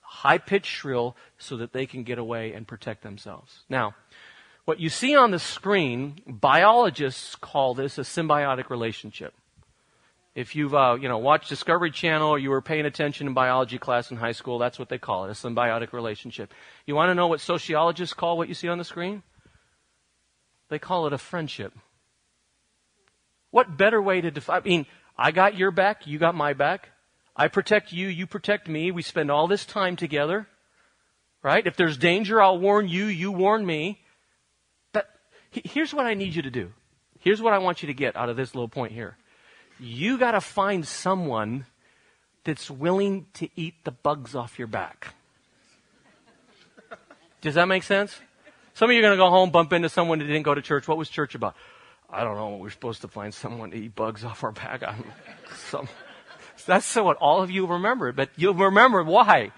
High 0.00 0.38
pitched 0.38 0.70
shrill 0.70 1.14
so 1.38 1.56
that 1.58 1.72
they 1.72 1.86
can 1.86 2.02
get 2.02 2.18
away 2.18 2.52
and 2.52 2.66
protect 2.66 3.02
themselves. 3.02 3.60
Now, 3.68 3.94
what 4.66 4.80
you 4.80 4.90
see 4.90 5.16
on 5.16 5.30
the 5.30 5.38
screen, 5.38 6.16
biologists 6.26 7.36
call 7.36 7.74
this 7.74 7.98
a 7.98 8.02
symbiotic 8.02 8.68
relationship. 8.68 9.32
If 10.34 10.54
you've 10.54 10.74
uh, 10.74 10.98
you 11.00 11.08
know 11.08 11.18
watched 11.18 11.48
Discovery 11.48 11.90
Channel 11.90 12.28
or 12.28 12.38
you 12.38 12.50
were 12.50 12.60
paying 12.60 12.84
attention 12.84 13.26
in 13.28 13.32
biology 13.32 13.78
class 13.78 14.10
in 14.10 14.18
high 14.18 14.32
school, 14.32 14.58
that's 14.58 14.78
what 14.78 14.90
they 14.90 14.98
call 14.98 15.24
it, 15.24 15.30
a 15.30 15.34
symbiotic 15.34 15.94
relationship. 15.94 16.52
You 16.84 16.94
want 16.94 17.10
to 17.10 17.14
know 17.14 17.28
what 17.28 17.40
sociologists 17.40 18.12
call 18.12 18.36
what 18.36 18.48
you 18.48 18.54
see 18.54 18.68
on 18.68 18.76
the 18.76 18.84
screen? 18.84 19.22
They 20.68 20.80
call 20.80 21.06
it 21.06 21.12
a 21.12 21.18
friendship. 21.18 21.72
What 23.52 23.78
better 23.78 24.02
way 24.02 24.20
to 24.20 24.30
define? 24.30 24.60
I 24.60 24.68
mean, 24.68 24.86
I 25.16 25.30
got 25.30 25.56
your 25.56 25.70
back, 25.70 26.06
you 26.06 26.18
got 26.18 26.34
my 26.34 26.52
back. 26.52 26.90
I 27.36 27.48
protect 27.48 27.92
you, 27.92 28.08
you 28.08 28.26
protect 28.26 28.68
me. 28.68 28.90
We 28.90 29.02
spend 29.02 29.30
all 29.30 29.46
this 29.46 29.64
time 29.64 29.94
together. 29.94 30.48
Right? 31.42 31.64
If 31.64 31.76
there's 31.76 31.96
danger, 31.96 32.42
I'll 32.42 32.58
warn 32.58 32.88
you, 32.88 33.06
you 33.06 33.30
warn 33.30 33.64
me. 33.64 34.00
Here's 35.50 35.94
what 35.94 36.06
I 36.06 36.14
need 36.14 36.34
you 36.34 36.42
to 36.42 36.50
do. 36.50 36.72
Here's 37.20 37.40
what 37.40 37.52
I 37.52 37.58
want 37.58 37.82
you 37.82 37.86
to 37.88 37.94
get 37.94 38.16
out 38.16 38.28
of 38.28 38.36
this 38.36 38.54
little 38.54 38.68
point 38.68 38.92
here. 38.92 39.16
You 39.78 40.18
got 40.18 40.32
to 40.32 40.40
find 40.40 40.86
someone 40.86 41.66
that's 42.44 42.70
willing 42.70 43.26
to 43.34 43.48
eat 43.56 43.74
the 43.84 43.90
bugs 43.90 44.34
off 44.34 44.58
your 44.58 44.68
back. 44.68 45.14
Does 47.40 47.54
that 47.54 47.66
make 47.66 47.82
sense? 47.82 48.18
Some 48.74 48.90
of 48.90 48.94
you 48.94 49.00
are 49.00 49.02
going 49.02 49.16
to 49.16 49.22
go 49.22 49.30
home, 49.30 49.50
bump 49.50 49.72
into 49.72 49.88
someone 49.88 50.18
that 50.18 50.26
didn't 50.26 50.42
go 50.42 50.54
to 50.54 50.62
church. 50.62 50.86
What 50.86 50.98
was 50.98 51.08
church 51.08 51.34
about? 51.34 51.54
I 52.08 52.22
don't 52.24 52.36
know. 52.36 52.56
We're 52.56 52.70
supposed 52.70 53.00
to 53.02 53.08
find 53.08 53.32
someone 53.34 53.70
to 53.72 53.76
eat 53.76 53.94
bugs 53.94 54.24
off 54.24 54.44
our 54.44 54.52
back. 54.52 54.82
Some, 55.70 55.88
that's 56.66 56.94
what 56.94 57.16
all 57.16 57.42
of 57.42 57.50
you 57.50 57.66
remember. 57.66 58.12
But 58.12 58.30
you'll 58.36 58.54
remember 58.54 59.02
why. 59.02 59.52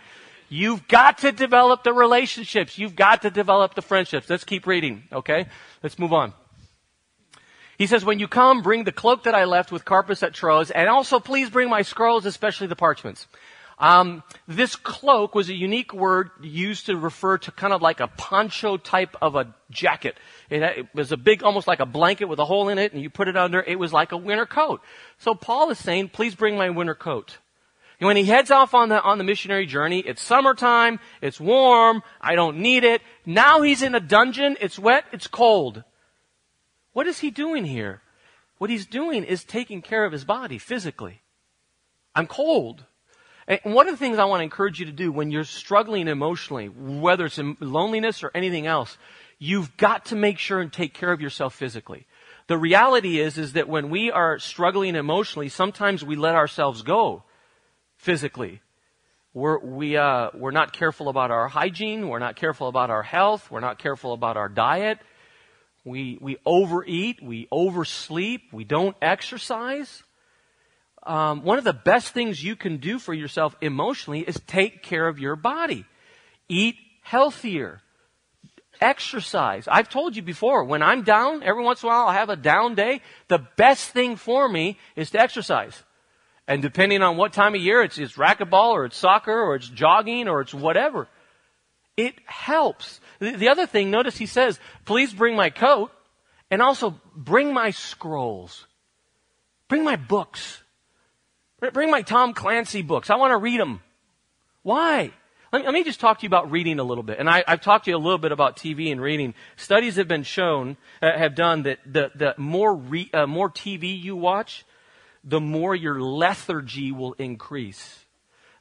You've 0.49 0.89
got 0.89 1.19
to 1.19 1.33
develop 1.33 1.85
the 1.85 1.93
relationships. 1.93 2.79
You've 2.79 2.97
got 2.97 3.23
to 3.23 3.31
develop 3.31 3.75
the 3.75 3.83
friendships. 3.83 4.31
Let's 4.31 4.45
keep 4.45 4.67
reading, 4.67 5.05
okay? 5.13 5.47
Let's 5.83 5.99
move 5.99 6.13
on. 6.13 6.33
He 7.77 7.87
says, 7.87 8.05
when 8.05 8.19
you 8.19 8.27
come, 8.27 8.63
bring 8.63 8.85
the 8.85 8.93
cloak 8.93 9.25
that 9.25 9.35
I 9.35 9.45
left 9.45 9.71
with 9.71 9.85
Carpus 9.85 10.23
at 10.23 10.35
Troas, 10.35 10.71
and 10.71 10.89
also 10.89 11.21
please 11.21 11.49
bring 11.49 11.69
my 11.69 11.83
scrolls, 11.83 12.27
especially 12.27 12.67
the 12.67 12.77
parchments. 12.77 13.29
Um, 13.79 14.25
this 14.49 14.75
cloak 14.75 15.37
was 15.37 15.49
a 15.49 15.55
unique 15.55 15.95
word 15.95 16.31
used 16.43 16.87
to 16.87 16.97
refer 16.97 17.39
to 17.39 17.53
kind 17.53 17.73
of 17.73 17.81
like 17.81 18.01
a 18.01 18.09
poncho 18.09 18.77
type 18.77 19.17
of 19.23 19.37
a 19.37 19.55
jacket. 19.71 20.17
It, 20.51 20.63
it, 20.63 20.87
was 20.95 21.13
a 21.13 21.17
big, 21.17 21.45
almost 21.45 21.69
like 21.69 21.79
a 21.79 21.87
blanket 21.87 22.25
with 22.25 22.41
a 22.41 22.45
hole 22.45 22.69
in 22.69 22.79
it, 22.79 22.93
and 22.93 23.01
you 23.01 23.11
put 23.11 23.29
it 23.29 23.37
under. 23.37 23.63
It 23.63 23.79
was 23.79 23.93
like 23.93 24.11
a 24.11 24.17
winter 24.17 24.47
coat. 24.47 24.81
So 25.19 25.35
Paul 25.35 25.71
is 25.71 25.79
saying, 25.79 26.09
please 26.09 26.35
bring 26.35 26.57
my 26.57 26.71
winter 26.71 26.97
coat. 26.97 27.39
When 28.01 28.17
he 28.17 28.25
heads 28.25 28.53
off 28.53 28.75
on 28.75 28.91
the, 28.91 29.03
on 29.03 29.19
the 29.19 29.25
missionary 29.25 29.67
journey, 29.67 29.99
it's 30.01 30.23
summertime, 30.23 31.01
it's 31.21 31.41
warm, 31.41 32.03
I 32.21 32.37
don't 32.37 32.59
need 32.59 32.85
it. 32.85 33.03
Now 33.27 33.63
he's 33.63 33.83
in 33.83 33.95
a 33.97 34.01
dungeon, 34.01 34.57
it's 34.61 34.79
wet, 34.79 35.05
it's 35.13 35.27
cold. 35.27 35.83
What 36.93 37.09
is 37.09 37.19
he 37.19 37.31
doing 37.31 37.65
here? 37.65 38.03
What 38.59 38.71
he's 38.71 38.87
doing 38.87 39.25
is 39.25 39.43
taking 39.45 39.83
care 39.83 40.05
of 40.05 40.13
his 40.13 40.25
body 40.25 40.59
physically. 40.59 41.23
I'm 42.15 42.29
cold. 42.29 42.85
And 43.49 43.75
one 43.75 43.89
of 43.89 43.95
the 43.95 43.99
things 43.99 44.19
I 44.19 44.27
want 44.27 44.41
to 44.41 44.45
encourage 44.45 44.79
you 44.79 44.87
to 44.87 44.93
do 44.93 45.11
when 45.11 45.33
you're 45.33 45.45
struggling 45.45 46.07
emotionally, 46.07 46.69
whether 46.69 47.27
it's 47.27 47.39
in 47.39 47.57
loneliness 47.59 48.23
or 48.23 48.31
anything 48.33 48.67
else, 48.67 48.97
you've 49.41 49.77
got 49.77 50.07
to 50.07 50.17
make 50.17 50.39
sure 50.39 50.61
and 50.61 50.73
take 50.73 50.95
care 50.95 51.11
of 51.11 51.21
yourself 51.21 51.55
physically. 51.55 52.07
The 52.47 52.59
reality 52.59 53.19
is, 53.21 53.39
is 53.39 53.55
that 53.55 53.69
when 53.69 53.91
we 53.91 54.11
are 54.11 54.39
struggling 54.39 54.95
emotionally, 54.95 55.49
sometimes 55.49 56.05
we 56.05 56.15
let 56.15 56.37
ourselves 56.37 56.83
go 56.83 57.25
physically. 57.99 58.61
We're, 59.35 59.59
we, 59.59 59.97
uh, 59.97 60.31
we're 60.35 60.51
not 60.53 60.73
careful 60.73 61.09
about 61.09 61.31
our 61.31 61.49
hygiene. 61.49 62.09
We're 62.09 62.19
not 62.19 62.37
careful 62.37 62.69
about 62.69 62.91
our 62.91 63.03
health. 63.03 63.51
We're 63.51 63.61
not 63.61 63.79
careful 63.79 64.13
about 64.13 64.37
our 64.37 64.49
diet. 64.49 64.99
We, 65.85 66.19
we 66.21 66.39
overeat. 66.47 67.23
We 67.23 67.47
oversleep. 67.53 68.53
We 68.53 68.65
don't 68.65 68.97
exercise. 69.03 70.03
Um, 71.03 71.43
one 71.43 71.59
of 71.59 71.65
the 71.65 71.73
best 71.73 72.13
things 72.13 72.43
you 72.43 72.57
can 72.57 72.79
do 72.79 72.99
for 72.99 73.15
yourself 73.15 73.55
emotionally 73.61 74.21
is 74.21 74.41
take 74.47 74.83
care 74.83 75.07
of 75.07 75.19
your 75.19 75.37
body. 75.37 75.85
Eat 76.49 76.77
healthier. 77.03 77.81
Exercise. 78.81 79.67
I've 79.69 79.89
told 79.89 80.17
you 80.17 80.23
before, 80.23 80.65
when 80.65 80.83
I'm 80.83 81.03
down, 81.03 81.43
every 81.43 81.65
once 81.65 81.83
in 81.83 81.89
a 81.89 81.91
while 81.91 82.07
I'll 82.07 82.13
have 82.13 82.29
a 82.29 82.37
down 82.37 82.75
day. 82.75 83.01
The 83.29 83.39
best 83.57 83.91
thing 83.91 84.17
for 84.17 84.49
me 84.49 84.79
is 84.97 85.11
to 85.11 85.21
exercise. 85.21 85.83
And 86.49 86.63
depending 86.63 87.03
on 87.03 87.19
what 87.19 87.35
time 87.35 87.55
of 87.55 87.61
year, 87.61 87.83
it's, 87.83 87.99
it's 87.99 88.15
racquetball 88.15 88.71
or 88.71 88.87
it's 88.87 88.97
soccer 88.97 89.39
or 89.39 89.55
it's 89.55 89.69
jogging 89.69 90.29
or 90.29 90.41
it's 90.41 90.55
whatever. 90.55 91.07
It 91.95 92.15
helps. 92.25 93.01
The, 93.19 93.33
the 93.33 93.49
other 93.51 93.67
thing, 93.67 93.91
notice 93.91 94.17
he 94.17 94.25
says, 94.25 94.59
please 94.87 95.13
bring 95.13 95.37
my 95.37 95.51
coat 95.51 95.93
and 96.51 96.63
also 96.63 96.99
bring 97.15 97.53
my 97.53 97.71
scrolls. 97.71 98.67
Bring 99.69 99.85
my 99.85 99.97
books. 99.97 100.63
Bring 101.75 101.91
my 101.91 102.01
Tom 102.01 102.33
Clancy 102.33 102.81
books. 102.81 103.11
I 103.11 103.17
want 103.17 103.33
to 103.33 103.37
read 103.37 103.61
them. 103.61 103.83
Why? 104.63 105.13
Let 105.53 105.61
me, 105.61 105.65
let 105.67 105.75
me, 105.75 105.85
just 105.85 106.01
talk 106.01 106.19
to 106.19 106.23
you 106.23 106.29
about 106.29 106.51
reading 106.51 106.79
a 106.79 106.85
little 106.85 107.03
bit. 107.03 107.19
And 107.19 107.29
I, 107.29 107.45
have 107.47 107.61
talked 107.61 107.85
to 107.87 107.91
you 107.91 107.97
a 107.97 107.99
little 107.99 108.19
bit 108.19 108.33
about 108.33 108.57
TV 108.57 108.91
and 108.91 109.03
reading. 109.03 109.35
Studies 109.57 109.97
have 109.97 110.09
been 110.09 110.23
shown, 110.23 110.79
uh, 111.03 111.13
have 111.13 111.35
done 111.35 111.65
that 111.65 111.79
the, 111.85 112.11
the 112.15 112.35
more, 112.39 112.75
re, 112.75 113.11
uh, 113.13 113.27
more 113.27 113.51
TV 113.51 114.01
you 114.01 114.17
watch, 114.17 114.65
the 115.25 115.41
more 115.41 115.75
your 115.75 116.01
lethargy 116.01 116.93
will 116.93 117.15
increase. 117.15 118.05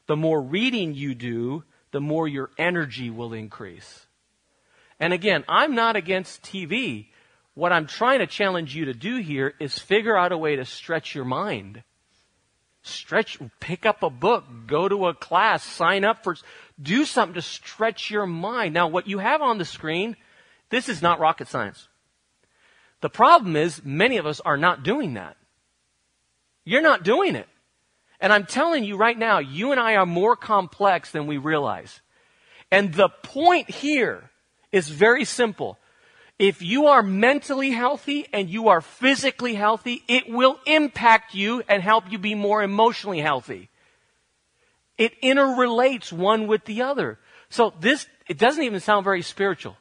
The 0.08 0.16
more 0.16 0.42
reading 0.42 0.94
you 0.94 1.16
do, 1.16 1.64
the 1.92 2.02
more 2.02 2.28
your 2.28 2.50
energy 2.58 3.10
will 3.10 3.34
increase. 3.34 4.08
And 5.00 5.14
again, 5.14 5.44
I'm 5.48 5.76
not 5.76 5.96
against 5.96 6.44
TV. 6.44 7.08
What 7.54 7.72
I'm 7.72 7.88
trying 7.88 8.20
to 8.20 8.28
challenge 8.28 8.76
you 8.76 8.86
to 8.86 8.94
do 8.94 9.18
here 9.18 9.54
is 9.60 9.78
figure 9.78 10.18
out 10.18 10.32
a 10.32 10.38
way 10.38 10.56
to 10.56 10.66
stretch 10.66 11.16
your 11.16 11.26
mind. 11.26 11.84
Stretch, 12.82 13.38
pick 13.60 13.86
up 13.86 14.02
a 14.02 14.10
book, 14.10 14.46
go 14.66 14.88
to 14.88 15.08
a 15.08 15.14
class, 15.14 15.64
sign 15.64 16.06
up 16.06 16.24
for, 16.24 16.38
do 16.82 17.04
something 17.04 17.36
to 17.36 17.42
stretch 17.42 18.10
your 18.10 18.26
mind. 18.26 18.74
Now, 18.74 18.88
what 18.88 19.08
you 19.08 19.20
have 19.20 19.42
on 19.42 19.58
the 19.58 19.66
screen, 19.66 20.16
this 20.70 20.88
is 20.88 21.02
not 21.02 21.20
rocket 21.20 21.48
science. 21.48 21.90
The 23.02 23.10
problem 23.10 23.56
is 23.56 23.84
many 23.84 24.18
of 24.18 24.26
us 24.26 24.40
are 24.40 24.58
not 24.58 24.84
doing 24.84 25.16
that. 25.16 25.38
You're 26.68 26.82
not 26.82 27.04
doing 27.04 27.38
it. 27.38 27.48
And 28.20 28.34
I'm 28.34 28.46
telling 28.46 28.84
you 28.84 28.98
right 28.98 29.18
now, 29.18 29.40
you 29.40 29.72
and 29.72 29.80
I 29.80 29.96
are 29.96 30.06
more 30.06 30.36
complex 30.36 31.12
than 31.12 31.26
we 31.26 31.38
realize. 31.38 32.02
And 32.70 32.94
the 32.94 33.08
point 33.08 33.70
here 33.70 34.30
is 34.74 34.90
very 34.90 35.24
simple. 35.24 35.78
If 36.38 36.62
you 36.62 36.88
are 36.88 37.02
mentally 37.02 37.72
healthy 37.72 38.28
and 38.34 38.50
you 38.50 38.68
are 38.68 38.82
physically 38.82 39.56
healthy, 39.56 40.04
it 40.10 40.28
will 40.28 40.60
impact 40.66 41.34
you 41.34 41.64
and 41.70 41.82
help 41.82 42.12
you 42.12 42.18
be 42.18 42.36
more 42.36 42.62
emotionally 42.62 43.22
healthy. 43.22 43.70
It 44.98 45.14
interrelates 45.22 46.12
one 46.12 46.48
with 46.48 46.66
the 46.66 46.82
other. 46.82 47.18
So 47.50 47.74
this, 47.80 48.08
it 48.28 48.38
doesn't 48.38 48.62
even 48.62 48.82
sound 48.82 49.06
very 49.06 49.22
spiritual, 49.22 49.78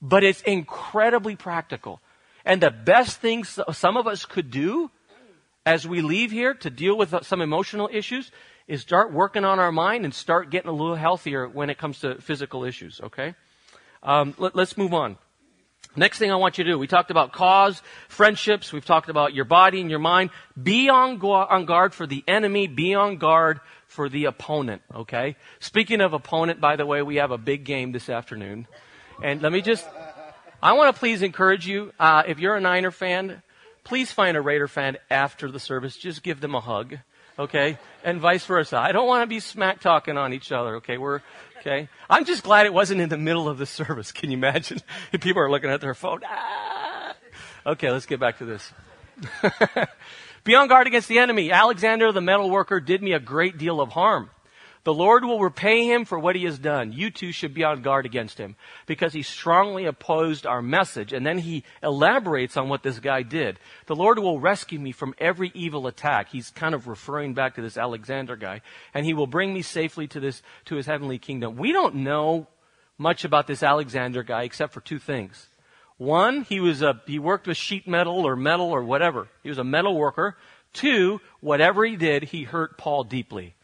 but 0.00 0.24
it's 0.24 0.40
incredibly 0.40 1.36
practical. 1.36 2.00
And 2.46 2.62
the 2.62 2.70
best 2.70 3.18
things 3.18 3.58
some 3.72 3.98
of 3.98 4.06
us 4.06 4.24
could 4.24 4.50
do 4.50 4.90
as 5.66 5.86
we 5.86 6.00
leave 6.00 6.30
here 6.30 6.54
to 6.54 6.70
deal 6.70 6.96
with 6.96 7.14
some 7.22 7.40
emotional 7.40 7.88
issues 7.92 8.30
is 8.66 8.80
start 8.80 9.12
working 9.12 9.44
on 9.44 9.58
our 9.58 9.72
mind 9.72 10.04
and 10.04 10.14
start 10.14 10.50
getting 10.50 10.68
a 10.68 10.72
little 10.72 10.94
healthier 10.94 11.48
when 11.48 11.70
it 11.70 11.78
comes 11.78 12.00
to 12.00 12.20
physical 12.20 12.64
issues, 12.64 13.00
okay? 13.02 13.34
Um, 14.02 14.34
let, 14.38 14.54
let's 14.54 14.78
move 14.78 14.94
on. 14.94 15.18
Next 15.96 16.18
thing 16.18 16.30
I 16.30 16.36
want 16.36 16.56
you 16.56 16.64
to 16.64 16.70
do, 16.70 16.78
we 16.78 16.86
talked 16.86 17.10
about 17.10 17.32
cause, 17.32 17.82
friendships, 18.08 18.72
we've 18.72 18.84
talked 18.84 19.08
about 19.08 19.34
your 19.34 19.44
body 19.44 19.80
and 19.80 19.90
your 19.90 19.98
mind. 19.98 20.30
Be 20.60 20.88
on, 20.88 21.20
on 21.20 21.64
guard 21.64 21.94
for 21.94 22.06
the 22.06 22.22
enemy, 22.28 22.68
be 22.68 22.94
on 22.94 23.16
guard 23.16 23.60
for 23.88 24.08
the 24.08 24.26
opponent, 24.26 24.82
okay? 24.94 25.34
Speaking 25.58 26.00
of 26.00 26.12
opponent, 26.12 26.60
by 26.60 26.76
the 26.76 26.86
way, 26.86 27.02
we 27.02 27.16
have 27.16 27.32
a 27.32 27.38
big 27.38 27.64
game 27.64 27.90
this 27.90 28.08
afternoon. 28.08 28.68
And 29.20 29.42
let 29.42 29.50
me 29.50 29.62
just, 29.62 29.84
I 30.62 30.74
want 30.74 30.94
to 30.94 30.98
please 30.98 31.22
encourage 31.22 31.66
you, 31.66 31.92
uh, 31.98 32.22
if 32.26 32.38
you're 32.38 32.54
a 32.54 32.60
Niner 32.60 32.92
fan, 32.92 33.42
please 33.84 34.12
find 34.12 34.36
a 34.36 34.40
Raider 34.40 34.68
fan 34.68 34.96
after 35.10 35.50
the 35.50 35.60
service. 35.60 35.96
Just 35.96 36.22
give 36.22 36.40
them 36.40 36.54
a 36.54 36.60
hug, 36.60 36.98
okay? 37.38 37.78
And 38.04 38.20
vice 38.20 38.44
versa. 38.44 38.78
I 38.78 38.92
don't 38.92 39.06
want 39.06 39.22
to 39.22 39.26
be 39.26 39.40
smack 39.40 39.80
talking 39.80 40.16
on 40.16 40.32
each 40.32 40.52
other, 40.52 40.76
okay? 40.76 40.98
We're, 40.98 41.20
okay? 41.58 41.88
I'm 42.08 42.24
just 42.24 42.42
glad 42.42 42.66
it 42.66 42.74
wasn't 42.74 43.00
in 43.00 43.08
the 43.08 43.18
middle 43.18 43.48
of 43.48 43.58
the 43.58 43.66
service. 43.66 44.12
Can 44.12 44.30
you 44.30 44.36
imagine? 44.36 44.80
If 45.12 45.20
people 45.20 45.42
are 45.42 45.50
looking 45.50 45.70
at 45.70 45.80
their 45.80 45.94
phone. 45.94 46.20
Ah! 46.26 47.14
Okay, 47.66 47.90
let's 47.90 48.06
get 48.06 48.20
back 48.20 48.38
to 48.38 48.44
this. 48.44 48.72
be 50.44 50.54
on 50.54 50.68
guard 50.68 50.86
against 50.86 51.08
the 51.08 51.18
enemy. 51.18 51.52
Alexander 51.52 52.10
the 52.12 52.20
metal 52.20 52.48
worker 52.48 52.80
did 52.80 53.02
me 53.02 53.12
a 53.12 53.20
great 53.20 53.58
deal 53.58 53.80
of 53.80 53.90
harm. 53.90 54.30
The 54.82 54.94
Lord 54.94 55.24
will 55.24 55.40
repay 55.40 55.84
him 55.84 56.06
for 56.06 56.18
what 56.18 56.36
he 56.36 56.44
has 56.44 56.58
done. 56.58 56.92
You 56.92 57.10
too 57.10 57.32
should 57.32 57.52
be 57.52 57.64
on 57.64 57.82
guard 57.82 58.06
against 58.06 58.38
him 58.38 58.56
because 58.86 59.12
he 59.12 59.22
strongly 59.22 59.84
opposed 59.84 60.46
our 60.46 60.62
message. 60.62 61.12
And 61.12 61.26
then 61.26 61.36
he 61.36 61.64
elaborates 61.82 62.56
on 62.56 62.70
what 62.70 62.82
this 62.82 62.98
guy 62.98 63.22
did. 63.22 63.58
The 63.86 63.94
Lord 63.94 64.18
will 64.18 64.40
rescue 64.40 64.78
me 64.78 64.92
from 64.92 65.14
every 65.18 65.52
evil 65.54 65.86
attack. 65.86 66.30
He's 66.30 66.50
kind 66.50 66.74
of 66.74 66.88
referring 66.88 67.34
back 67.34 67.56
to 67.56 67.62
this 67.62 67.76
Alexander 67.76 68.36
guy. 68.36 68.62
And 68.94 69.04
he 69.04 69.12
will 69.12 69.26
bring 69.26 69.52
me 69.52 69.60
safely 69.60 70.06
to 70.08 70.20
this, 70.20 70.42
to 70.64 70.76
his 70.76 70.86
heavenly 70.86 71.18
kingdom. 71.18 71.56
We 71.56 71.72
don't 71.72 71.96
know 71.96 72.46
much 72.96 73.24
about 73.24 73.46
this 73.46 73.62
Alexander 73.62 74.22
guy 74.22 74.44
except 74.44 74.72
for 74.72 74.80
two 74.80 74.98
things. 74.98 75.48
One, 75.98 76.40
he 76.44 76.60
was 76.60 76.80
a, 76.80 77.02
he 77.06 77.18
worked 77.18 77.46
with 77.46 77.58
sheet 77.58 77.86
metal 77.86 78.26
or 78.26 78.34
metal 78.34 78.70
or 78.70 78.82
whatever. 78.82 79.28
He 79.42 79.50
was 79.50 79.58
a 79.58 79.64
metal 79.64 79.94
worker. 79.94 80.38
Two, 80.72 81.20
whatever 81.40 81.84
he 81.84 81.96
did, 81.96 82.24
he 82.24 82.44
hurt 82.44 82.78
Paul 82.78 83.04
deeply. 83.04 83.54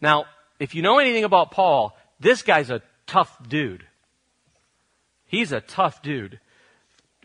Now, 0.00 0.26
if 0.58 0.74
you 0.74 0.82
know 0.82 0.98
anything 0.98 1.24
about 1.24 1.50
Paul, 1.50 1.96
this 2.20 2.42
guy's 2.42 2.70
a 2.70 2.82
tough 3.06 3.36
dude. 3.48 3.84
He's 5.26 5.52
a 5.52 5.60
tough 5.60 6.02
dude. 6.02 6.40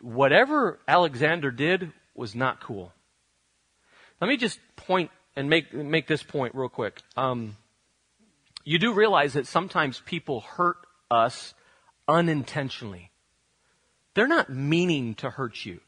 Whatever 0.01 0.79
Alexander 0.87 1.51
did 1.51 1.91
was 2.15 2.35
not 2.35 2.59
cool. 2.59 2.91
Let 4.19 4.27
me 4.27 4.37
just 4.37 4.59
point 4.75 5.11
and 5.35 5.49
make, 5.49 5.73
make 5.73 6.07
this 6.07 6.23
point 6.23 6.55
real 6.55 6.69
quick. 6.69 7.01
Um, 7.15 7.57
you 8.63 8.79
do 8.79 8.93
realize 8.93 9.33
that 9.33 9.47
sometimes 9.47 10.01
people 10.05 10.41
hurt 10.41 10.77
us 11.09 11.53
unintentionally. 12.07 13.11
They're 14.13 14.27
not 14.27 14.49
meaning 14.49 15.15
to 15.15 15.29
hurt 15.29 15.65
you. 15.65 15.79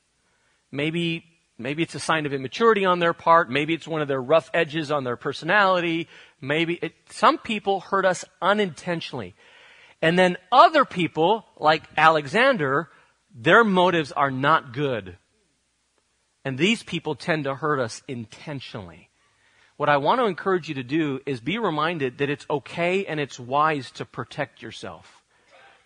Maybe 0.72 1.26
Maybe 1.64 1.82
it's 1.82 1.96
a 1.96 2.00
sign 2.00 2.26
of 2.26 2.34
immaturity 2.34 2.84
on 2.84 3.00
their 3.00 3.14
part. 3.14 3.50
Maybe 3.50 3.74
it's 3.74 3.88
one 3.88 4.02
of 4.02 4.10
their 4.10 4.22
rough 4.22 4.50
edges 4.54 4.92
on 4.92 5.06
their 5.06 5.16
personality. 5.16 6.10
Maybe 6.42 6.78
it, 6.82 6.94
some 7.10 7.38
people 7.38 7.80
hurt 7.80 8.06
us 8.06 8.26
unintentionally. 8.42 9.34
And 10.02 10.20
then 10.20 10.36
other 10.52 10.84
people, 10.84 11.46
like 11.58 11.84
Alexander, 11.96 12.90
their 13.34 13.64
motives 13.64 14.12
are 14.12 14.30
not 14.30 14.74
good. 14.74 15.18
And 16.44 16.58
these 16.58 16.84
people 16.84 17.16
tend 17.16 17.46
to 17.46 17.56
hurt 17.56 17.80
us 17.80 18.04
intentionally. 18.10 19.10
What 19.78 19.88
I 19.88 19.96
want 19.96 20.20
to 20.20 20.26
encourage 20.26 20.68
you 20.68 20.76
to 20.76 20.84
do 20.84 21.22
is 21.26 21.40
be 21.40 21.60
reminded 21.60 22.18
that 22.18 22.30
it's 22.30 22.46
okay 22.50 23.06
and 23.06 23.22
it's 23.22 23.40
wise 23.40 23.90
to 23.92 24.04
protect 24.04 24.62
yourself. 24.62 25.23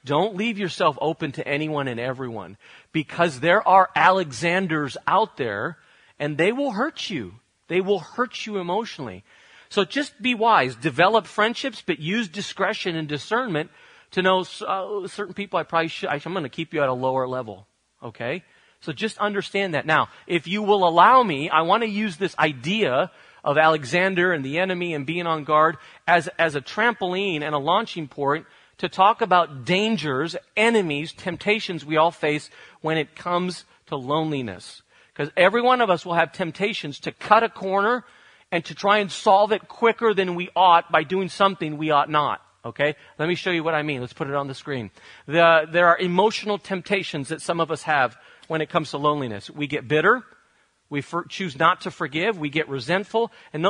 Don't 0.06 0.36
leave 0.36 0.58
yourself 0.58 0.98
open 1.02 1.32
to 1.34 1.48
anyone 1.48 1.88
and 1.88 2.00
everyone 2.00 2.58
because 2.92 3.40
there 3.40 3.66
are 3.68 3.90
Alexanders 3.96 4.98
out 5.06 5.38
there 5.38 5.78
and 6.20 6.38
they 6.38 6.52
will 6.52 6.72
hurt 6.72 7.10
you. 7.10 7.36
They 7.68 7.82
will 7.82 8.00
hurt 8.00 8.46
you 8.46 8.58
emotionally. 8.58 9.24
So 9.70 9.84
just 9.84 10.22
be 10.22 10.34
wise. 10.34 10.76
Develop 10.76 11.28
friendships, 11.28 11.84
but 11.86 12.00
use 12.00 12.28
discretion 12.28 12.96
and 12.96 13.08
discernment 13.08 13.70
to 14.12 14.22
know 14.22 14.46
uh, 14.66 15.08
certain 15.08 15.34
people 15.34 15.60
I 15.60 15.64
probably 15.64 15.90
should, 15.90 16.10
I'm 16.10 16.20
going 16.34 16.44
to 16.44 16.50
keep 16.50 16.74
you 16.74 16.82
at 16.82 16.90
a 16.90 16.94
lower 16.94 17.28
level. 17.28 17.68
Okay? 18.02 18.44
So 18.80 18.94
just 18.94 19.18
understand 19.18 19.74
that. 19.74 19.86
Now, 19.86 20.10
if 20.28 20.48
you 20.48 20.64
will 20.64 20.88
allow 20.88 21.22
me, 21.24 21.50
I 21.50 21.64
want 21.64 21.84
to 21.84 21.90
use 21.90 22.18
this 22.18 22.38
idea 22.38 23.12
of 23.44 23.58
Alexander 23.58 24.32
and 24.32 24.44
the 24.44 24.60
enemy 24.60 24.94
and 24.94 25.06
being 25.06 25.28
on 25.28 25.44
guard 25.44 25.78
as, 26.08 26.30
as 26.40 26.56
a 26.56 26.62
trampoline 26.62 27.42
and 27.42 27.56
a 27.56 27.60
launching 27.60 28.08
point 28.08 28.46
to 28.78 28.90
talk 28.90 29.22
about 29.22 29.66
dangers, 29.66 30.36
enemies, 30.56 31.14
temptations 31.14 31.86
we 31.86 31.98
all 31.98 32.12
face 32.12 32.50
when 32.82 32.98
it 32.98 33.16
comes 33.16 33.66
to 33.88 33.96
loneliness. 33.96 34.82
Because 35.14 35.32
every 35.36 35.62
one 35.62 35.82
of 35.82 35.90
us 35.90 36.06
will 36.06 36.14
have 36.14 36.32
temptations 36.32 37.00
to 37.00 37.12
cut 37.12 37.44
a 37.44 37.50
corner 37.50 38.06
and 38.52 38.64
to 38.66 38.76
try 38.76 39.00
and 39.00 39.12
solve 39.12 39.52
it 39.52 39.68
quicker 39.68 40.14
than 40.14 40.36
we 40.36 40.50
ought 40.56 40.92
by 40.92 41.04
doing 41.04 41.28
something 41.28 41.78
we 41.78 41.92
ought 41.92 42.10
not. 42.10 42.42
Okay? 42.64 42.96
Let 43.18 43.28
me 43.28 43.36
show 43.36 43.52
you 43.52 43.64
what 43.64 43.74
I 43.74 43.82
mean. 43.82 44.02
Let's 44.02 44.14
put 44.14 44.28
it 44.28 44.36
on 44.36 44.48
the 44.48 44.54
screen. 44.54 44.92
The, 45.26 45.68
there 45.72 45.88
are 45.88 45.98
emotional 45.98 46.58
temptations 46.58 47.30
that 47.30 47.42
some 47.42 47.60
of 47.60 47.72
us 47.72 47.84
have 47.84 48.16
when 48.48 48.62
it 48.62 48.70
comes 48.70 48.92
to 48.92 48.98
loneliness. 48.98 49.50
We 49.50 49.68
get 49.68 49.88
bitter. 49.88 50.24
We 50.90 51.02
for, 51.02 51.26
choose 51.26 51.58
not 51.58 51.82
to 51.82 51.92
forgive. 51.92 52.38
We 52.38 52.50
get 52.50 52.70
resentful. 52.70 53.32
And 53.54 53.66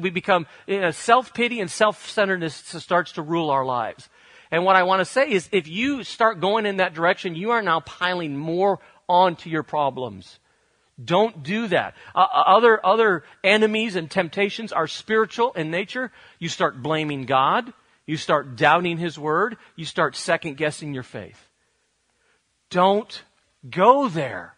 we 0.00 0.10
become 0.10 0.46
you 0.66 0.80
know, 0.80 0.90
self-pity 0.90 1.60
and 1.60 1.70
self-centeredness 1.70 2.54
starts 2.54 3.12
to 3.12 3.22
rule 3.22 3.50
our 3.50 3.64
lives. 3.64 4.08
And 4.52 4.66
what 4.66 4.76
I 4.76 4.82
want 4.82 5.00
to 5.00 5.06
say 5.06 5.30
is 5.30 5.48
if 5.50 5.66
you 5.66 6.04
start 6.04 6.40
going 6.40 6.66
in 6.66 6.76
that 6.76 6.92
direction, 6.92 7.34
you 7.34 7.52
are 7.52 7.62
now 7.62 7.80
piling 7.80 8.36
more 8.36 8.80
onto 9.08 9.48
your 9.48 9.62
problems. 9.62 10.38
Don't 11.02 11.42
do 11.42 11.68
that. 11.68 11.94
Uh, 12.14 12.26
uh, 12.30 12.42
other, 12.46 12.84
other 12.84 13.24
enemies 13.42 13.96
and 13.96 14.10
temptations 14.10 14.70
are 14.70 14.86
spiritual 14.86 15.52
in 15.54 15.70
nature. 15.70 16.12
You 16.38 16.50
start 16.50 16.82
blaming 16.82 17.24
God. 17.24 17.72
You 18.06 18.18
start 18.18 18.56
doubting 18.56 18.98
His 18.98 19.18
Word. 19.18 19.56
You 19.74 19.86
start 19.86 20.16
second 20.16 20.58
guessing 20.58 20.92
your 20.92 21.02
faith. 21.02 21.48
Don't 22.68 23.22
go 23.68 24.06
there. 24.06 24.54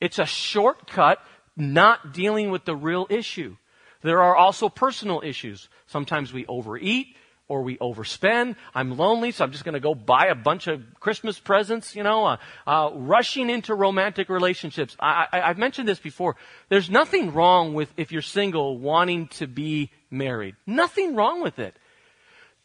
It's 0.00 0.20
a 0.20 0.26
shortcut 0.26 1.18
not 1.56 2.12
dealing 2.12 2.50
with 2.50 2.64
the 2.64 2.76
real 2.76 3.08
issue. 3.10 3.56
There 4.02 4.22
are 4.22 4.36
also 4.36 4.68
personal 4.68 5.22
issues. 5.24 5.68
Sometimes 5.88 6.32
we 6.32 6.46
overeat 6.46 7.16
or 7.48 7.62
we 7.62 7.78
overspend. 7.78 8.56
I'm 8.74 8.96
lonely, 8.96 9.32
so 9.32 9.44
I'm 9.44 9.52
just 9.52 9.64
going 9.64 9.74
to 9.74 9.80
go 9.80 9.94
buy 9.94 10.26
a 10.26 10.34
bunch 10.34 10.66
of 10.66 10.82
Christmas 11.00 11.38
presents, 11.38 11.96
you 11.96 12.02
know, 12.02 12.26
uh, 12.26 12.36
uh, 12.66 12.90
rushing 12.94 13.50
into 13.50 13.74
romantic 13.74 14.28
relationships. 14.28 14.96
I, 15.00 15.26
I, 15.32 15.40
I've 15.42 15.58
mentioned 15.58 15.88
this 15.88 15.98
before. 15.98 16.36
There's 16.68 16.90
nothing 16.90 17.32
wrong 17.32 17.74
with, 17.74 17.92
if 17.96 18.12
you're 18.12 18.22
single, 18.22 18.78
wanting 18.78 19.28
to 19.28 19.46
be 19.46 19.90
married. 20.10 20.56
Nothing 20.66 21.14
wrong 21.14 21.42
with 21.42 21.58
it. 21.58 21.74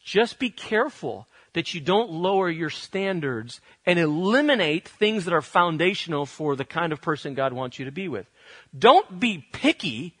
Just 0.04 0.38
be 0.38 0.50
careful 0.50 1.26
that 1.54 1.72
you 1.72 1.80
don't 1.80 2.10
lower 2.10 2.50
your 2.50 2.68
standards 2.68 3.60
and 3.86 3.98
eliminate 3.98 4.86
things 4.86 5.24
that 5.24 5.32
are 5.32 5.40
foundational 5.40 6.26
for 6.26 6.56
the 6.56 6.64
kind 6.64 6.92
of 6.92 7.00
person 7.00 7.34
God 7.34 7.52
wants 7.52 7.78
you 7.78 7.86
to 7.86 7.92
be 7.92 8.08
with. 8.08 8.26
Don't 8.76 9.18
be 9.18 9.46
picky, 9.52 10.14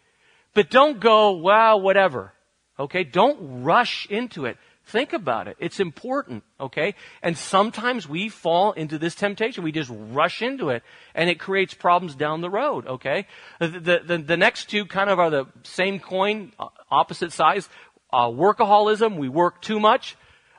but 0.54 0.70
don't 0.70 1.00
go, 1.00 1.32
well, 1.32 1.80
whatever. 1.80 2.32
Okay? 2.78 3.04
Don't 3.04 3.62
rush 3.62 4.06
into 4.10 4.46
it. 4.46 4.56
Think 4.86 5.14
about 5.14 5.48
it. 5.48 5.56
It's 5.60 5.80
important. 5.80 6.44
Okay? 6.60 6.94
And 7.22 7.38
sometimes 7.38 8.08
we 8.08 8.28
fall 8.28 8.72
into 8.72 8.98
this 8.98 9.14
temptation. 9.14 9.64
We 9.64 9.72
just 9.72 9.90
rush 9.92 10.42
into 10.42 10.68
it 10.68 10.82
and 11.14 11.30
it 11.30 11.40
creates 11.40 11.72
problems 11.72 12.14
down 12.14 12.42
the 12.42 12.50
road. 12.50 12.86
Okay? 12.86 13.26
The, 13.60 14.02
the, 14.04 14.18
the 14.18 14.36
next 14.36 14.68
two 14.68 14.84
kind 14.84 15.08
of 15.08 15.18
are 15.18 15.30
the 15.30 15.46
same 15.62 16.00
coin, 16.00 16.52
opposite 16.90 17.32
size. 17.32 17.68
Uh, 18.12 18.28
workaholism, 18.28 19.16
we 19.16 19.28
work 19.28 19.60
too 19.60 19.80
much, 19.80 20.16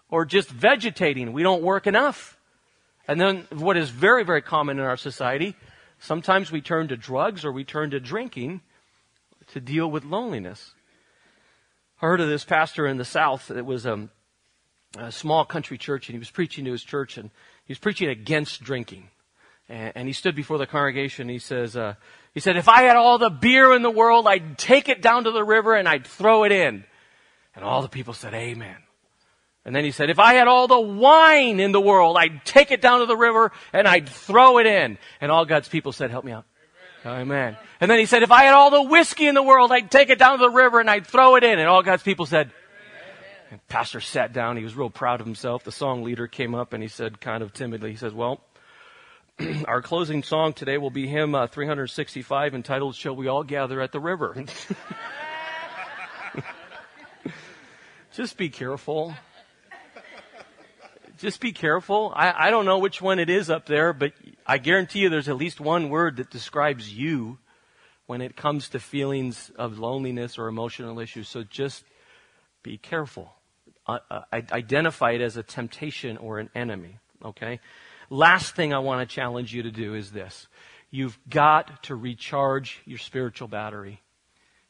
or 0.09 0.25
just 0.25 0.49
vegetating, 0.49 1.31
we 1.31 1.43
don't 1.43 1.61
work 1.61 1.87
enough. 1.87 2.37
And 3.07 3.21
then 3.21 3.47
what 3.51 3.77
is 3.77 3.89
very, 3.89 4.23
very 4.23 4.41
common 4.41 4.79
in 4.79 4.85
our 4.85 4.97
society, 4.97 5.55
sometimes 5.99 6.51
we 6.51 6.61
turn 6.61 6.87
to 6.87 6.97
drugs 6.97 7.45
or 7.45 7.51
we 7.51 7.63
turn 7.63 7.91
to 7.91 7.99
drinking 7.99 8.61
to 9.53 9.61
deal 9.61 9.89
with 9.89 10.03
loneliness. 10.03 10.73
I 12.01 12.07
heard 12.07 12.21
of 12.21 12.27
this 12.27 12.43
pastor 12.43 12.87
in 12.87 12.97
the 12.97 13.05
South. 13.05 13.51
It 13.51 13.65
was 13.65 13.85
a, 13.85 14.09
a 14.97 15.11
small 15.11 15.45
country 15.45 15.77
church, 15.77 16.09
and 16.09 16.13
he 16.13 16.19
was 16.19 16.29
preaching 16.29 16.65
to 16.65 16.71
his 16.71 16.83
church, 16.83 17.17
and 17.17 17.29
he 17.65 17.71
was 17.71 17.79
preaching 17.79 18.09
against 18.09 18.61
drinking. 18.61 19.09
And, 19.69 19.93
and 19.95 20.07
he 20.07 20.13
stood 20.13 20.35
before 20.35 20.57
the 20.57 20.67
congregation. 20.67 21.23
And 21.23 21.31
he 21.31 21.39
says, 21.39 21.75
uh, 21.75 21.95
he 22.33 22.39
said, 22.39 22.57
if 22.57 22.67
I 22.67 22.83
had 22.83 22.95
all 22.95 23.17
the 23.17 23.29
beer 23.29 23.73
in 23.73 23.81
the 23.81 23.91
world, 23.91 24.27
I'd 24.27 24.57
take 24.57 24.89
it 24.89 25.01
down 25.01 25.23
to 25.23 25.31
the 25.31 25.43
river 25.43 25.73
and 25.73 25.87
I'd 25.87 26.05
throw 26.05 26.43
it 26.43 26.51
in. 26.51 26.83
And 27.55 27.63
all 27.63 27.81
the 27.81 27.87
people 27.87 28.13
said, 28.13 28.33
Amen. 28.33 28.75
And 29.65 29.75
then 29.75 29.83
he 29.83 29.89
said, 29.89 30.11
if 30.11 30.19
I 30.19 30.35
had 30.35 30.47
all 30.47 30.67
the 30.67 30.79
wine 30.79 31.59
in 31.59 31.71
the 31.71 31.81
world, 31.81 32.17
I'd 32.19 32.45
take 32.45 32.69
it 32.69 32.81
down 32.81 32.99
to 32.99 33.07
the 33.07 33.17
river 33.17 33.51
and 33.73 33.87
I'd 33.87 34.07
throw 34.07 34.59
it 34.59 34.67
in. 34.67 34.99
And 35.19 35.31
all 35.31 35.43
God's 35.45 35.67
people 35.67 35.91
said, 35.91 36.11
help 36.11 36.23
me 36.23 36.31
out. 36.31 36.45
Amen. 37.05 37.55
And 37.79 37.91
then 37.91 37.99
he 37.99 38.05
said, 38.05 38.23
if 38.23 38.31
I 38.31 38.43
had 38.43 38.53
all 38.53 38.71
the 38.71 38.81
whiskey 38.81 39.27
in 39.27 39.35
the 39.35 39.43
world, 39.43 39.71
I'd 39.71 39.91
take 39.91 40.09
it 40.09 40.17
down 40.17 40.39
to 40.39 40.41
the 40.41 40.49
river 40.49 40.79
and 40.79 40.89
I'd 40.89 41.05
throw 41.05 41.35
it 41.35 41.43
in. 41.43 41.59
And 41.59 41.67
all 41.67 41.83
God's 41.83 42.01
people 42.03 42.25
said, 42.25 42.51
and 43.51 43.65
pastor 43.67 44.01
sat 44.01 44.33
down. 44.33 44.57
He 44.57 44.63
was 44.63 44.75
real 44.75 44.89
proud 44.89 45.19
of 45.19 45.27
himself. 45.27 45.63
The 45.63 45.71
song 45.71 46.03
leader 46.03 46.27
came 46.27 46.55
up 46.55 46.73
and 46.73 46.81
he 46.81 46.89
said 46.89 47.21
kind 47.21 47.43
of 47.43 47.53
timidly, 47.53 47.91
he 47.91 47.97
says, 47.97 48.11
well, 48.11 48.41
our 49.67 49.81
closing 49.81 50.23
song 50.23 50.53
today 50.53 50.77
will 50.77 50.89
be 50.89 51.07
hymn 51.07 51.35
uh, 51.35 51.45
365 51.47 52.55
entitled, 52.55 52.95
Shall 52.95 53.15
We 53.15 53.27
All 53.27 53.43
Gather 53.43 53.81
at 53.81 53.91
the 53.91 53.99
River? 53.99 54.35
Just 58.13 58.37
be 58.37 58.49
careful. 58.49 59.13
Just 61.25 61.41
be 61.41 61.53
careful. 61.53 62.13
I, 62.15 62.49
I 62.49 62.51
don't 62.51 62.65
know 62.65 62.77
which 62.77 63.01
one 63.01 63.17
it 63.17 63.31
is 63.31 63.49
up 63.49 63.65
there, 63.65 63.93
but 63.93 64.13
I 64.45 64.59
guarantee 64.59 64.99
you 64.99 65.09
there's 65.09 65.27
at 65.27 65.37
least 65.37 65.59
one 65.59 65.89
word 65.89 66.17
that 66.17 66.29
describes 66.29 66.93
you 66.93 67.39
when 68.05 68.21
it 68.21 68.35
comes 68.35 68.69
to 68.69 68.79
feelings 68.79 69.51
of 69.55 69.79
loneliness 69.79 70.37
or 70.37 70.47
emotional 70.47 70.99
issues. 70.99 71.27
So 71.27 71.41
just 71.41 71.83
be 72.61 72.77
careful. 72.77 73.33
Uh, 73.87 73.97
uh, 74.11 74.21
identify 74.31 75.13
it 75.13 75.21
as 75.21 75.35
a 75.35 75.41
temptation 75.41 76.17
or 76.17 76.37
an 76.37 76.51
enemy. 76.53 76.99
Okay? 77.23 77.59
Last 78.11 78.55
thing 78.55 78.71
I 78.71 78.77
want 78.77 79.09
to 79.09 79.11
challenge 79.11 79.51
you 79.51 79.63
to 79.63 79.71
do 79.71 79.95
is 79.95 80.11
this. 80.11 80.47
You've 80.91 81.17
got 81.27 81.81
to 81.85 81.95
recharge 81.95 82.83
your 82.85 82.99
spiritual 82.99 83.47
battery. 83.47 83.99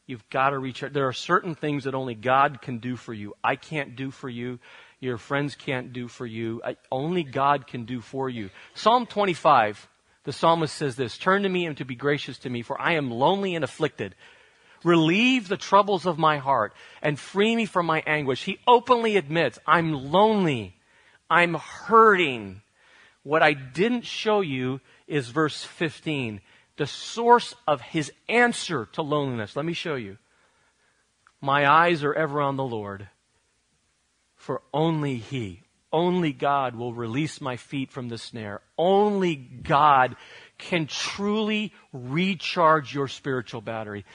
You've 0.07 0.29
got 0.29 0.51
to 0.51 0.59
recharge. 0.59 0.93
There 0.93 1.09
are 1.09 1.11
certain 1.11 1.53
things 1.53 1.83
that 1.83 1.95
only 1.95 2.15
God 2.15 2.61
can 2.61 2.77
do 2.77 2.95
for 2.95 3.13
you. 3.13 3.33
I 3.43 3.57
can't 3.57 3.97
do 3.97 4.09
for 4.09 4.29
you 4.29 4.59
your 4.99 5.17
friends 5.17 5.55
can't 5.55 5.93
do 5.93 6.07
for 6.07 6.25
you. 6.25 6.61
Only 6.91 7.23
God 7.23 7.67
can 7.67 7.85
do 7.85 8.01
for 8.01 8.29
you. 8.29 8.49
Psalm 8.73 9.05
25, 9.05 9.87
the 10.23 10.33
psalmist 10.33 10.75
says 10.75 10.95
this, 10.95 11.17
Turn 11.17 11.43
to 11.43 11.49
me 11.49 11.65
and 11.65 11.77
to 11.77 11.85
be 11.85 11.95
gracious 11.95 12.37
to 12.39 12.49
me, 12.49 12.61
for 12.61 12.79
I 12.79 12.93
am 12.93 13.11
lonely 13.11 13.55
and 13.55 13.63
afflicted. 13.63 14.15
Relieve 14.83 15.47
the 15.47 15.57
troubles 15.57 16.05
of 16.05 16.17
my 16.17 16.37
heart 16.37 16.73
and 17.01 17.19
free 17.19 17.55
me 17.55 17.65
from 17.65 17.85
my 17.85 18.03
anguish. 18.05 18.43
He 18.43 18.59
openly 18.67 19.17
admits, 19.17 19.57
I'm 19.65 19.93
lonely. 19.93 20.75
I'm 21.29 21.55
hurting. 21.55 22.61
What 23.23 23.41
I 23.41 23.53
didn't 23.53 24.05
show 24.05 24.41
you 24.41 24.79
is 25.07 25.29
verse 25.29 25.63
15, 25.63 26.39
the 26.77 26.87
source 26.87 27.55
of 27.67 27.81
his 27.81 28.11
answer 28.29 28.87
to 28.93 29.01
loneliness. 29.01 29.55
Let 29.55 29.65
me 29.65 29.73
show 29.73 29.95
you. 29.95 30.17
My 31.41 31.67
eyes 31.67 32.03
are 32.03 32.13
ever 32.13 32.41
on 32.41 32.55
the 32.55 32.63
Lord 32.63 33.09
for 34.35 34.61
only 34.73 35.17
He, 35.17 35.61
only 35.95 36.33
God 36.33 36.75
will 36.75 36.93
release 36.93 37.39
my 37.39 37.55
feet 37.55 37.89
from 37.89 38.09
the 38.09 38.17
snare. 38.17 38.61
Only 38.77 39.35
God 39.35 40.17
can 40.57 40.87
truly 40.87 41.71
recharge 41.93 42.93
your 42.93 43.07
spiritual 43.07 43.61
battery. 43.61 44.05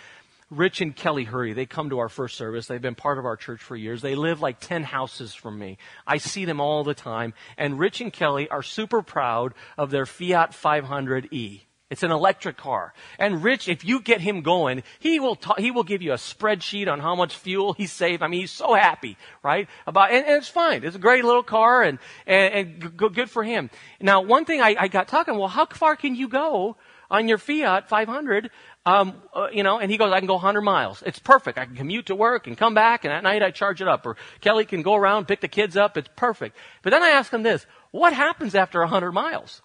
Rich 0.50 0.80
and 0.80 0.94
Kelly 0.94 1.24
Hurry, 1.24 1.52
they 1.52 1.64
come 1.64 1.90
to 1.90 2.00
our 2.00 2.08
first 2.08 2.36
service. 2.36 2.66
They've 2.66 2.82
been 2.82 2.96
part 2.96 3.18
of 3.18 3.24
our 3.24 3.36
church 3.36 3.62
for 3.62 3.76
years. 3.76 4.02
They 4.02 4.16
live 4.16 4.42
like 4.42 4.58
10 4.60 4.82
houses 4.82 5.32
from 5.32 5.58
me. 5.58 5.78
I 6.06 6.18
see 6.18 6.44
them 6.44 6.60
all 6.60 6.82
the 6.82 6.92
time. 6.92 7.34
And 7.56 7.78
Rich 7.78 8.00
and 8.00 8.12
Kelly 8.12 8.48
are 8.50 8.62
super 8.62 9.00
proud 9.00 9.54
of 9.78 9.90
their 9.90 10.06
Fiat 10.06 10.50
500e. 10.50 11.62
It's 11.90 12.04
an 12.04 12.12
electric 12.12 12.56
car. 12.56 12.94
And 13.18 13.42
Rich, 13.42 13.68
if 13.68 13.84
you 13.84 14.00
get 14.00 14.20
him 14.20 14.42
going, 14.42 14.84
he 15.00 15.18
will 15.18 15.34
ta- 15.34 15.56
he 15.58 15.72
will 15.72 15.82
give 15.82 16.02
you 16.02 16.12
a 16.12 16.16
spreadsheet 16.16 16.86
on 16.86 17.00
how 17.00 17.16
much 17.16 17.36
fuel 17.36 17.72
he 17.72 17.86
saved. 17.86 18.22
I 18.22 18.28
mean, 18.28 18.42
he's 18.42 18.52
so 18.52 18.74
happy, 18.74 19.16
right? 19.42 19.68
About 19.88 20.12
and, 20.12 20.24
and 20.24 20.36
it's 20.36 20.48
fine. 20.48 20.84
It's 20.84 20.94
a 20.94 21.00
great 21.00 21.24
little 21.24 21.42
car, 21.42 21.82
and 21.82 21.98
and, 22.28 22.54
and 22.54 22.82
g- 23.00 23.08
good 23.08 23.28
for 23.28 23.42
him. 23.42 23.70
Now, 24.00 24.20
one 24.20 24.44
thing 24.44 24.60
I, 24.60 24.76
I 24.78 24.88
got 24.88 25.08
talking. 25.08 25.36
Well, 25.36 25.48
how 25.48 25.66
far 25.66 25.96
can 25.96 26.14
you 26.14 26.28
go 26.28 26.76
on 27.10 27.26
your 27.26 27.38
Fiat 27.38 27.88
500? 27.88 28.50
Um, 28.86 29.20
uh, 29.34 29.48
you 29.52 29.64
know, 29.64 29.80
and 29.80 29.90
he 29.90 29.98
goes, 29.98 30.12
I 30.12 30.20
can 30.20 30.28
go 30.28 30.34
100 30.34 30.62
miles. 30.62 31.02
It's 31.04 31.18
perfect. 31.18 31.58
I 31.58 31.66
can 31.66 31.74
commute 31.74 32.06
to 32.06 32.14
work 32.14 32.46
and 32.46 32.56
come 32.56 32.72
back, 32.72 33.04
and 33.04 33.12
at 33.12 33.24
night 33.24 33.42
I 33.42 33.50
charge 33.50 33.82
it 33.82 33.88
up. 33.88 34.06
Or 34.06 34.16
Kelly 34.40 34.64
can 34.64 34.82
go 34.82 34.94
around, 34.94 35.26
pick 35.26 35.40
the 35.40 35.48
kids 35.48 35.76
up. 35.76 35.96
It's 35.96 36.08
perfect. 36.14 36.56
But 36.82 36.90
then 36.90 37.02
I 37.02 37.08
ask 37.08 37.32
him 37.32 37.42
this: 37.42 37.66
What 37.90 38.12
happens 38.12 38.54
after 38.54 38.78
100 38.78 39.10
miles? 39.10 39.60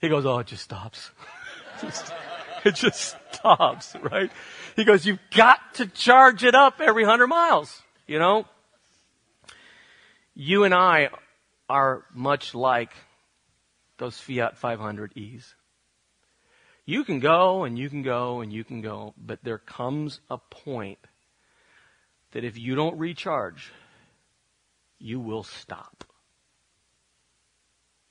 He 0.00 0.08
goes, 0.08 0.26
oh, 0.26 0.38
it 0.38 0.46
just 0.46 0.64
stops. 0.64 1.10
it 2.64 2.74
just 2.74 3.16
stops, 3.32 3.94
right? 4.02 4.30
He 4.74 4.84
goes, 4.84 5.06
you've 5.06 5.20
got 5.34 5.74
to 5.74 5.86
charge 5.86 6.44
it 6.44 6.54
up 6.54 6.80
every 6.80 7.04
hundred 7.04 7.28
miles, 7.28 7.82
you 8.06 8.18
know? 8.18 8.46
You 10.34 10.64
and 10.64 10.74
I 10.74 11.08
are 11.68 12.04
much 12.12 12.54
like 12.54 12.90
those 13.98 14.18
Fiat 14.18 14.60
500Es. 14.60 15.54
You 16.84 17.04
can 17.04 17.18
go 17.18 17.64
and 17.64 17.78
you 17.78 17.88
can 17.88 18.02
go 18.02 18.40
and 18.40 18.52
you 18.52 18.62
can 18.62 18.80
go, 18.80 19.14
but 19.16 19.42
there 19.42 19.58
comes 19.58 20.20
a 20.30 20.38
point 20.38 20.98
that 22.32 22.44
if 22.44 22.58
you 22.58 22.74
don't 22.74 22.98
recharge, 22.98 23.72
you 24.98 25.18
will 25.18 25.42
stop 25.42 26.04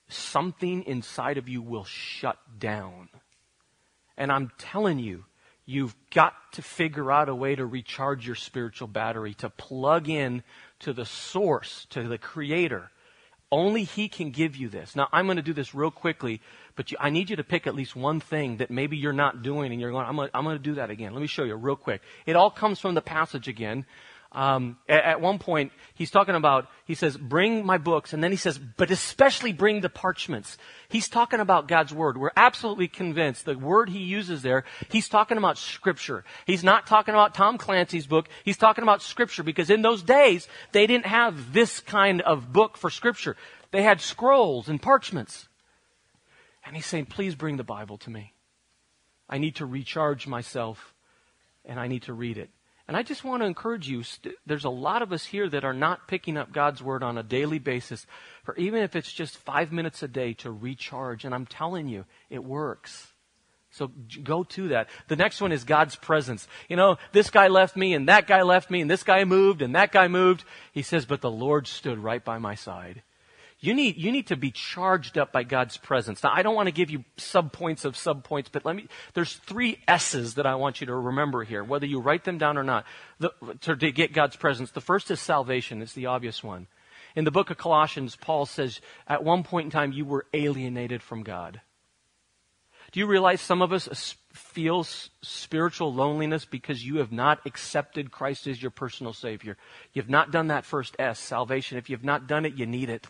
something 0.07 0.83
inside 0.83 1.37
of 1.37 1.49
you 1.49 1.61
will 1.61 1.85
shut 1.85 2.37
down. 2.59 3.09
And 4.17 4.31
I'm 4.31 4.51
telling 4.57 4.99
you, 4.99 5.25
you've 5.65 5.95
got 6.13 6.33
to 6.53 6.61
figure 6.61 7.11
out 7.11 7.29
a 7.29 7.35
way 7.35 7.55
to 7.55 7.65
recharge 7.65 8.25
your 8.25 8.35
spiritual 8.35 8.87
battery, 8.87 9.33
to 9.35 9.49
plug 9.49 10.07
in 10.07 10.43
to 10.79 10.93
the 10.93 11.05
source, 11.05 11.87
to 11.89 12.07
the 12.07 12.17
creator. 12.17 12.91
Only 13.51 13.83
He 13.83 14.07
can 14.07 14.31
give 14.31 14.55
you 14.55 14.69
this. 14.69 14.95
Now, 14.95 15.07
I'm 15.11 15.25
going 15.25 15.37
to 15.37 15.43
do 15.43 15.53
this 15.53 15.75
real 15.75 15.91
quickly, 15.91 16.41
but 16.75 16.91
you, 16.91 16.97
I 16.99 17.09
need 17.09 17.29
you 17.29 17.35
to 17.37 17.43
pick 17.43 17.67
at 17.67 17.75
least 17.75 17.95
one 17.95 18.19
thing 18.19 18.57
that 18.57 18.71
maybe 18.71 18.97
you're 18.97 19.13
not 19.13 19.43
doing 19.43 19.71
and 19.71 19.79
you're 19.81 19.91
going, 19.91 20.05
I'm 20.05 20.15
going, 20.15 20.29
I'm 20.33 20.43
going 20.43 20.57
to 20.57 20.63
do 20.63 20.75
that 20.75 20.89
again. 20.89 21.13
Let 21.13 21.21
me 21.21 21.27
show 21.27 21.43
you 21.43 21.55
real 21.55 21.75
quick. 21.75 22.01
It 22.25 22.35
all 22.35 22.49
comes 22.49 22.79
from 22.79 22.95
the 22.95 23.01
passage 23.01 23.47
again. 23.47 23.85
Um, 24.35 24.77
at, 24.89 25.03
at, 25.05 25.21
one 25.21 25.39
point, 25.39 25.71
he's 25.93 26.11
talking 26.11 26.35
about, 26.35 26.67
he 26.83 26.93
says, 26.93 27.15
bring 27.15 27.65
my 27.65 27.77
books, 27.77 28.11
and 28.11 28.21
then 28.21 28.31
he 28.31 28.37
says, 28.37 28.59
but 28.59 28.91
especially 28.91 29.53
bring 29.53 29.79
the 29.79 29.87
parchments. 29.87 30.57
He's 30.89 31.07
talking 31.07 31.39
about 31.39 31.69
God's 31.69 31.93
Word. 31.93 32.17
We're 32.17 32.31
absolutely 32.35 32.89
convinced 32.89 33.45
the 33.45 33.57
word 33.57 33.87
he 33.87 33.99
uses 33.99 34.41
there, 34.41 34.65
he's 34.89 35.07
talking 35.07 35.37
about 35.37 35.57
Scripture. 35.57 36.25
He's 36.45 36.65
not 36.65 36.85
talking 36.85 37.13
about 37.13 37.33
Tom 37.33 37.57
Clancy's 37.57 38.07
book, 38.07 38.27
he's 38.43 38.57
talking 38.57 38.83
about 38.83 39.01
Scripture, 39.01 39.41
because 39.41 39.69
in 39.69 39.81
those 39.81 40.03
days, 40.03 40.49
they 40.73 40.85
didn't 40.85 41.05
have 41.05 41.53
this 41.53 41.79
kind 41.79 42.19
of 42.21 42.51
book 42.51 42.75
for 42.75 42.89
Scripture. 42.89 43.37
They 43.71 43.83
had 43.83 44.01
scrolls 44.01 44.67
and 44.67 44.81
parchments. 44.81 45.47
And 46.65 46.75
he's 46.75 46.85
saying, 46.85 47.05
please 47.05 47.35
bring 47.35 47.55
the 47.55 47.63
Bible 47.63 47.97
to 47.99 48.09
me. 48.09 48.33
I 49.29 49.37
need 49.37 49.55
to 49.55 49.65
recharge 49.65 50.27
myself, 50.27 50.93
and 51.63 51.79
I 51.79 51.87
need 51.87 52.03
to 52.03 52.13
read 52.13 52.37
it. 52.37 52.49
And 52.87 52.95
I 52.95 53.01
just 53.01 53.23
want 53.23 53.41
to 53.41 53.47
encourage 53.47 53.89
you, 53.89 54.03
st- 54.03 54.35
there's 54.45 54.65
a 54.65 54.69
lot 54.69 55.01
of 55.01 55.11
us 55.11 55.25
here 55.25 55.49
that 55.49 55.63
are 55.63 55.73
not 55.73 56.07
picking 56.07 56.37
up 56.37 56.51
God's 56.51 56.83
Word 56.83 57.01
on 57.01 57.17
a 57.17 57.23
daily 57.23 57.57
basis, 57.57 58.05
for 58.43 58.55
even 58.57 58.83
if 58.83 58.95
it's 58.95 59.11
just 59.11 59.37
five 59.37 59.71
minutes 59.71 60.03
a 60.03 60.07
day 60.07 60.33
to 60.33 60.51
recharge. 60.51 61.25
And 61.25 61.33
I'm 61.33 61.47
telling 61.47 61.87
you, 61.87 62.05
it 62.29 62.43
works. 62.43 63.11
So 63.71 63.91
go 64.23 64.43
to 64.43 64.69
that. 64.69 64.89
The 65.09 65.15
next 65.15 65.41
one 65.41 65.51
is 65.51 65.63
God's 65.63 65.95
presence. 65.95 66.47
You 66.69 66.77
know, 66.77 66.97
this 67.11 67.29
guy 67.29 67.47
left 67.47 67.75
me 67.75 67.93
and 67.93 68.07
that 68.07 68.27
guy 68.27 68.43
left 68.43 68.69
me 68.69 68.81
and 68.81 68.89
this 68.89 69.03
guy 69.03 69.25
moved 69.25 69.61
and 69.61 69.75
that 69.75 69.91
guy 69.91 70.07
moved. 70.07 70.45
He 70.71 70.81
says, 70.81 71.05
but 71.05 71.21
the 71.21 71.31
Lord 71.31 71.67
stood 71.67 71.97
right 71.97 72.23
by 72.23 72.37
my 72.37 72.55
side. 72.55 73.01
You 73.65 73.73
need, 73.73 73.97
you 73.97 74.11
need 74.11 74.27
to 74.27 74.35
be 74.35 74.51
charged 74.51 75.17
up 75.17 75.31
by 75.31 75.41
God's 75.41 75.75
presence. 75.75 76.21
Now, 76.23 76.31
I 76.31 76.43
don't 76.43 76.53
want 76.53 76.67
to 76.67 76.71
give 76.71 76.91
you 76.91 77.03
subpoints 77.17 77.83
of 77.83 77.95
subpoints, 77.95 78.47
but 78.51 78.63
let 78.63 78.75
me, 78.75 78.87
there's 79.15 79.33
three 79.33 79.79
S's 79.87 80.35
that 80.35 80.45
I 80.45 80.53
want 80.53 80.81
you 80.81 80.87
to 80.87 80.95
remember 80.95 81.43
here, 81.43 81.63
whether 81.63 81.87
you 81.87 81.99
write 81.99 82.25
them 82.25 82.37
down 82.37 82.59
or 82.59 82.63
not, 82.63 82.85
the, 83.19 83.31
to, 83.61 83.75
to 83.75 83.91
get 83.91 84.13
God's 84.13 84.35
presence. 84.35 84.69
The 84.69 84.81
first 84.81 85.09
is 85.09 85.19
salvation. 85.19 85.81
It's 85.81 85.93
the 85.93 86.05
obvious 86.05 86.43
one. 86.43 86.67
In 87.15 87.23
the 87.23 87.31
book 87.31 87.49
of 87.49 87.57
Colossians, 87.57 88.15
Paul 88.15 88.45
says, 88.45 88.81
at 89.07 89.23
one 89.23 89.43
point 89.43 89.65
in 89.65 89.71
time, 89.71 89.91
you 89.91 90.05
were 90.05 90.27
alienated 90.31 91.01
from 91.01 91.23
God. 91.23 91.59
Do 92.91 92.99
you 92.99 93.07
realize 93.07 93.41
some 93.41 93.63
of 93.63 93.73
us 93.73 94.15
feel 94.31 94.83
spiritual 94.83 95.91
loneliness 95.91 96.45
because 96.45 96.85
you 96.85 96.97
have 96.97 97.11
not 97.11 97.39
accepted 97.45 98.11
Christ 98.11 98.45
as 98.45 98.61
your 98.61 98.69
personal 98.71 99.13
Savior? 99.13 99.57
You've 99.91 100.09
not 100.09 100.31
done 100.31 100.47
that 100.47 100.65
first 100.65 100.95
S, 100.99 101.19
salvation. 101.19 101.79
If 101.79 101.89
you've 101.89 102.03
not 102.03 102.27
done 102.27 102.45
it, 102.45 102.53
you 102.53 102.67
need 102.67 102.89
it. 102.89 103.07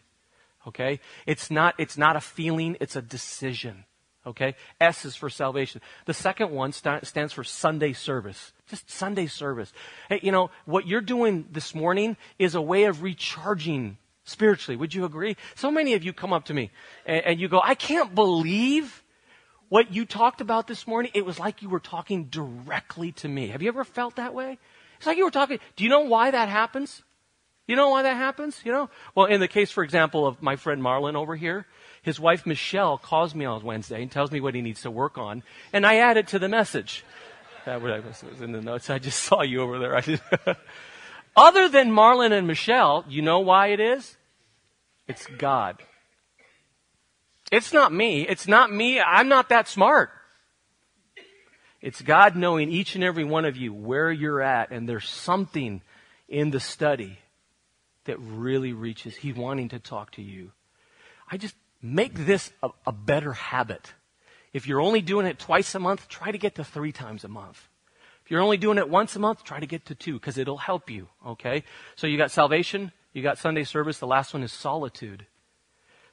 Okay? 0.68 1.00
It's 1.26 1.52
not, 1.52 1.76
it's 1.78 1.98
not 1.98 2.16
a 2.16 2.22
feeling, 2.22 2.78
it's 2.80 2.96
a 2.96 3.02
decision. 3.02 3.86
Okay? 4.26 4.56
S 4.82 5.06
is 5.06 5.16
for 5.16 5.30
salvation. 5.30 5.82
The 6.06 6.14
second 6.14 6.52
one 6.52 6.72
st- 6.72 7.06
stands 7.06 7.34
for 7.34 7.44
Sunday 7.44 7.94
service. 7.94 8.54
Just 8.68 8.90
Sunday 8.90 9.28
service. 9.28 9.72
Hey, 10.10 10.20
you 10.24 10.32
know, 10.32 10.50
what 10.66 10.88
you're 10.88 11.02
doing 11.02 11.46
this 11.52 11.76
morning 11.76 12.18
is 12.40 12.56
a 12.56 12.62
way 12.62 12.86
of 12.86 13.04
recharging 13.04 13.98
spiritually. 14.24 14.76
Would 14.76 14.96
you 14.96 15.06
agree? 15.06 15.38
So 15.54 15.70
many 15.70 15.94
of 15.94 16.04
you 16.04 16.12
come 16.12 16.34
up 16.34 16.46
to 16.46 16.54
me 16.54 16.72
and, 17.06 17.24
and 17.26 17.40
you 17.40 17.48
go, 17.48 17.62
I 17.64 17.76
can't 17.76 18.16
believe 18.16 19.04
what 19.70 19.94
you 19.94 20.06
talked 20.06 20.42
about 20.42 20.68
this 20.68 20.88
morning. 20.88 21.12
It 21.14 21.26
was 21.26 21.40
like 21.40 21.62
you 21.62 21.70
were 21.70 21.80
talking 21.80 22.26
directly 22.26 23.12
to 23.14 23.28
me. 23.28 23.50
Have 23.50 23.62
you 23.62 23.68
ever 23.68 23.84
felt 23.84 24.16
that 24.16 24.34
way? 24.34 24.58
It's 24.98 25.06
like 25.06 25.18
you 25.18 25.26
were 25.26 25.32
talking. 25.32 25.60
Do 25.76 25.84
you 25.84 25.90
know 25.90 26.02
why 26.02 26.32
that 26.32 26.50
happens? 26.50 27.04
You 27.68 27.76
know 27.76 27.90
why 27.90 28.04
that 28.04 28.16
happens? 28.16 28.62
You 28.64 28.72
know? 28.72 28.90
Well, 29.16 29.26
in 29.26 29.40
the 29.40 29.48
case, 29.48 29.72
for 29.72 29.84
example, 29.84 30.28
of 30.28 30.42
my 30.42 30.56
friend 30.56 30.82
Marlon 30.82 31.16
over 31.16 31.36
here, 31.36 31.66
his 32.02 32.20
wife 32.20 32.46
Michelle 32.46 32.98
calls 32.98 33.34
me 33.34 33.46
on 33.46 33.64
Wednesday 33.64 34.02
and 34.02 34.12
tells 34.12 34.32
me 34.32 34.40
what 34.40 34.54
he 34.54 34.62
needs 34.62 34.84
to 34.84 34.92
work 34.92 35.18
on, 35.18 35.44
and 35.74 35.86
I 35.86 35.98
add 35.98 36.18
it 36.18 36.28
to 36.28 36.40
the 36.40 36.50
message. 36.50 37.04
That 37.66 37.82
was 37.82 38.42
in 38.42 38.52
the 38.52 38.62
notes. 38.62 38.92
I 38.92 39.00
just 39.00 39.20
saw 39.24 39.42
you 39.42 39.62
over 39.62 39.80
there. 39.80 39.96
Other 41.36 41.68
than 41.68 41.92
Marlon 41.92 42.32
and 42.32 42.46
Michelle, 42.46 43.04
you 43.10 43.22
know 43.22 43.40
why 43.40 43.68
it 43.68 43.80
is? 43.80 44.16
It's 45.08 45.26
God. 45.26 45.82
It's 47.52 47.74
not 47.74 47.92
me. 47.92 48.28
It's 48.28 48.48
not 48.48 48.72
me. 48.72 49.00
I'm 49.00 49.28
not 49.28 49.50
that 49.50 49.68
smart. 49.68 50.12
It's 51.82 52.02
God 52.02 52.36
knowing 52.36 52.70
each 52.70 52.96
and 52.96 53.04
every 53.04 53.24
one 53.24 53.46
of 53.46 53.58
you 53.58 53.74
where 53.74 54.12
you're 54.12 54.42
at, 54.42 54.72
and 54.72 54.88
there's 54.88 55.10
something 55.10 55.82
in 56.28 56.52
the 56.52 56.60
study 56.60 57.20
that 58.06 58.20
really 58.20 58.74
reaches. 58.74 59.16
He's 59.16 59.36
wanting 59.36 59.70
to 59.70 59.80
talk 59.80 60.12
to 60.12 60.22
you. 60.22 60.52
I 61.30 61.38
just 61.38 61.56
make 61.82 62.26
this 62.26 62.52
a, 62.64 62.70
a 62.88 62.92
better 62.92 63.34
habit. 63.34 63.94
If 64.54 64.68
you're 64.68 64.82
only 64.82 65.02
doing 65.02 65.26
it 65.26 65.40
twice 65.40 65.76
a 65.76 65.80
month, 65.80 66.08
try 66.08 66.32
to 66.32 66.38
get 66.38 66.56
to 66.56 66.64
three 66.64 66.92
times 66.92 67.24
a 67.24 67.28
month. 67.28 67.68
If 68.24 68.32
you're 68.32 68.42
only 68.42 68.58
doing 68.58 68.78
it 68.78 68.90
once 68.90 69.16
a 69.16 69.20
month, 69.20 69.44
try 69.44 69.60
to 69.60 69.68
get 69.68 69.86
to 69.88 69.96
two 69.96 70.14
because 70.14 70.38
it'll 70.38 70.58
help 70.58 70.90
you. 70.90 71.08
Okay? 71.26 71.64
So 71.96 72.08
you 72.08 72.18
got 72.18 72.32
salvation, 72.32 72.92
you 73.14 73.22
got 73.22 73.38
Sunday 73.38 73.64
service. 73.64 74.00
The 74.00 74.08
last 74.08 74.34
one 74.34 74.44
is 74.44 74.52
solitude. 74.52 75.28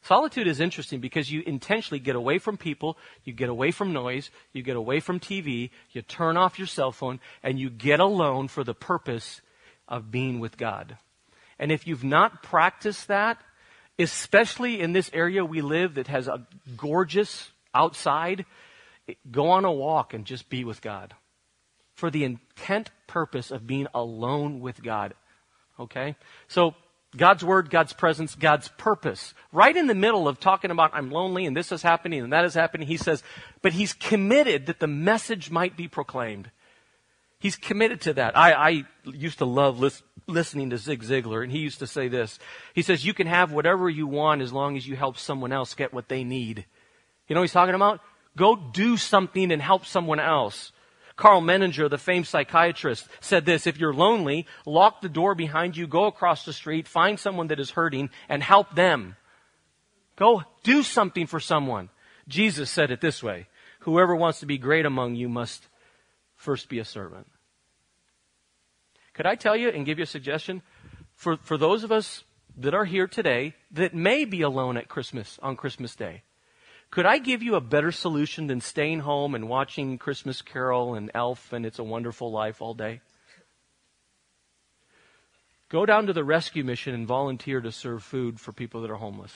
Solitude 0.03 0.49
is 0.49 0.61
interesting 0.61 1.01
because 1.01 1.31
you 1.31 1.43
intentionally 1.47 2.01
get 2.01 2.17
away 2.17 2.39
from 2.39 2.57
people, 2.57 2.99
you 3.23 3.33
get 3.33 3.49
away 3.49 3.71
from 3.71 3.93
noise, 3.93 4.31
you 4.53 4.63
get 4.63 4.75
away 4.75 4.99
from 4.99 5.21
TV, 5.21 5.71
you 5.93 6.03
turn 6.03 6.37
off 6.37 6.59
your 6.59 6.67
cell 6.67 6.91
phone, 6.91 7.21
and 7.43 7.61
you 7.61 7.71
get 7.71 8.01
alone 8.01 8.49
for 8.49 8.65
the 8.65 8.75
purpose 8.75 9.41
of 9.87 10.11
being 10.11 10.41
with 10.41 10.57
God. 10.57 10.99
And 11.63 11.71
if 11.71 11.87
you've 11.87 12.03
not 12.03 12.43
practiced 12.43 13.07
that, 13.07 13.41
especially 13.97 14.81
in 14.81 14.95
this 14.95 15.09
area 15.13 15.45
we 15.45 15.63
live 15.63 15.95
that 15.95 16.09
has 16.09 16.27
a 16.27 16.45
gorgeous 16.77 17.53
outside, 17.73 18.45
go 19.31 19.51
on 19.51 19.65
a 19.65 19.71
walk 19.71 20.13
and 20.13 20.25
just 20.25 20.51
be 20.51 20.65
with 20.65 20.83
God. 20.83 21.15
For 21.95 22.11
the 22.11 22.25
intent 22.25 22.91
purpose 23.07 23.53
of 23.53 23.65
being 23.65 23.87
alone 23.95 24.59
with 24.59 24.83
God. 24.83 25.15
Okay? 25.79 26.17
So, 26.49 26.75
God's 27.17 27.45
word, 27.45 27.71
God's 27.71 27.93
presence, 27.93 28.35
God's 28.35 28.67
purpose. 28.67 29.33
Right 29.53 29.77
in 29.77 29.87
the 29.87 29.95
middle 29.95 30.27
of 30.27 30.41
talking 30.41 30.73
about 30.73 30.91
I'm 30.93 31.13
lonely 31.13 31.47
and 31.47 31.57
this 31.57 31.71
is 31.71 31.83
happening 31.83 32.25
and 32.25 32.33
that 32.33 32.45
is 32.45 32.55
happening, 32.55 32.89
he 32.89 32.97
says, 32.97 33.23
but 33.61 33.73
he's 33.73 33.93
committed 33.93 34.67
that 34.67 34.81
the 34.81 34.89
message 34.89 35.49
might 35.49 35.77
be 35.77 35.87
proclaimed. 35.87 36.51
He's 37.43 37.57
committed 37.57 38.01
to 38.03 38.13
that. 38.15 38.39
I, 38.39 38.53
I 38.53 38.85
used 39.05 39.39
to 39.39 39.45
love 39.45 39.81
lis- 39.81 40.05
listening 40.29 40.71
to 40.71 40.79
Zig 40.79 41.03
Ziglar, 41.03 41.43
and 41.43 41.51
he 41.51 41.59
used 41.59 41.81
to 41.81 41.89
say 41.89 42.07
this. 42.07 42.39
He 42.73 42.83
says, 42.83 43.05
You 43.05 43.13
can 43.13 43.27
have 43.27 43.51
whatever 43.51 43.91
you 43.91 44.07
want 44.07 44.43
as 44.43 44.53
long 44.53 44.77
as 44.77 44.87
you 44.87 44.95
help 44.95 45.19
someone 45.19 45.51
else 45.51 45.75
get 45.75 45.93
what 45.93 46.09
they 46.09 46.23
need. 46.23 46.67
You 47.27 47.35
know 47.35 47.41
what 47.41 47.49
he's 47.49 47.53
talking 47.53 47.75
about? 47.75 47.99
Go 48.37 48.55
do 48.55 48.97
something 48.97 49.51
and 49.51 49.61
help 49.61 49.87
someone 49.87 50.21
else. 50.21 50.71
Karl 51.17 51.43
Menninger, 51.43 51.91
the 51.91 51.99
famed 51.99 52.29
psychiatrist, 52.29 53.09
said 53.21 53.45
this 53.45 53.67
If 53.67 53.77
you're 53.77 53.93
lonely, 53.93 54.47
lock 54.65 55.01
the 55.01 55.09
door 55.09 55.35
behind 55.35 55.77
you, 55.77 55.89
go 55.89 56.05
across 56.05 56.45
the 56.45 56.53
street, 56.53 56.87
find 56.87 57.19
someone 57.19 57.49
that 57.49 57.59
is 57.59 57.71
hurting, 57.71 58.11
and 58.29 58.41
help 58.41 58.77
them. 58.77 59.17
Go 60.15 60.45
do 60.63 60.85
something 60.85 61.27
for 61.27 61.41
someone. 61.41 61.89
Jesus 62.29 62.71
said 62.71 62.93
it 62.93 63.01
this 63.01 63.21
way 63.21 63.49
Whoever 63.81 64.15
wants 64.15 64.39
to 64.39 64.47
be 64.47 64.59
great 64.59 64.87
among 64.87 65.17
you 65.17 65.29
must 65.29 65.67
first 66.43 66.69
be 66.69 66.79
a 66.81 66.85
servant. 66.85 67.27
Could 69.15 69.27
I 69.27 69.37
tell 69.37 69.57
you 69.57 69.69
and 69.69 69.87
give 69.87 69.99
you 69.99 70.05
a 70.05 70.07
suggestion? 70.07 70.63
For, 71.15 71.37
for 71.37 71.57
those 71.57 71.85
of 71.85 71.93
us 71.93 72.25
that 72.57 72.75
are 72.75 72.85
here 72.85 73.07
today 73.07 73.55
that 73.71 73.95
may 73.95 74.25
be 74.25 74.43
alone 74.43 74.77
at 74.77 74.89
Christmas, 74.89 75.39
on 75.43 75.57
Christmas 75.57 75.95
Day, 75.95 76.23
could 76.91 77.07
I 77.07 77.19
give 77.19 77.43
you 77.43 77.55
a 77.55 77.61
better 77.61 77.93
solution 77.93 78.49
than 78.49 78.61
staying 78.61 79.01
home 79.01 79.35
and 79.35 79.49
watching 79.49 79.99
Christmas 79.99 80.43
Carol 80.43 80.95
and 80.95 81.11
Elf 81.15 81.53
and 81.53 81.65
It's 81.65 81.79
a 81.79 81.85
Wonderful 81.85 82.31
Life 82.31 82.61
all 82.61 82.75
day? 82.75 83.01
Go 85.71 85.87
down 85.87 86.07
to 86.07 86.13
the 86.13 86.25
rescue 86.25 86.65
mission 86.65 86.93
and 86.93 87.07
volunteer 87.07 87.61
to 87.63 87.73
serve 87.73 88.03
food 88.03 88.39
for 88.39 88.53
people 88.53 88.83
that 88.83 88.91
are 88.91 88.97
homeless. 88.97 89.33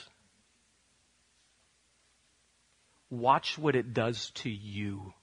Watch 3.09 3.57
what 3.57 3.77
it 3.77 3.95
does 3.95 4.31
to 4.37 4.51
you. 4.51 5.15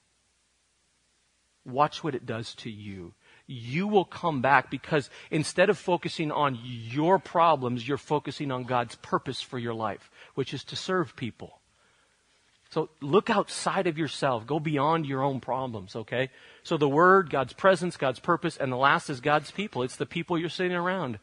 Watch 1.65 2.03
what 2.03 2.15
it 2.15 2.25
does 2.25 2.55
to 2.55 2.69
you. 2.69 3.13
You 3.45 3.87
will 3.87 4.05
come 4.05 4.41
back 4.41 4.69
because 4.69 5.09
instead 5.29 5.69
of 5.69 5.77
focusing 5.77 6.31
on 6.31 6.57
your 6.61 7.19
problems, 7.19 7.87
you're 7.87 7.97
focusing 7.97 8.51
on 8.51 8.63
God's 8.63 8.95
purpose 8.95 9.41
for 9.41 9.59
your 9.59 9.73
life, 9.73 10.09
which 10.35 10.53
is 10.53 10.63
to 10.65 10.75
serve 10.75 11.15
people. 11.15 11.59
So 12.69 12.89
look 13.01 13.29
outside 13.29 13.85
of 13.85 13.99
yourself. 13.99 14.47
Go 14.47 14.59
beyond 14.59 15.05
your 15.05 15.21
own 15.21 15.39
problems, 15.39 15.95
okay? 15.95 16.31
So 16.63 16.75
the 16.75 16.89
Word, 16.89 17.29
God's 17.29 17.53
presence, 17.53 17.97
God's 17.97 18.19
purpose, 18.19 18.57
and 18.57 18.71
the 18.71 18.77
last 18.77 19.09
is 19.09 19.21
God's 19.21 19.51
people. 19.51 19.83
It's 19.83 19.97
the 19.97 20.07
people 20.07 20.39
you're 20.39 20.49
sitting 20.49 20.75
around. 20.75 21.19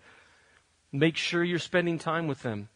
Make 0.92 1.16
sure 1.16 1.42
you're 1.42 1.58
spending 1.58 1.98
time 1.98 2.28
with 2.28 2.42
them. 2.42 2.68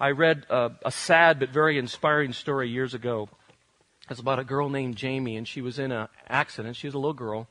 I 0.00 0.12
read 0.12 0.46
a, 0.48 0.72
a 0.84 0.90
sad 0.90 1.38
but 1.38 1.50
very 1.50 1.78
inspiring 1.78 2.32
story 2.32 2.70
years 2.70 2.94
ago 2.94 3.28
it's 4.10 4.20
about 4.20 4.38
a 4.38 4.44
girl 4.44 4.68
named 4.68 4.96
Jamie, 4.96 5.36
and 5.36 5.48
she 5.48 5.62
was 5.62 5.78
in 5.78 5.90
an 5.90 6.08
accident. 6.28 6.76
She 6.76 6.86
was 6.86 6.94
a 6.94 6.98
little 6.98 7.14
girl. 7.14 7.48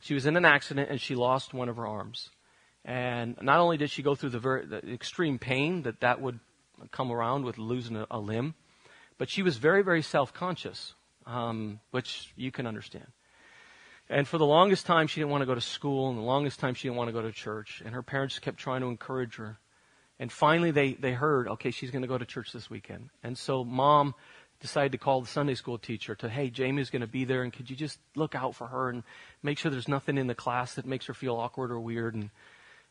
She 0.00 0.14
was 0.14 0.26
in 0.26 0.36
an 0.36 0.44
accident, 0.44 0.90
and 0.90 1.00
she 1.00 1.14
lost 1.14 1.52
one 1.52 1.68
of 1.68 1.76
her 1.76 1.86
arms. 1.86 2.30
And 2.84 3.36
not 3.42 3.58
only 3.58 3.76
did 3.76 3.90
she 3.90 4.02
go 4.02 4.14
through 4.14 4.30
the, 4.30 4.38
very, 4.38 4.64
the 4.64 4.92
extreme 4.92 5.38
pain 5.38 5.82
that 5.82 6.00
that 6.00 6.20
would 6.20 6.38
come 6.92 7.10
around 7.10 7.44
with 7.44 7.58
losing 7.58 7.96
a, 7.96 8.06
a 8.10 8.20
limb, 8.20 8.54
but 9.18 9.28
she 9.28 9.42
was 9.42 9.56
very, 9.56 9.82
very 9.82 10.02
self-conscious, 10.02 10.94
um, 11.26 11.80
which 11.90 12.32
you 12.36 12.52
can 12.52 12.66
understand. 12.66 13.08
And 14.08 14.26
for 14.26 14.38
the 14.38 14.46
longest 14.46 14.86
time, 14.86 15.06
she 15.06 15.20
didn't 15.20 15.32
want 15.32 15.42
to 15.42 15.46
go 15.46 15.54
to 15.54 15.60
school, 15.60 16.08
and 16.08 16.16
the 16.16 16.22
longest 16.22 16.60
time, 16.60 16.74
she 16.74 16.88
didn't 16.88 16.96
want 16.96 17.08
to 17.08 17.12
go 17.12 17.20
to 17.20 17.32
church. 17.32 17.82
And 17.84 17.94
her 17.94 18.02
parents 18.02 18.38
kept 18.38 18.58
trying 18.58 18.80
to 18.80 18.86
encourage 18.86 19.36
her. 19.36 19.58
And 20.20 20.32
finally, 20.32 20.70
they, 20.70 20.94
they 20.94 21.12
heard, 21.12 21.46
okay, 21.48 21.70
she's 21.70 21.90
going 21.90 22.02
to 22.02 22.08
go 22.08 22.18
to 22.18 22.24
church 22.24 22.52
this 22.52 22.70
weekend. 22.70 23.10
And 23.22 23.36
so, 23.36 23.64
mom 23.64 24.14
decided 24.60 24.92
to 24.92 24.98
call 24.98 25.20
the 25.20 25.28
Sunday 25.28 25.54
school 25.54 25.78
teacher 25.78 26.14
to, 26.16 26.28
hey, 26.28 26.50
Jamie's 26.50 26.90
going 26.90 27.02
to 27.02 27.06
be 27.06 27.24
there, 27.24 27.42
and 27.42 27.52
could 27.52 27.70
you 27.70 27.76
just 27.76 27.98
look 28.16 28.34
out 28.34 28.54
for 28.54 28.66
her 28.66 28.88
and 28.88 29.02
make 29.42 29.58
sure 29.58 29.70
there's 29.70 29.88
nothing 29.88 30.18
in 30.18 30.26
the 30.26 30.34
class 30.34 30.74
that 30.74 30.86
makes 30.86 31.06
her 31.06 31.14
feel 31.14 31.36
awkward 31.36 31.70
or 31.70 31.80
weird? 31.80 32.14
And, 32.14 32.30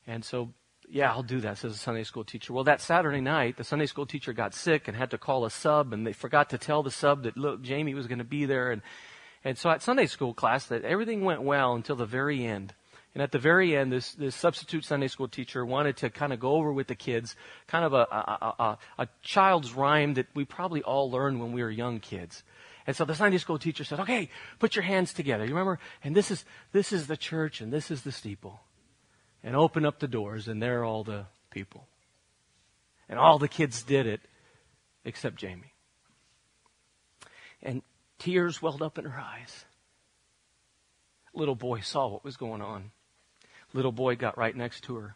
and 0.06 0.24
so, 0.24 0.54
yeah, 0.90 1.12
I'll 1.12 1.24
do 1.24 1.42
that, 1.42 1.58
says 1.58 1.74
the 1.74 1.78
Sunday 1.78 2.04
school 2.04 2.24
teacher. 2.24 2.54
Well, 2.54 2.64
that 2.64 2.82
Saturday 2.82 3.22
night, 3.22 3.58
the 3.58 3.64
Sunday 3.64 3.86
school 3.86 4.06
teacher 4.06 4.32
got 4.32 4.54
sick 4.54 4.88
and 4.88 4.96
had 4.96 5.12
to 5.12 5.18
call 5.18 5.46
a 5.46 5.52
sub, 5.52 5.92
and 5.92 6.08
they 6.08 6.14
forgot 6.14 6.50
to 6.52 6.58
tell 6.58 6.84
the 6.84 6.92
sub 6.92 7.24
that, 7.24 7.36
look, 7.36 7.62
Jamie 7.62 7.94
was 7.94 8.08
going 8.08 8.20
to 8.20 8.24
be 8.24 8.46
there. 8.46 8.72
And 8.72 8.82
and 9.44 9.58
so 9.58 9.70
at 9.70 9.82
Sunday 9.82 10.08
school 10.08 10.34
class, 10.34 10.66
that 10.66 10.84
everything 10.84 11.24
went 11.24 11.42
well 11.42 11.74
until 11.74 11.96
the 11.96 12.06
very 12.06 12.44
end. 12.44 12.74
And 13.18 13.24
at 13.24 13.32
the 13.32 13.40
very 13.40 13.76
end, 13.76 13.92
this, 13.92 14.12
this 14.12 14.36
substitute 14.36 14.86
Sunday 14.86 15.08
school 15.08 15.28
teacher 15.28 15.66
wanted 15.66 15.98
to 15.98 16.12
kind 16.12 16.32
of 16.32 16.40
go 16.40 16.52
over 16.52 16.72
with 16.72 16.86
the 16.86 16.94
kids, 16.94 17.36
kind 17.66 17.84
of 17.84 17.92
a, 17.92 18.06
a, 18.12 18.54
a, 18.60 18.78
a 19.00 19.08
child's 19.24 19.74
rhyme 19.74 20.14
that 20.14 20.28
we 20.36 20.46
probably 20.46 20.84
all 20.84 21.10
learned 21.10 21.40
when 21.40 21.52
we 21.52 21.64
were 21.64 21.72
young 21.72 22.00
kids. 22.00 22.44
And 22.86 22.96
so 22.96 23.06
the 23.06 23.16
Sunday 23.16 23.40
school 23.40 23.58
teacher 23.58 23.84
said, 23.84 24.00
okay, 24.02 24.30
put 24.60 24.76
your 24.76 24.84
hands 24.84 25.14
together. 25.14 25.46
You 25.46 25.50
remember? 25.50 25.80
And 26.04 26.16
this 26.16 26.30
is, 26.30 26.46
this 26.74 26.94
is 26.94 27.08
the 27.08 27.18
church 27.18 27.60
and 27.60 27.74
this 27.74 27.90
is 27.90 28.04
the 28.04 28.12
steeple. 28.12 28.60
And 29.44 29.56
open 29.56 29.84
up 29.84 29.98
the 29.98 30.08
doors 30.08 30.48
and 30.48 30.62
there 30.62 30.82
are 30.82 30.86
all 30.86 31.04
the 31.04 31.26
people. 31.50 31.88
And 33.10 33.18
all 33.18 33.40
the 33.40 33.48
kids 33.48 33.82
did 33.82 34.06
it 34.06 34.22
except 35.04 35.38
Jamie. 35.38 35.74
And 37.64 37.82
Tears 38.20 38.62
welled 38.62 38.84
up 38.84 39.00
in 39.00 39.06
her 39.06 39.20
eyes. 39.20 39.66
Little 41.34 41.56
boy 41.56 41.80
saw 41.80 42.10
what 42.10 42.24
was 42.24 42.38
going 42.38 42.62
on. 42.62 42.92
Little 43.78 43.92
boy 43.92 44.16
got 44.16 44.40
right 44.40 44.56
next 44.56 44.82
to 44.86 44.96
her, 44.96 45.16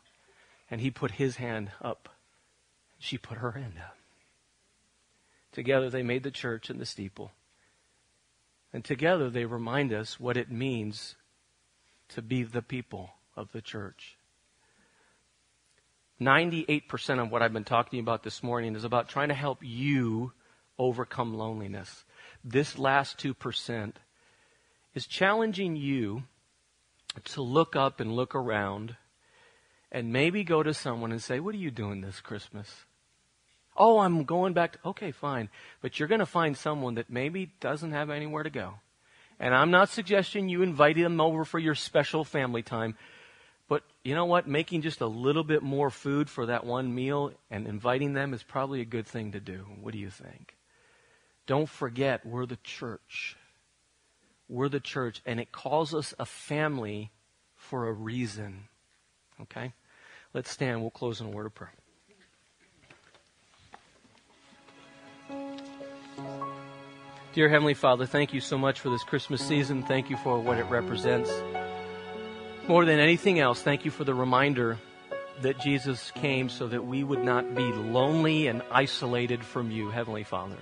and 0.70 0.80
he 0.80 0.92
put 0.92 1.10
his 1.10 1.38
hand 1.38 1.72
up. 1.82 2.10
She 3.00 3.18
put 3.18 3.40
her 3.40 3.54
hand 3.54 3.74
up. 3.80 3.98
Together 5.52 5.90
they 5.90 6.04
made 6.04 6.22
the 6.22 6.30
church 6.30 6.70
and 6.70 6.80
the 6.80 6.86
steeple. 6.86 7.32
And 8.72 8.86
together 8.86 9.32
they 9.32 9.46
remind 9.46 9.92
us 9.92 10.20
what 10.20 10.38
it 10.38 10.52
means 10.52 11.16
to 12.10 12.22
be 12.22 12.44
the 12.44 12.62
people 12.62 13.10
of 13.36 13.52
the 13.52 13.64
church. 13.64 14.16
98% 16.22 17.20
of 17.20 17.32
what 17.32 17.42
I've 17.42 17.54
been 17.54 17.64
talking 17.64 18.00
about 18.00 18.22
this 18.22 18.44
morning 18.44 18.76
is 18.76 18.84
about 18.84 19.10
trying 19.10 19.30
to 19.30 19.34
help 19.34 19.58
you 19.64 20.34
overcome 20.78 21.34
loneliness 21.34 22.06
this 22.44 22.78
last 22.78 23.18
2% 23.18 23.94
is 24.94 25.08
challenging 25.08 25.76
you 25.76 26.24
to 27.26 27.42
look 27.42 27.76
up 27.76 28.00
and 28.00 28.16
look 28.16 28.36
around 28.36 28.96
and 29.92 30.14
maybe 30.14 30.44
go 30.44 30.64
to 30.64 30.74
someone 30.74 31.12
and 31.12 31.22
say, 31.22 31.40
What 31.40 31.56
are 31.56 31.60
you 31.60 31.72
doing 31.72 32.02
this 32.02 32.22
Christmas? 32.22 32.86
Oh, 33.76 34.00
I'm 34.00 34.26
going 34.26 34.54
back 34.54 34.74
to, 34.74 34.90
okay, 34.90 35.12
fine. 35.12 35.50
But 35.82 35.98
you're 35.98 36.08
going 36.08 36.20
to 36.20 36.26
find 36.26 36.58
someone 36.58 36.96
that 36.96 37.10
maybe 37.10 37.52
doesn't 37.60 37.94
have 37.94 38.10
anywhere 38.10 38.44
to 38.44 38.50
go. 38.50 38.76
And 39.40 39.56
I'm 39.56 39.72
not 39.72 39.90
suggesting 39.90 40.50
you 40.50 40.62
invite 40.62 40.98
them 40.98 41.20
over 41.20 41.46
for 41.46 41.58
your 41.58 41.74
special 41.74 42.24
family 42.24 42.62
time. 42.62 42.96
But 43.68 43.84
you 44.04 44.14
know 44.14 44.26
what? 44.26 44.48
Making 44.48 44.82
just 44.82 45.02
a 45.02 45.08
little 45.08 45.44
bit 45.44 45.64
more 45.64 45.90
food 45.90 46.30
for 46.30 46.48
that 46.48 46.66
one 46.66 46.94
meal 46.94 47.32
and 47.50 47.66
inviting 47.66 48.14
them 48.14 48.34
is 48.34 48.44
probably 48.44 48.82
a 48.82 48.86
good 48.86 49.08
thing 49.08 49.32
to 49.32 49.40
do. 49.40 49.66
What 49.82 49.94
do 49.94 50.00
you 50.00 50.10
think? 50.10 50.56
Don't 51.48 51.70
forget, 51.70 52.26
we're 52.26 52.46
the 52.46 52.60
church. 52.64 53.36
We're 54.52 54.68
the 54.68 54.82
church, 54.82 55.22
and 55.26 55.40
it 55.40 55.54
calls 55.54 55.96
us 55.96 56.14
a 56.20 56.26
family 56.26 57.10
for 57.56 57.88
a 57.88 57.94
reason. 57.94 58.68
Okay? 59.40 59.72
Let's 60.34 60.52
stand. 60.52 60.82
We'll 60.82 60.90
close 60.90 61.22
in 61.22 61.28
a 61.28 61.30
word 61.30 61.46
of 61.46 61.56
prayer. 61.56 61.74
Dear 67.34 67.48
Heavenly 67.48 67.76
Father, 67.76 68.06
thank 68.06 68.34
you 68.34 68.42
so 68.42 68.58
much 68.58 68.82
for 68.82 68.90
this 68.90 69.06
Christmas 69.06 69.42
season. 69.42 69.84
Thank 69.84 70.10
you 70.10 70.18
for 70.18 70.38
what 70.38 70.58
it 70.58 70.66
represents. 70.66 71.32
More 72.68 72.84
than 72.84 73.00
anything 73.00 73.40
else, 73.40 73.62
thank 73.62 73.86
you 73.86 73.92
for 73.92 74.04
the 74.04 74.14
reminder 74.14 74.78
that 75.44 75.62
Jesus 75.62 76.12
came 76.12 76.50
so 76.50 76.68
that 76.68 76.86
we 76.86 77.06
would 77.06 77.24
not 77.24 77.56
be 77.56 77.64
lonely 77.64 78.48
and 78.48 78.62
isolated 78.70 79.46
from 79.46 79.72
you, 79.72 79.90
Heavenly 79.90 80.26
Father. 80.26 80.58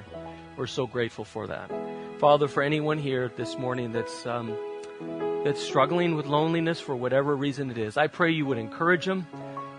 We're 0.58 0.68
so 0.68 0.86
grateful 0.86 1.26
for 1.26 1.48
that. 1.48 1.89
Father, 2.20 2.50
for 2.50 2.62
anyone 2.62 2.98
here 2.98 3.32
this 3.38 3.58
morning 3.58 3.94
that's, 3.94 4.26
um, 4.26 4.54
that's 5.46 5.64
struggling 5.64 6.16
with 6.16 6.26
loneliness 6.26 6.78
for 6.78 6.94
whatever 6.94 7.34
reason 7.34 7.72
it 7.72 7.78
is, 7.78 7.96
I 7.96 8.08
pray 8.08 8.32
you 8.32 8.46
would 8.46 8.58
encourage 8.58 9.06
them. 9.06 9.26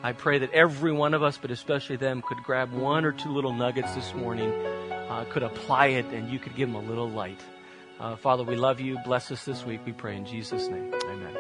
I 0.03 0.12
pray 0.12 0.38
that 0.38 0.51
every 0.55 0.91
one 0.91 1.12
of 1.12 1.22
us, 1.22 1.36
but 1.36 1.51
especially 1.51 1.97
them, 1.97 2.22
could 2.26 2.38
grab 2.38 2.72
one 2.72 3.05
or 3.05 3.12
two 3.12 3.28
little 3.28 3.53
nuggets 3.53 3.95
this 3.95 4.14
morning, 4.14 4.51
uh, 4.51 5.26
could 5.28 5.43
apply 5.43 5.88
it, 5.88 6.07
and 6.07 6.30
you 6.30 6.38
could 6.38 6.57
give 6.57 6.72
them 6.72 6.82
a 6.82 6.88
little 6.88 7.11
light. 7.11 7.41
Uh, 7.99 8.16
Father, 8.16 8.43
we 8.43 8.57
love 8.57 8.80
you. 8.80 8.97
Bless 9.05 9.30
us 9.30 9.45
this 9.45 9.66
week, 9.66 9.80
we 9.84 9.93
pray 9.93 10.16
in 10.16 10.24
Jesus' 10.24 10.66
name. 10.68 10.95
Amen. 11.05 11.39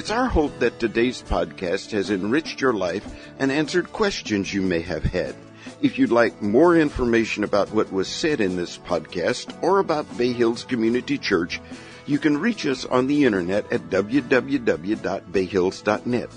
It's 0.00 0.10
our 0.10 0.28
hope 0.28 0.58
that 0.60 0.80
today's 0.80 1.22
podcast 1.22 1.90
has 1.90 2.08
enriched 2.08 2.62
your 2.62 2.72
life 2.72 3.06
and 3.38 3.52
answered 3.52 3.92
questions 3.92 4.54
you 4.54 4.62
may 4.62 4.80
have 4.80 5.04
had. 5.04 5.34
If 5.82 5.98
you'd 5.98 6.10
like 6.10 6.40
more 6.40 6.74
information 6.74 7.44
about 7.44 7.70
what 7.70 7.92
was 7.92 8.08
said 8.08 8.40
in 8.40 8.56
this 8.56 8.78
podcast 8.78 9.62
or 9.62 9.78
about 9.78 10.16
Bay 10.16 10.32
Hills 10.32 10.64
Community 10.64 11.18
Church, 11.18 11.60
you 12.06 12.18
can 12.18 12.38
reach 12.38 12.66
us 12.66 12.86
on 12.86 13.08
the 13.08 13.26
internet 13.26 13.70
at 13.70 13.90
www.bayhills.net. 13.90 16.30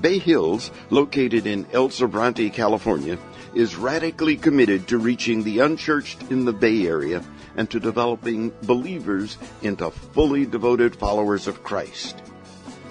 Bay 0.00 0.18
Hills, 0.18 0.70
located 0.88 1.46
in 1.46 1.66
El 1.72 1.90
Sobrante, 1.90 2.50
California, 2.50 3.18
is 3.54 3.76
radically 3.76 4.38
committed 4.38 4.88
to 4.88 4.96
reaching 4.96 5.42
the 5.42 5.58
unchurched 5.58 6.22
in 6.30 6.46
the 6.46 6.54
Bay 6.54 6.86
Area 6.86 7.22
and 7.54 7.70
to 7.70 7.78
developing 7.78 8.50
believers 8.62 9.36
into 9.60 9.90
fully 9.90 10.46
devoted 10.46 10.96
followers 10.96 11.46
of 11.46 11.62
Christ. 11.62 12.22